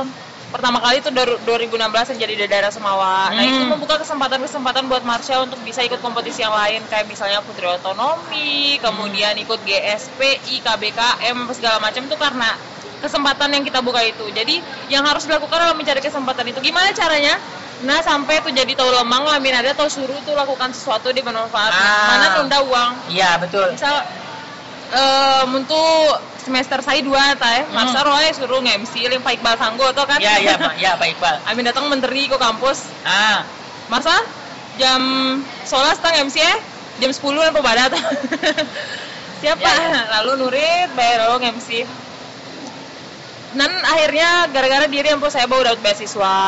pertama 0.51 0.83
kali 0.83 0.99
itu 0.99 1.11
dor- 1.11 1.39
2016 1.43 2.11
yang 2.11 2.19
jadi 2.21 2.35
Dadara 2.45 2.69
Semawa. 2.69 3.31
Nah, 3.31 3.39
Hmm. 3.39 3.51
itu 3.55 3.65
membuka 3.65 3.97
kesempatan-kesempatan 3.97 4.87
buat 4.87 5.03
Marsha 5.03 5.41
untuk 5.41 5.63
bisa 5.63 5.81
ikut 5.81 5.99
kompetisi 5.99 6.43
yang 6.43 6.53
lain 6.53 6.83
kayak 6.87 7.07
misalnya 7.07 7.39
Putri 7.41 7.65
Otonomi, 7.65 8.77
kemudian 8.79 9.39
ikut 9.39 9.63
GSPI, 9.63 10.61
KBKM 10.61 11.39
segala 11.55 11.79
macam 11.79 12.03
itu 12.03 12.17
karena 12.19 12.59
kesempatan 13.01 13.49
yang 13.55 13.65
kita 13.65 13.81
buka 13.81 14.03
itu. 14.03 14.29
Jadi 14.29 14.61
yang 14.89 15.07
harus 15.07 15.25
dilakukan 15.25 15.57
adalah 15.57 15.73
mencari 15.73 15.99
kesempatan 15.99 16.45
itu. 16.47 16.59
Gimana 16.61 16.91
caranya? 16.93 17.39
Nah 17.81 18.05
sampai 18.05 18.45
tuh 18.45 18.53
jadi 18.53 18.77
tahu 18.77 18.93
lemang, 18.93 19.25
lamin 19.25 19.57
ada, 19.57 19.73
tahu 19.73 19.89
suruh 19.89 20.21
tuh 20.21 20.37
lakukan 20.37 20.69
sesuatu 20.77 21.09
di 21.09 21.25
bermanfaat. 21.25 21.73
Ah. 21.73 22.07
Mana 22.13 22.27
nunda 22.37 22.59
uang, 22.61 22.93
Iya, 23.09 23.41
betul. 23.41 23.73
misal 23.73 24.05
eh 24.91 25.43
untuk 25.49 26.19
semester 26.41 26.81
saya 26.81 27.01
dua 27.05 27.37
teh 27.37 27.61
Hmm. 27.69 27.77
Marsha 27.77 28.01
Roy 28.03 28.27
suruh 28.33 28.61
nge-MC 28.65 28.93
Pak 29.21 29.33
Iqbal 29.39 29.55
Sanggo 29.61 29.87
tuh 29.93 30.05
kan? 30.09 30.19
Ya, 30.19 30.41
ya, 30.41 30.57
Pak. 30.57 30.75
Ya, 30.81 30.97
Pak 30.97 31.09
Iqbal. 31.17 31.37
Amin 31.47 31.65
datang 31.69 31.87
menteri 31.87 32.27
ke 32.27 32.37
kampus. 32.37 32.83
Ah, 33.05 33.45
Marsha 33.93 34.17
jam 34.81 35.01
sholat 35.69 36.01
setengah 36.01 36.27
MC 36.27 36.37
ya? 36.41 36.57
Jam 37.01 37.11
10 37.13 37.21
lah 37.37 37.53
pada 37.55 37.89
tuh 37.93 38.03
siapa 39.41 39.65
Ya, 39.65 39.73
ya. 39.73 40.01
lalu 40.21 40.33
Nurit 40.37 40.89
bayar 40.93 41.29
lalu 41.33 41.49
nge-MC 41.49 41.89
dan 43.51 43.67
akhirnya 43.83 44.47
gara-gara 44.55 44.87
diri 44.87 45.11
yang 45.11 45.19
saya 45.27 45.51
bawa 45.51 45.75
dapat 45.75 45.83
beasiswa. 45.83 46.39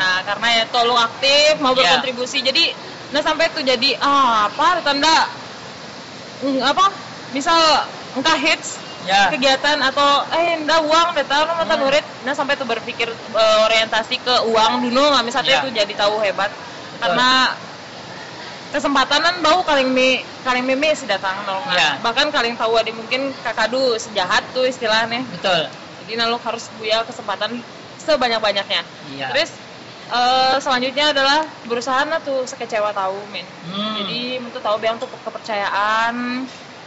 Nah 0.00 0.24
karena 0.24 0.48
ya 0.56 0.64
tolong 0.72 0.96
aktif 0.96 1.60
mau 1.60 1.76
Ya. 1.76 2.00
berkontribusi. 2.00 2.40
Jadi 2.40 2.72
nah 3.12 3.20
sampai 3.20 3.52
tuh 3.52 3.60
jadi 3.60 3.98
ah 4.00 4.48
apa 4.48 4.80
tanda 4.80 5.28
apa 6.64 6.84
misal 7.36 7.60
engkau 8.16 8.36
hits 8.40 8.80
ya. 9.04 9.28
kegiatan 9.30 9.78
atau 9.80 10.08
eh 10.32 10.58
ndak 10.60 10.80
uang 10.82 11.08
deh 11.14 11.26
tahu 11.26 11.42
mata 11.46 11.74
Hmm. 11.74 11.82
murid 11.84 12.04
nah 12.24 12.32
sampai 12.32 12.56
tuh 12.56 12.64
berpikir 12.64 13.08
eh, 13.08 13.58
orientasi 13.64 14.16
ke 14.18 14.34
uang 14.48 14.72
dulu 14.82 15.02
nggak 15.12 15.24
misalnya 15.24 15.52
Ya. 15.52 15.60
itu 15.60 15.68
jadi 15.72 15.92
tahu 15.94 16.18
hebat 16.20 16.50
karena 16.96 17.52
kesempatan 18.70 19.20
kan 19.22 19.34
bau 19.38 19.62
kaling 19.62 19.86
mi 19.88 20.18
kaling 20.42 20.66
mimi 20.66 20.90
sih 20.92 21.06
datang 21.06 21.46
nolong 21.46 21.70
Ya. 21.70 22.02
bahkan 22.02 22.26
kaling 22.28 22.58
tahu 22.58 22.74
ada 22.74 22.90
mungkin 22.90 23.30
kakadu 23.38 23.94
sejahat 23.96 24.50
tuh 24.50 24.66
istilahnya 24.66 25.22
Betul. 25.30 25.70
jadi 26.02 26.12
nah, 26.18 26.26
lo 26.26 26.42
harus 26.42 26.66
punya 26.74 27.06
kesempatan 27.06 27.62
sebanyak 27.96 28.42
banyaknya 28.42 28.82
Iya. 29.06 29.30
terus 29.30 29.50
eh, 30.10 30.56
selanjutnya 30.58 31.14
adalah 31.14 31.38
berusaha 31.64 32.02
nah 32.04 32.18
tuh 32.18 32.44
sekecewa 32.44 32.90
tahu 32.90 33.30
men 33.30 33.46
Hmm. 33.62 33.94
jadi 33.96 34.42
untuk 34.42 34.58
tahu 34.60 34.76
bilang 34.76 34.98
tuh 34.98 35.08
kepercayaan 35.08 36.44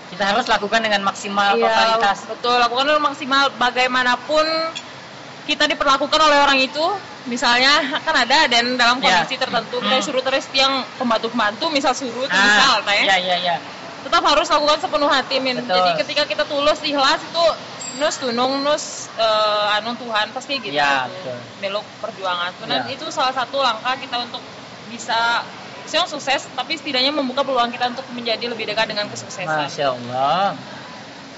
kita 0.08 0.24
harus 0.24 0.46
lakukan 0.48 0.80
dengan 0.80 1.04
maksimal 1.04 1.56
Iya, 1.56 1.68
totalitas. 1.68 2.18
betul 2.26 2.56
lakukan 2.56 2.84
dulu 2.86 3.00
maksimal 3.04 3.52
bagaimanapun 3.54 4.46
kita 5.44 5.64
diperlakukan 5.66 6.20
oleh 6.20 6.38
orang 6.44 6.60
itu 6.60 6.84
misalnya 7.24 8.00
kan 8.02 8.16
ada 8.16 8.48
dan 8.48 8.76
dalam 8.76 9.00
Iya. 9.00 9.24
kondisi 9.24 9.36
tertentu 9.36 9.80
Hmm. 9.80 9.88
kayak 9.88 10.04
suruh 10.04 10.24
terus 10.24 10.48
yang 10.52 10.72
pembantu-pembantu 10.96 11.68
misal 11.68 11.92
suruh 11.92 12.24
tuh 12.24 12.34
Ah, 12.34 12.44
misal 12.80 13.04
ya, 13.04 13.16
ya, 13.18 13.36
ya. 13.38 13.56
tetap 14.00 14.24
harus 14.24 14.48
lakukan 14.48 14.80
sepenuh 14.80 15.10
hati 15.10 15.36
min 15.38 15.60
Betul. 15.60 15.76
jadi 15.76 15.92
ketika 16.00 16.24
kita 16.24 16.44
tulus 16.48 16.80
ikhlas 16.80 17.20
itu 17.20 17.46
nus 17.98 18.16
tunung 18.16 18.64
nus 18.64 19.12
eh, 19.18 19.76
anu 19.76 19.92
Tuhan 19.96 20.32
pasti 20.32 20.62
gitu 20.62 20.72
Ya, 20.72 21.04
tuh. 21.04 21.12
betul. 21.12 21.38
meluk 21.60 21.86
perjuangan 22.00 22.56
tuh. 22.56 22.66
dan 22.66 22.86
Ya. 22.86 22.94
itu 22.94 23.06
salah 23.10 23.34
satu 23.34 23.60
langkah 23.60 23.98
kita 23.98 24.22
untuk 24.22 24.40
bisa 24.88 25.44
Siang 25.88 26.06
sukses, 26.06 26.44
tapi 26.52 26.76
setidaknya 26.76 27.10
membuka 27.10 27.42
peluang 27.42 27.72
kita 27.72 27.88
untuk 27.88 28.04
menjadi 28.12 28.44
lebih 28.46 28.68
dekat 28.68 28.92
dengan 28.92 29.08
kesuksesan. 29.08 29.48
Masya 29.48 29.86
Allah. 29.96 30.52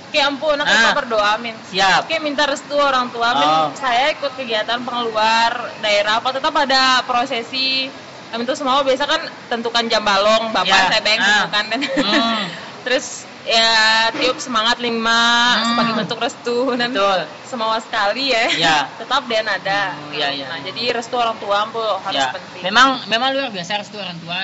Oke 0.10 0.18
ampun, 0.18 0.58
aku 0.58 0.66
Ah. 0.66 0.98
berdoa 0.98 1.38
min. 1.38 1.54
Siap. 1.70 2.10
Oke 2.10 2.18
minta 2.18 2.50
restu 2.50 2.74
orang 2.74 3.14
tua 3.14 3.30
min. 3.38 3.46
Oh. 3.46 3.70
Saya 3.78 4.10
ikut 4.10 4.34
kegiatan 4.34 4.82
pengeluar 4.82 5.54
daerah 5.86 6.18
apa 6.18 6.34
tetap 6.34 6.50
ada 6.58 7.06
prosesi. 7.06 7.94
Kami 8.30 8.42
itu 8.42 8.58
semua 8.58 8.82
biasa 8.82 9.06
kan 9.06 9.22
tentukan 9.48 9.86
jam 9.86 10.02
balong, 10.02 10.50
bapak 10.50 10.66
Ya. 10.66 10.90
saya 10.90 11.02
beng 11.06 11.22
Ah. 11.22 11.46
tentukan 11.46 11.66
Hmm. 12.02 12.42
terus 12.90 13.29
ya 13.46 13.72
tiup 14.12 14.38
semangat 14.38 14.78
lima 14.78 15.22
Hmm. 15.56 15.68
sebagai 15.74 15.94
bentuk 15.96 16.20
restu 16.20 16.58
dan 16.76 16.92
Betul. 16.92 17.20
semua 17.44 17.80
sekali 17.80 18.32
ya. 18.32 18.46
Ya. 18.56 18.78
tetap 19.02 19.24
dan 19.26 19.48
ada. 19.48 19.96
Hmm, 19.96 20.12
iya, 20.12 20.28
iya. 20.32 20.46
Nah 20.52 20.60
jadi 20.60 20.94
restu 20.94 21.16
orang 21.16 21.40
tua 21.40 21.64
ampun 21.64 21.82
harus 22.04 22.20
Ya. 22.20 22.32
penting. 22.32 22.62
Memang 22.64 22.88
memang 23.08 23.30
luar 23.32 23.50
biasa 23.50 23.80
restu 23.80 23.96
orang 23.96 24.20
tua 24.20 24.38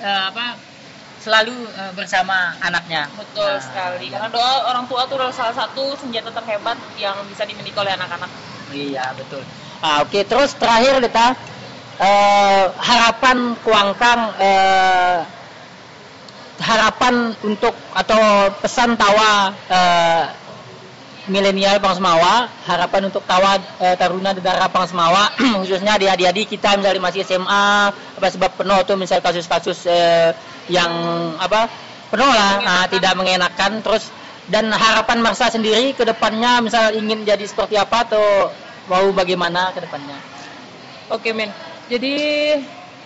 eh, 0.00 0.22
apa 0.28 0.58
selalu 1.18 1.56
eh, 1.72 1.92
bersama 1.94 2.52
anaknya. 2.60 3.08
Betul 3.14 3.48
Nah, 3.48 3.62
sekali. 3.62 4.10
iya. 4.10 4.18
Karena 4.18 4.28
doa 4.28 4.52
orang 4.68 4.84
tua 4.84 5.06
itu 5.06 5.14
adalah 5.14 5.32
salah 5.32 5.56
satu 5.56 5.96
senjata 5.96 6.28
terhebat 6.30 6.76
yang 6.98 7.16
bisa 7.30 7.42
dimiliki 7.42 7.74
oleh 7.74 7.94
anak-anak. 7.94 8.28
Iya 8.70 9.14
betul. 9.14 9.40
Ah, 9.80 10.00
Oke 10.00 10.24
terus 10.24 10.56
terakhir 10.56 10.96
Dita 10.98 11.36
eh, 11.96 12.64
harapan 12.74 13.54
Kuangkang 13.60 14.20
eh, 14.36 15.18
harapan 16.60 17.34
untuk 17.42 17.74
atau 17.94 18.50
pesan 18.62 18.94
tawa 18.94 19.50
eh, 19.66 20.24
milenial 21.26 21.80
Bang 21.80 21.96
Semawa 21.96 22.46
harapan 22.68 23.08
untuk 23.08 23.24
tawa 23.24 23.58
eh, 23.80 23.96
taruna 23.98 24.36
dedara 24.36 24.70
Bang 24.70 24.86
Semawa 24.86 25.34
khususnya 25.62 25.98
di 25.98 26.06
adik-adik 26.06 26.52
kita 26.52 26.78
misalnya 26.78 27.02
masih 27.02 27.26
SMA 27.26 27.66
apa 27.90 28.26
sebab 28.28 28.50
penuh 28.60 28.78
tuh 28.86 28.96
misal 29.00 29.18
kasus-kasus 29.24 29.88
eh, 29.88 30.30
yang 30.70 30.92
apa 31.40 31.66
penuh 32.12 32.28
lah 32.28 32.62
nah, 32.62 32.84
tidak 32.86 33.18
mengenakan 33.18 33.82
terus 33.82 34.12
dan 34.46 34.68
harapan 34.68 35.24
Marsa 35.24 35.48
sendiri 35.48 35.96
ke 35.96 36.04
depannya 36.04 36.60
misal 36.60 36.92
ingin 36.92 37.24
jadi 37.24 37.42
seperti 37.48 37.80
apa 37.80 38.04
atau 38.04 38.52
mau 38.92 39.08
bagaimana 39.16 39.72
ke 39.72 39.80
depannya 39.80 40.34
Oke, 41.12 41.36
Min. 41.36 41.52
Jadi 41.92 42.16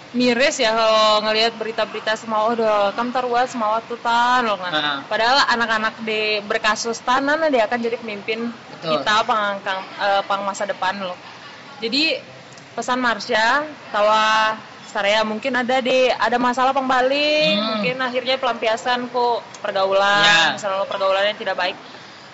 miris 0.09 0.57
ya 0.57 0.73
kalau 0.73 1.21
ngelihat 1.29 1.53
berita-berita 1.61 2.17
semua 2.17 2.49
udah 2.49 2.97
kam 2.97 3.13
taruat 3.13 3.53
semua 3.53 3.85
tuh 3.85 4.01
tan 4.01 4.49
loh 4.49 4.57
kan. 4.57 4.73
Heeh. 4.73 4.97
Padahal 5.05 5.45
anak-anak 5.53 5.95
di 6.01 6.41
berkasus 6.49 7.05
tanan 7.05 7.45
dia 7.53 7.69
akan 7.69 7.79
jadi 7.79 7.97
pemimpin 8.01 8.49
Betul. 8.49 8.99
kita 9.01 9.25
pangangkang 9.29 9.81
eh, 10.01 10.23
pang 10.25 10.43
masa 10.49 10.65
depan 10.65 10.97
loh. 10.97 11.19
Jadi 11.79 12.17
pesan 12.73 12.99
Marsha 13.05 13.69
tawa 13.93 14.57
saya 14.89 15.21
mungkin 15.21 15.53
ada 15.53 15.85
di 15.85 16.09
ada 16.09 16.41
masalah 16.41 16.73
pembaling, 16.73 17.61
Hmm. 17.61 17.69
mungkin 17.77 17.97
akhirnya 18.01 18.41
pelampiasan 18.41 19.13
kok 19.13 19.45
pergaulan, 19.61 20.25
Ya. 20.25 20.57
misalnya 20.57 20.89
pergaulan 20.89 21.29
yang 21.29 21.37
tidak 21.37 21.57
baik. 21.61 21.77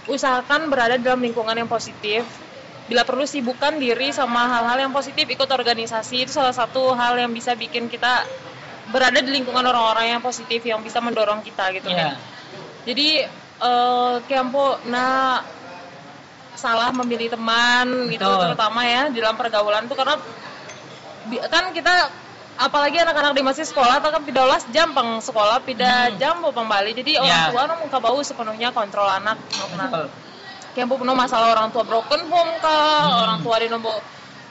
Usahakan 0.06 0.70
berada 0.70 0.94
dalam 0.94 1.18
lingkungan 1.18 1.58
yang 1.58 1.66
positif. 1.66 2.22
Bila 2.84 3.00
perlu 3.02 3.24
sibukkan 3.24 3.80
diri 3.80 4.12
sama 4.12 4.44
hal-hal 4.44 4.76
yang 4.78 4.92
positif, 4.92 5.24
ikut 5.24 5.48
organisasi 5.48 6.28
itu 6.28 6.32
salah 6.32 6.52
satu 6.52 6.92
hal 6.92 7.16
yang 7.16 7.32
bisa 7.32 7.56
bikin 7.56 7.88
kita 7.88 8.28
berada 8.92 9.16
di 9.16 9.32
lingkungan 9.32 9.64
orang-orang 9.64 10.12
yang 10.12 10.20
positif 10.20 10.60
yang 10.60 10.84
bisa 10.84 11.00
mendorong 11.00 11.40
kita 11.40 11.72
gitu 11.72 11.88
Iya. 11.88 12.12
kan. 12.12 12.16
Jadi 12.84 13.08
eh 13.54 14.14
Kempo 14.28 14.76
nah 14.84 15.40
salah 16.54 16.92
memilih 16.92 17.32
teman 17.32 18.12
gitu 18.12 18.22
Betul. 18.22 18.52
terutama 18.52 18.84
ya 18.84 19.08
di 19.08 19.18
dalam 19.18 19.34
pergaulan 19.34 19.88
tuh 19.88 19.96
karena 19.96 20.14
kan 21.48 21.72
kita 21.72 21.94
apalagi 22.54 23.00
anak-anak 23.00 23.34
di 23.34 23.42
masih 23.42 23.64
sekolah 23.64 23.98
atau 23.98 24.12
kan 24.12 24.22
pidolas 24.22 24.62
jam 24.70 24.92
peng 24.92 25.18
sekolah 25.18 25.58
pida 25.60 26.12
Hmm. 26.12 26.16
jam 26.16 26.34
mau 26.38 26.52
pembali 26.52 26.94
jadi 26.94 27.18
orang 27.18 27.40
Ya. 27.40 27.50
tua 27.50 27.62
nu 27.66 27.74
muka 27.82 27.98
bau 27.98 28.20
sepenuhnya 28.20 28.70
kontrol 28.70 29.08
anak 29.08 29.40
Betul. 29.50 30.06
Kayak 30.74 30.90
penuh 30.90 31.14
masalah 31.14 31.54
orang 31.54 31.70
tua 31.70 31.82
broken 31.82 32.20
home 32.26 32.52
kah 32.58 33.06
Hmm. 33.06 33.22
orang 33.24 33.38
tua 33.40 33.56
di 33.58 33.68
nombor 33.70 33.94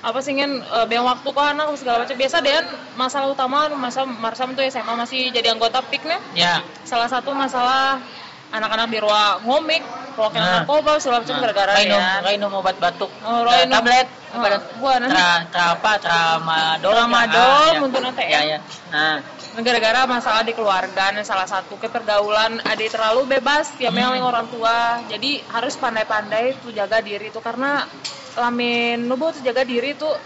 apa 0.03 0.19
sih 0.19 0.35
ingin 0.35 0.59
eh, 0.59 0.85
beang 0.87 1.03
waktu 1.03 1.23
ke 1.27 1.41
anak 1.43 1.71
segala 1.79 2.03
macam 2.03 2.15
biasa 2.15 2.35
deh 2.39 2.59
masalah 2.95 3.27
utama 3.31 3.71
masa 3.71 4.03
Marsam 4.03 4.51
tuh 4.51 4.63
SMA 4.65 4.93
masih 4.93 5.31
jadi 5.31 5.51
anggota 5.51 5.79
PIK 5.79 6.03
nih 6.03 6.19
Ya. 6.35 6.59
salah 6.83 7.07
satu 7.07 7.31
masalah 7.31 8.03
anak-anak 8.51 8.87
di 8.87 8.99
ruang 8.99 9.43
ngomik 9.43 9.83
ruang 10.15 10.33
Nah. 10.33 10.63
narkoba 10.63 10.97
segala 11.01 11.21
macam 11.21 11.35
gara-gara 11.41 11.71
Rainom, 11.77 11.99
ya 11.99 12.11
Rainom 12.21 12.51
obat 12.53 12.77
batuk. 12.77 13.11
Oh, 13.25 13.41
Rainom. 13.45 13.73
tablet. 13.81 14.07
Oh, 14.33 14.41
buah, 14.81 14.97
nanti. 14.97 15.13
Tra, 15.13 15.31
tra 15.53 15.65
apa? 15.77 15.91
Tramadol. 16.01 16.89
Tramadol, 16.89 17.69
ya. 17.69 17.79
untuk 17.85 18.01
nanti 18.01 18.23
Ya, 18.25 18.41
ya. 18.41 18.57
ya. 18.57 18.59
Nah, 18.89 19.15
gara-gara 19.61 20.09
masalah 20.09 20.41
di 20.41 20.57
keluarga 20.57 21.13
nih 21.13 21.21
salah 21.21 21.45
satu 21.45 21.77
ke 21.77 21.85
pergaulan 21.85 22.57
adik 22.65 22.89
terlalu 22.89 23.37
bebas 23.37 23.69
ya 23.77 23.93
Hmm. 23.93 24.25
orang 24.25 24.49
tua 24.49 25.05
jadi 25.05 25.45
harus 25.53 25.77
pandai-pandai 25.77 26.57
tuh 26.65 26.73
jaga 26.73 26.97
diri 27.05 27.29
tuh 27.29 27.45
karena 27.45 27.85
lamin 28.33 29.05
nubu 29.05 29.29
tuh 29.29 29.45
jaga 29.45 29.61
diri 29.61 29.93
tuh 29.93 30.17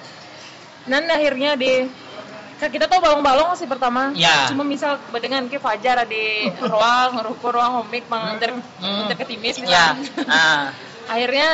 dan 0.88 1.04
akhirnya 1.12 1.60
di 1.60 1.84
kan 2.58 2.68
kita 2.68 2.86
tuh 2.86 2.98
balong-balong 2.98 3.54
sih 3.54 3.66
pertama. 3.66 4.10
Ya. 4.14 4.50
cuma 4.50 4.62
misal 4.62 4.98
dengan 5.16 5.46
ke 5.46 5.58
Fajar 5.58 6.02
di 6.04 6.50
ruang 6.58 7.22
ruko 7.22 7.54
ruang 7.54 7.80
homik 7.80 8.06
mengantar 8.08 8.58
Hmm. 8.78 9.10
ke 9.10 9.24
timis 9.24 9.58
ya. 9.58 9.94
misalnya 9.94 10.26
Nah, 10.30 10.60
akhirnya 11.08 11.50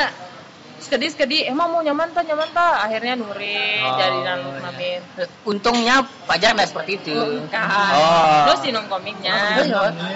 sekedi 0.76 1.08
sekedi 1.08 1.38
emang 1.44 1.72
mau 1.72 1.80
nyaman 1.80 2.12
tak 2.12 2.28
nyaman 2.28 2.52
tak 2.52 2.76
akhirnya 2.82 3.16
nuri 3.16 3.80
Oh, 3.82 3.96
jadi 3.96 4.20
iya. 4.20 4.34
namin 4.60 5.00
untungnya 5.44 6.04
Fajar 6.24 6.52
nggak 6.54 6.70
seperti 6.70 6.92
itu. 7.00 7.16
kan 7.48 7.68
Oh. 7.96 8.44
terus 8.48 8.60
di 8.60 8.72
nong 8.72 8.88
komiknya. 8.88 9.64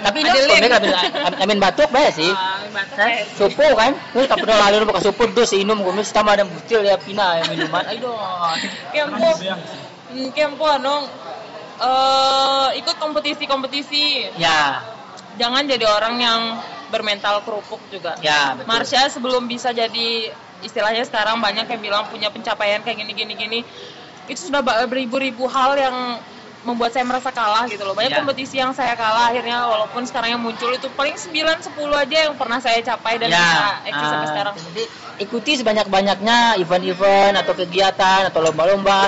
Tapi 0.04 0.16
ini 0.18 0.28
Ada 0.28 0.40
komik 0.44 0.72
amin, 0.72 0.92
amin 1.40 1.58
batuk 1.58 1.88
bae 1.88 2.08
sih. 2.10 2.28
Ah, 2.28 2.60
supu 3.32 3.64
kan, 3.72 3.96
lu 4.12 4.24
tak 4.24 4.38
pernah 4.38 4.68
lalu 4.68 4.84
bekas 4.84 5.04
supu 5.04 5.24
terus 5.30 5.52
inum 5.52 5.80
kumis 5.80 6.08
sama 6.08 6.36
ada 6.36 6.44
butil 6.44 6.80
ya 6.80 6.96
pina 6.96 7.40
ya 7.40 7.48
minuman. 7.48 7.84
Ayo 7.88 8.12
Kempo, 8.92 9.28
hmm, 9.40 9.87
Kempo 10.08 10.64
anu 10.64 11.04
eh 11.78 12.68
ikut 12.80 12.96
kompetisi-kompetisi. 12.98 14.34
Ya, 14.40 14.82
Jangan 15.38 15.70
jadi 15.70 15.86
orang 15.86 16.18
yang 16.18 16.40
bermental 16.90 17.44
kerupuk 17.46 17.78
juga. 17.92 18.16
ya 18.18 18.56
betul. 18.58 18.66
Marsha 18.66 19.06
sebelum 19.12 19.46
bisa 19.46 19.70
jadi 19.70 20.32
istilahnya 20.64 21.06
sekarang 21.06 21.38
banyak 21.38 21.70
yang 21.70 21.80
bilang 21.84 22.02
punya 22.10 22.32
pencapaian 22.32 22.82
kayak 22.82 23.04
gini 23.04 23.12
gini 23.14 23.32
gini. 23.38 23.60
Itu 24.26 24.50
sudah 24.50 24.64
beribu-ribu 24.64 25.46
hal 25.46 25.78
yang 25.78 25.96
membuat 26.66 26.90
saya 26.90 27.06
merasa 27.06 27.30
kalah 27.30 27.70
gitu 27.70 27.86
loh. 27.86 27.94
Banyak 27.94 28.12
Ya. 28.12 28.18
kompetisi 28.18 28.58
yang 28.58 28.74
saya 28.74 28.98
kalah 28.98 29.30
akhirnya 29.30 29.62
walaupun 29.70 30.02
sekarang 30.04 30.34
yang 30.34 30.42
muncul 30.42 30.74
itu 30.74 30.90
paling 30.90 31.14
9 31.14 31.62
10 31.62 31.94
aja 31.94 32.18
yang 32.28 32.34
pernah 32.34 32.58
saya 32.58 32.82
capai 32.82 33.22
dan 33.22 33.30
bisa 33.30 33.66
eksis 33.86 34.08
sampai 34.10 34.26
ah, 34.26 34.32
sekarang. 34.34 34.54
Jadi 34.58 34.82
ikuti 35.22 35.52
sebanyak-banyaknya 35.62 36.58
event-event 36.58 37.34
atau 37.38 37.54
kegiatan 37.54 38.26
atau 38.26 38.40
lomba-lomba. 38.42 39.06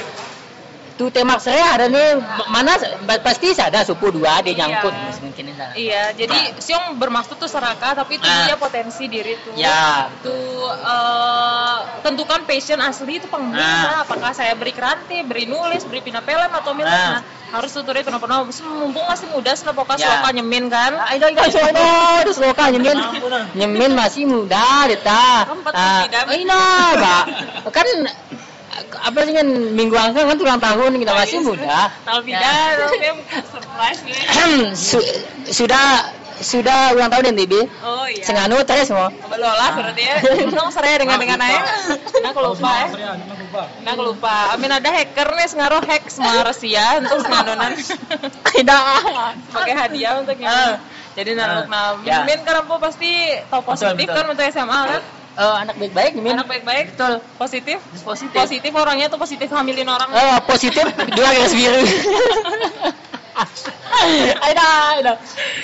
Itu 1.01 1.09
tema 1.09 1.40
saya 1.40 1.80
ada 1.80 1.88
nih 1.88 2.20
mana 2.53 2.76
pasti 3.24 3.57
ada 3.57 3.80
supu 3.88 4.12
dua 4.12 4.44
dia 4.44 4.53
Iya. 4.53 4.68
nyangkut 4.68 4.92
mungkin 5.24 5.44
ini. 5.48 5.64
Iya, 5.88 6.12
jadi 6.12 6.61
siong 6.61 7.01
bermaksud 7.01 7.40
tuh 7.40 7.48
serakah 7.48 7.96
tapi 7.96 8.20
itu 8.20 8.28
Ah. 8.28 8.44
dia 8.44 8.61
potensi 8.61 9.09
diri 9.09 9.32
tuh. 9.40 9.57
Ya, 9.57 10.12
Itu 10.20 10.36
eh, 10.68 11.76
tentukan 12.05 12.44
passion 12.44 12.84
asli 12.84 13.16
itu 13.16 13.24
Nah. 13.24 13.32
pengguna. 13.32 14.05
Apakah 14.05 14.36
saya 14.36 14.53
beri 14.53 14.76
keranti, 14.76 15.24
beri 15.24 15.48
nulis, 15.48 15.88
beri 15.88 16.05
pina 16.05 16.20
film 16.20 16.53
atau 16.53 16.76
milik. 16.76 16.92
Nah. 16.92 17.16
Nah, 17.16 17.22
harus 17.57 17.72
tuturin 17.72 18.05
penuh-penuh. 18.05 18.53
Mumpung 18.84 19.07
masih 19.09 19.26
muda, 19.32 19.57
sudah 19.57 19.72
pokoknya 19.72 20.05
Ya. 20.05 20.12
suka 20.20 20.28
nyemin 20.36 20.68
kan. 20.68 21.01
Ayo 21.01 21.32
ayo 21.32 21.40
ayo 21.48 21.61
ayo 21.64 21.88
terus 22.28 22.38
loka 22.44 22.68
nyemin. 22.68 22.98
Nyemin 23.57 23.96
masih 23.96 24.28
muda 24.28 24.84
deta. 24.84 25.48
Empat 25.48 25.72
Ah, 25.72 26.05
tidak. 26.05 26.28
Ayo 26.28 26.44
Pak. 27.01 27.24
Kan 27.72 27.88
apa 28.71 29.18
sih 29.25 29.35
kan 29.35 29.47
minggu 29.75 29.93
angka 29.93 30.23
kan 30.23 30.39
ulang 30.39 30.61
tahun 30.61 30.91
kita 30.97 31.12
masih 31.12 31.39
muda. 31.43 31.91
Tahu 32.07 32.21
Ya. 32.23 32.39
tidak, 32.39 32.87
tapi 32.87 33.09
surprise 33.45 34.01
sudah 35.59 35.87
sudah 36.41 36.97
ulang 36.97 37.12
tahun 37.12 37.37
NTB. 37.37 37.53
Oh 37.85 38.07
iya. 38.09 38.25
Senganu 38.25 38.62
terus 38.64 38.89
mau. 38.89 39.12
Belolah 39.12 39.77
berarti 39.77 40.03
ya. 40.03 40.14
Untung 40.41 40.73
saya 40.73 40.97
dengan 40.97 41.21
dengan 41.21 41.37
aja. 41.37 41.61
Nah, 42.25 42.31
aku 42.33 42.41
lupa 42.41 42.73
ya. 42.89 43.12
Nah, 43.85 43.91
aku 43.93 44.03
lupa. 44.07 44.57
Amin 44.57 44.71
ada 44.71 44.89
hacker 44.89 45.29
nih 45.29 45.49
ngaruh 45.51 45.83
hack 45.85 46.05
semua 46.09 46.41
Rusia 46.43 46.97
untuk 46.97 47.21
sengadonan. 47.21 47.77
Tidak. 47.77 48.83
sebagai 49.51 49.75
hadiah 49.77 50.12
untuk 50.16 50.39
yang 50.39 50.49
Ah. 50.49 50.75
jadi 51.12 51.35
naluk 51.35 51.66
nah 51.66 51.99
Ya. 52.01 52.23
Min 52.25 52.41
kan 52.41 52.62
Rampo 52.62 52.79
pasti 52.79 53.11
tahu 53.51 53.61
positif 53.66 53.99
betul. 54.01 54.14
kan 54.14 54.25
untuk 54.31 54.45
SMA 54.47 54.81
kan 54.87 55.03
Eh, 55.41 55.57
anak 55.57 55.74
baik-baik 55.74 56.12
nih, 56.12 56.22
Min. 56.22 56.36
anak 56.36 56.47
baik-baik 56.47 56.86
Betul. 56.93 57.14
positif 57.34 57.78
Positif. 58.05 58.36
positif 58.36 58.72
orangnya 58.76 59.09
tuh 59.09 59.16
positif 59.16 59.49
hamilin 59.49 59.88
orang 59.88 60.12
Eh, 60.12 60.38
positif 60.45 60.84
dua 61.16 61.28
garis 61.32 61.55
biru. 61.57 61.80
Aida, 64.41 64.66
aida. 64.95 65.12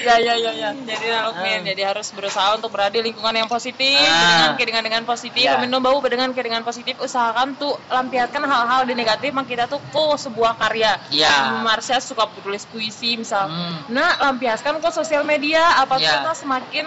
Ya, 0.01 0.16
ya, 0.16 0.35
ya, 0.35 0.53
ya. 0.53 0.70
jadi 0.74 1.07
naluk 1.11 1.37
Min 1.39 1.61
Ah. 1.61 1.66
jadi 1.66 1.83
harus 1.87 2.09
berusaha 2.11 2.57
untuk 2.57 2.72
berada 2.72 2.91
di 2.91 3.03
lingkungan 3.03 3.33
yang 3.33 3.47
positif 3.47 4.01
dengan 4.01 4.53
Ah. 4.53 4.57
dengan 4.57 4.83
dengan 4.83 5.03
positif 5.05 5.45
Ya. 5.45 5.57
Amin 5.57 5.70
bau 5.77 6.01
dengan 6.03 6.33
dengan 6.33 6.62
positif 6.62 6.97
usahakan 6.97 7.55
tuh 7.55 7.77
lampiaskan 7.87 8.43
hal-hal 8.43 8.83
di 8.85 8.95
negatif 8.95 9.31
mak 9.31 9.45
kita 9.45 9.66
tuh 9.66 9.79
kok 9.93 10.16
sebuah 10.16 10.57
karya 10.57 10.97
Ya. 11.11 11.61
Marsha 11.61 12.01
suka 12.01 12.24
tulis 12.41 12.64
puisi 12.64 13.16
misal 13.16 13.47
Hmm. 13.47 13.77
nah 13.89 14.24
lampiaskan 14.24 14.81
kok 14.81 14.93
sosial 14.93 15.22
media 15.22 15.62
apa 15.77 15.97
Ya. 15.97 16.16
kita 16.18 16.33
semakin 16.35 16.87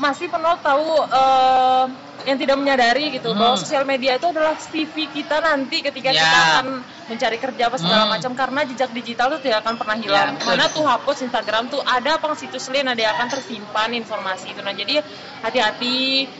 masih 0.00 0.26
penuh 0.26 0.56
tahu 0.58 0.88
eh, 1.04 1.84
yang 2.20 2.36
tidak 2.36 2.56
menyadari 2.56 3.16
gitu 3.16 3.32
Hmm. 3.32 3.40
bahwa 3.40 3.56
sosial 3.56 3.84
media 3.84 4.16
itu 4.16 4.28
adalah 4.28 4.52
CV 4.52 5.08
kita 5.08 5.40
nanti 5.40 5.80
ketika 5.80 6.12
Ya. 6.12 6.20
kita 6.20 6.36
akan 6.36 6.66
mencari 7.08 7.36
kerja 7.36 7.62
apa 7.66 7.76
segala 7.76 8.04
Hmm. 8.04 8.12
macam 8.12 8.32
karena 8.36 8.60
jejak 8.64 8.92
digital 8.92 9.32
itu 9.32 9.48
tidak 9.48 9.64
akan 9.64 9.74
pernah 9.76 9.96
hilang. 9.96 10.28
Ya, 10.28 10.36
betul. 10.36 10.48
Mana 10.52 10.64
tuh 10.68 10.84
hapus 10.84 11.16
Instagram 11.22 11.64
tuh 11.68 11.80
ada 11.80 12.16
apa 12.16 12.28
situs 12.36 12.68
lain 12.68 12.88
ada 12.88 13.00
yang 13.00 13.16
akan 13.16 13.28
tersimpan 13.30 13.90
informasi 13.94 14.52
itu. 14.52 14.60
Nah 14.60 14.72
jadi 14.72 15.00
hati-hati 15.40 15.94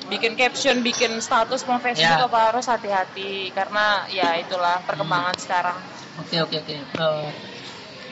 bikin 0.08 0.36
caption, 0.36 0.84
bikin 0.84 1.16
status 1.18 1.64
mau 1.64 1.80
Facebook 1.80 2.20
Ya. 2.20 2.28
apa 2.28 2.52
harus 2.52 2.68
hati-hati 2.68 3.48
karena 3.50 4.04
ya 4.08 4.36
itulah 4.36 4.84
perkembangan 4.84 5.32
Hmm. 5.32 5.42
sekarang. 5.42 5.78
Oke, 6.20 6.36
oke, 6.38 6.56
oke. 6.60 6.74
Eh, 6.76 7.28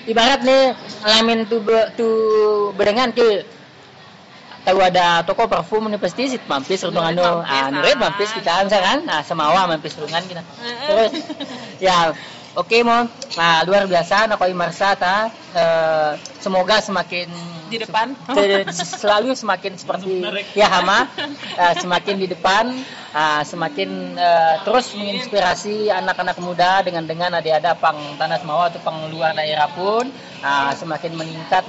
ibarat 0.09 0.41
nih 0.41 0.73
lamin 1.05 1.45
tuh 1.45 1.61
tuh 1.93 2.17
berengan 2.73 3.13
ke 3.13 3.45
tahu 4.69 4.79
ada 4.85 5.25
toko 5.25 5.49
parfum 5.49 5.89
nih 5.89 5.97
pasti 5.97 6.29
sit 6.29 6.45
mampis 6.45 6.85
untuk 6.85 7.01
Nurit 7.01 7.17
anu 7.17 7.25
mampis, 7.41 7.57
ah 7.57 7.67
nurit 7.73 7.97
ah. 7.97 8.01
mampis 8.05 8.31
kita 8.37 8.53
kan 8.53 8.67
kan? 8.69 8.99
Nah 9.09 9.21
semawa 9.25 9.65
mampis 9.65 9.97
rungan 9.97 10.21
kita. 10.29 10.43
Terus 10.85 11.11
ya 11.81 12.13
oke 12.53 12.77
mau 12.85 13.09
nah 13.41 13.65
luar 13.65 13.89
biasa 13.89 14.29
nakoi 14.29 14.53
marsa 14.53 14.93
ta. 14.93 15.33
Eh, 15.57 16.13
semoga 16.45 16.85
semakin 16.85 17.33
Di 17.73 17.81
depan. 17.81 18.13
se- 18.33 19.01
selalu 19.01 19.33
semakin 19.33 19.73
seperti 19.81 20.21
ya 20.53 20.69
hama. 20.69 21.09
Eh, 21.57 21.75
semakin 21.81 22.15
di 22.21 22.29
depan 22.29 22.65
ah, 23.17 23.41
semakin 23.41 24.21
eh, 24.21 24.55
terus 24.69 24.93
menginspirasi 24.93 25.89
anak-anak 25.89 26.37
muda 26.45 26.85
dengan 26.85 27.09
dengan 27.09 27.41
ada 27.41 27.51
ada 27.57 27.73
pang 27.73 27.97
tanah 28.21 28.37
semawa 28.37 28.69
atau 28.69 28.81
pang 28.85 29.09
luar 29.09 29.33
daerah 29.33 29.73
pun 29.73 30.05
ah, 30.45 30.77
semakin 30.77 31.13
meningkat 31.17 31.65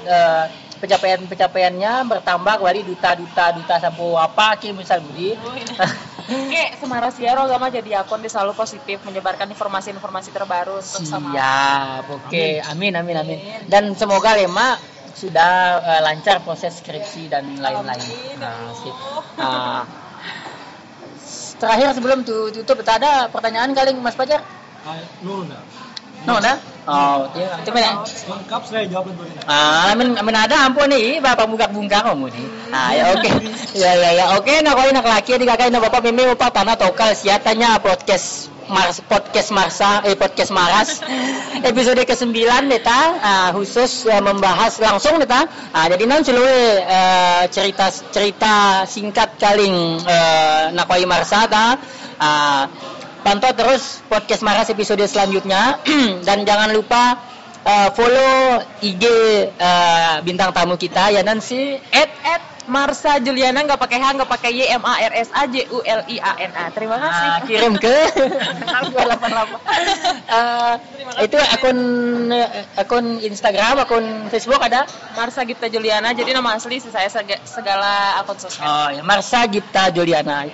pencapaian-pencapaiannya 0.80 1.94
bertambah 2.08 2.54
kembali 2.64 2.82
duta-duta 2.88 3.46
duta 3.56 3.76
sampai 3.78 4.10
apa 4.16 4.48
ki 4.58 4.72
misal 4.74 5.04
budi. 5.04 5.36
Oke, 6.30 6.64
Semara 6.78 7.10
Siaro 7.10 7.50
jadi 7.74 8.06
akun 8.06 8.22
dia 8.22 8.30
selalu 8.30 8.54
positif 8.54 9.02
menyebarkan 9.02 9.50
informasi-informasi 9.50 10.30
terbaru 10.30 10.78
untuk 10.78 11.02
sama. 11.04 11.34
Siap, 11.34 12.06
oke, 12.06 12.46
amin, 12.70 12.94
amin, 12.96 13.16
amin. 13.18 13.38
Dan 13.66 13.98
semoga 13.98 14.38
Lema 14.38 14.78
sudah 15.18 15.82
eh, 15.84 16.02
lancar 16.06 16.40
proses 16.46 16.80
skripsi 16.80 17.28
dan 17.28 17.44
lain-lain. 17.60 18.08
Nah, 18.40 18.72
sip. 18.78 18.96
Nah, 19.36 19.84
terakhir 21.60 21.98
sebelum 21.98 22.24
tu- 22.24 22.54
tutup, 22.62 22.80
ada 22.88 23.28
pertanyaan 23.28 23.76
kali 23.76 23.92
Mas 24.00 24.16
Pajar? 24.16 24.40
Ah, 24.88 24.96
Nurun 25.26 25.52
dah. 25.52 25.60
No, 26.24 26.40
ada? 26.40 26.60
Oh, 26.90 27.30
dia, 27.38 27.54
itu 27.62 27.70
mana? 27.70 28.02
Lengkap 28.02 28.62
saya 28.66 28.90
jawaban 28.90 29.14
tuh 29.14 29.30
ini. 29.30 29.46
Ah, 29.46 29.94
amin 29.94 30.34
ada 30.34 30.66
ampun 30.66 30.90
nih, 30.90 31.22
bapak 31.22 31.46
buka 31.46 31.70
bungkar 31.70 32.02
kamu 32.02 32.34
nih. 32.34 32.46
Ah, 32.74 32.90
ya 32.98 33.04
oke. 33.14 33.30
Ya, 33.78 33.94
ya, 33.94 34.10
ya, 34.18 34.26
oke. 34.34 34.50
Nak 34.66 34.74
kau 34.74 34.90
nak 34.90 35.06
laki 35.06 35.38
di 35.38 35.46
kakak 35.46 35.70
nak 35.70 35.86
bapak 35.86 36.10
mimi 36.10 36.26
bapak 36.34 36.50
tanah 36.50 36.74
tokal 36.74 37.14
siatanya 37.14 37.78
podcast 37.78 38.50
Mars 38.70 39.02
podcast 39.02 39.50
Marsa 39.50 40.06
eh 40.06 40.14
podcast 40.14 40.54
Maras 40.54 41.02
episode 41.70 42.02
ke-9 42.06 42.38
neta 42.70 43.18
ah, 43.18 43.50
khusus 43.50 44.06
eh, 44.06 44.22
membahas 44.22 44.78
langsung 44.78 45.18
neta 45.18 45.50
ah, 45.74 45.86
jadi 45.90 46.06
non 46.06 46.22
seluruh 46.22 46.78
eh, 46.78 47.44
cerita 47.50 47.90
cerita 47.90 48.86
singkat 48.86 49.42
kaling 49.42 49.98
eh, 50.06 50.64
nakoi 50.78 51.10
Marsa 51.10 51.50
ta 51.50 51.82
ah, 52.22 52.70
pantau 53.30 53.54
terus 53.54 54.02
podcast 54.10 54.42
Maras 54.42 54.74
episode 54.74 55.06
selanjutnya 55.06 55.78
dan 56.28 56.42
jangan 56.42 56.74
lupa 56.74 57.14
uh, 57.62 57.94
follow 57.94 58.58
IG 58.82 59.06
uh, 59.54 60.18
bintang 60.26 60.50
tamu 60.50 60.74
kita 60.82 61.14
ya 61.14 61.22
Nancy 61.22 61.78
At 61.94 62.10
at 62.26 62.42
Marsa 62.66 63.22
Juliana 63.22 63.62
nggak 63.62 63.78
pakai 63.78 64.02
H 64.02 64.18
nggak 64.18 64.30
pakai 64.34 64.50
Y 64.50 64.66
M 64.66 64.82
A 64.82 64.98
R 64.98 65.14
S 65.14 65.30
A 65.30 65.46
J 65.46 65.70
U 65.70 65.82
L 65.82 66.02
I 66.10 66.18
A 66.18 66.34
N 66.42 66.54
A. 66.58 66.66
Terima 66.74 66.98
kasih. 66.98 67.26
uh, 67.30 67.38
kirim 67.46 67.74
ke 67.78 67.96
288 68.98 68.98
uh, 70.30 70.74
itu 71.30 71.38
akun 71.38 71.78
akun 72.78 73.06
Instagram 73.22 73.86
akun 73.86 74.06
Facebook 74.34 74.62
ada 74.62 74.90
Marsa 75.14 75.46
Gipta 75.46 75.70
Juliana. 75.70 76.18
Jadi 76.18 76.34
nama 76.34 76.58
asli 76.58 76.82
saya 76.82 77.10
sega- 77.10 77.42
segala 77.46 78.22
akun 78.26 78.38
sosmed. 78.42 78.66
oh 78.66 78.90
ya 78.90 79.02
Marsa 79.06 79.46
Gipta 79.46 79.94
Juliana 79.94 80.50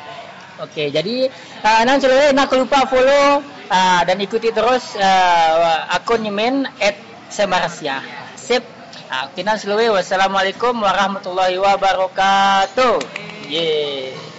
Oke, 0.55 0.87
jadi 0.87 1.27
uh, 1.65 1.81
nan 1.81 1.97
seluruh 1.97 2.29
nak 2.37 2.53
lupa 2.53 2.85
follow 2.85 3.41
uh, 3.73 4.01
dan 4.05 4.17
ikuti 4.21 4.53
terus 4.53 4.93
uh, 4.95 5.89
akun 5.97 6.21
Yemen 6.21 6.69
at 6.77 6.95
Semarasya. 7.33 8.05
Sip. 8.37 8.61
Uh, 9.05 9.25
kinan 9.37 9.57
seluruh 9.57 9.97
wassalamualaikum 9.97 10.77
warahmatullahi 10.77 11.57
wabarakatuh. 11.57 13.01
Yeah. 13.49 14.34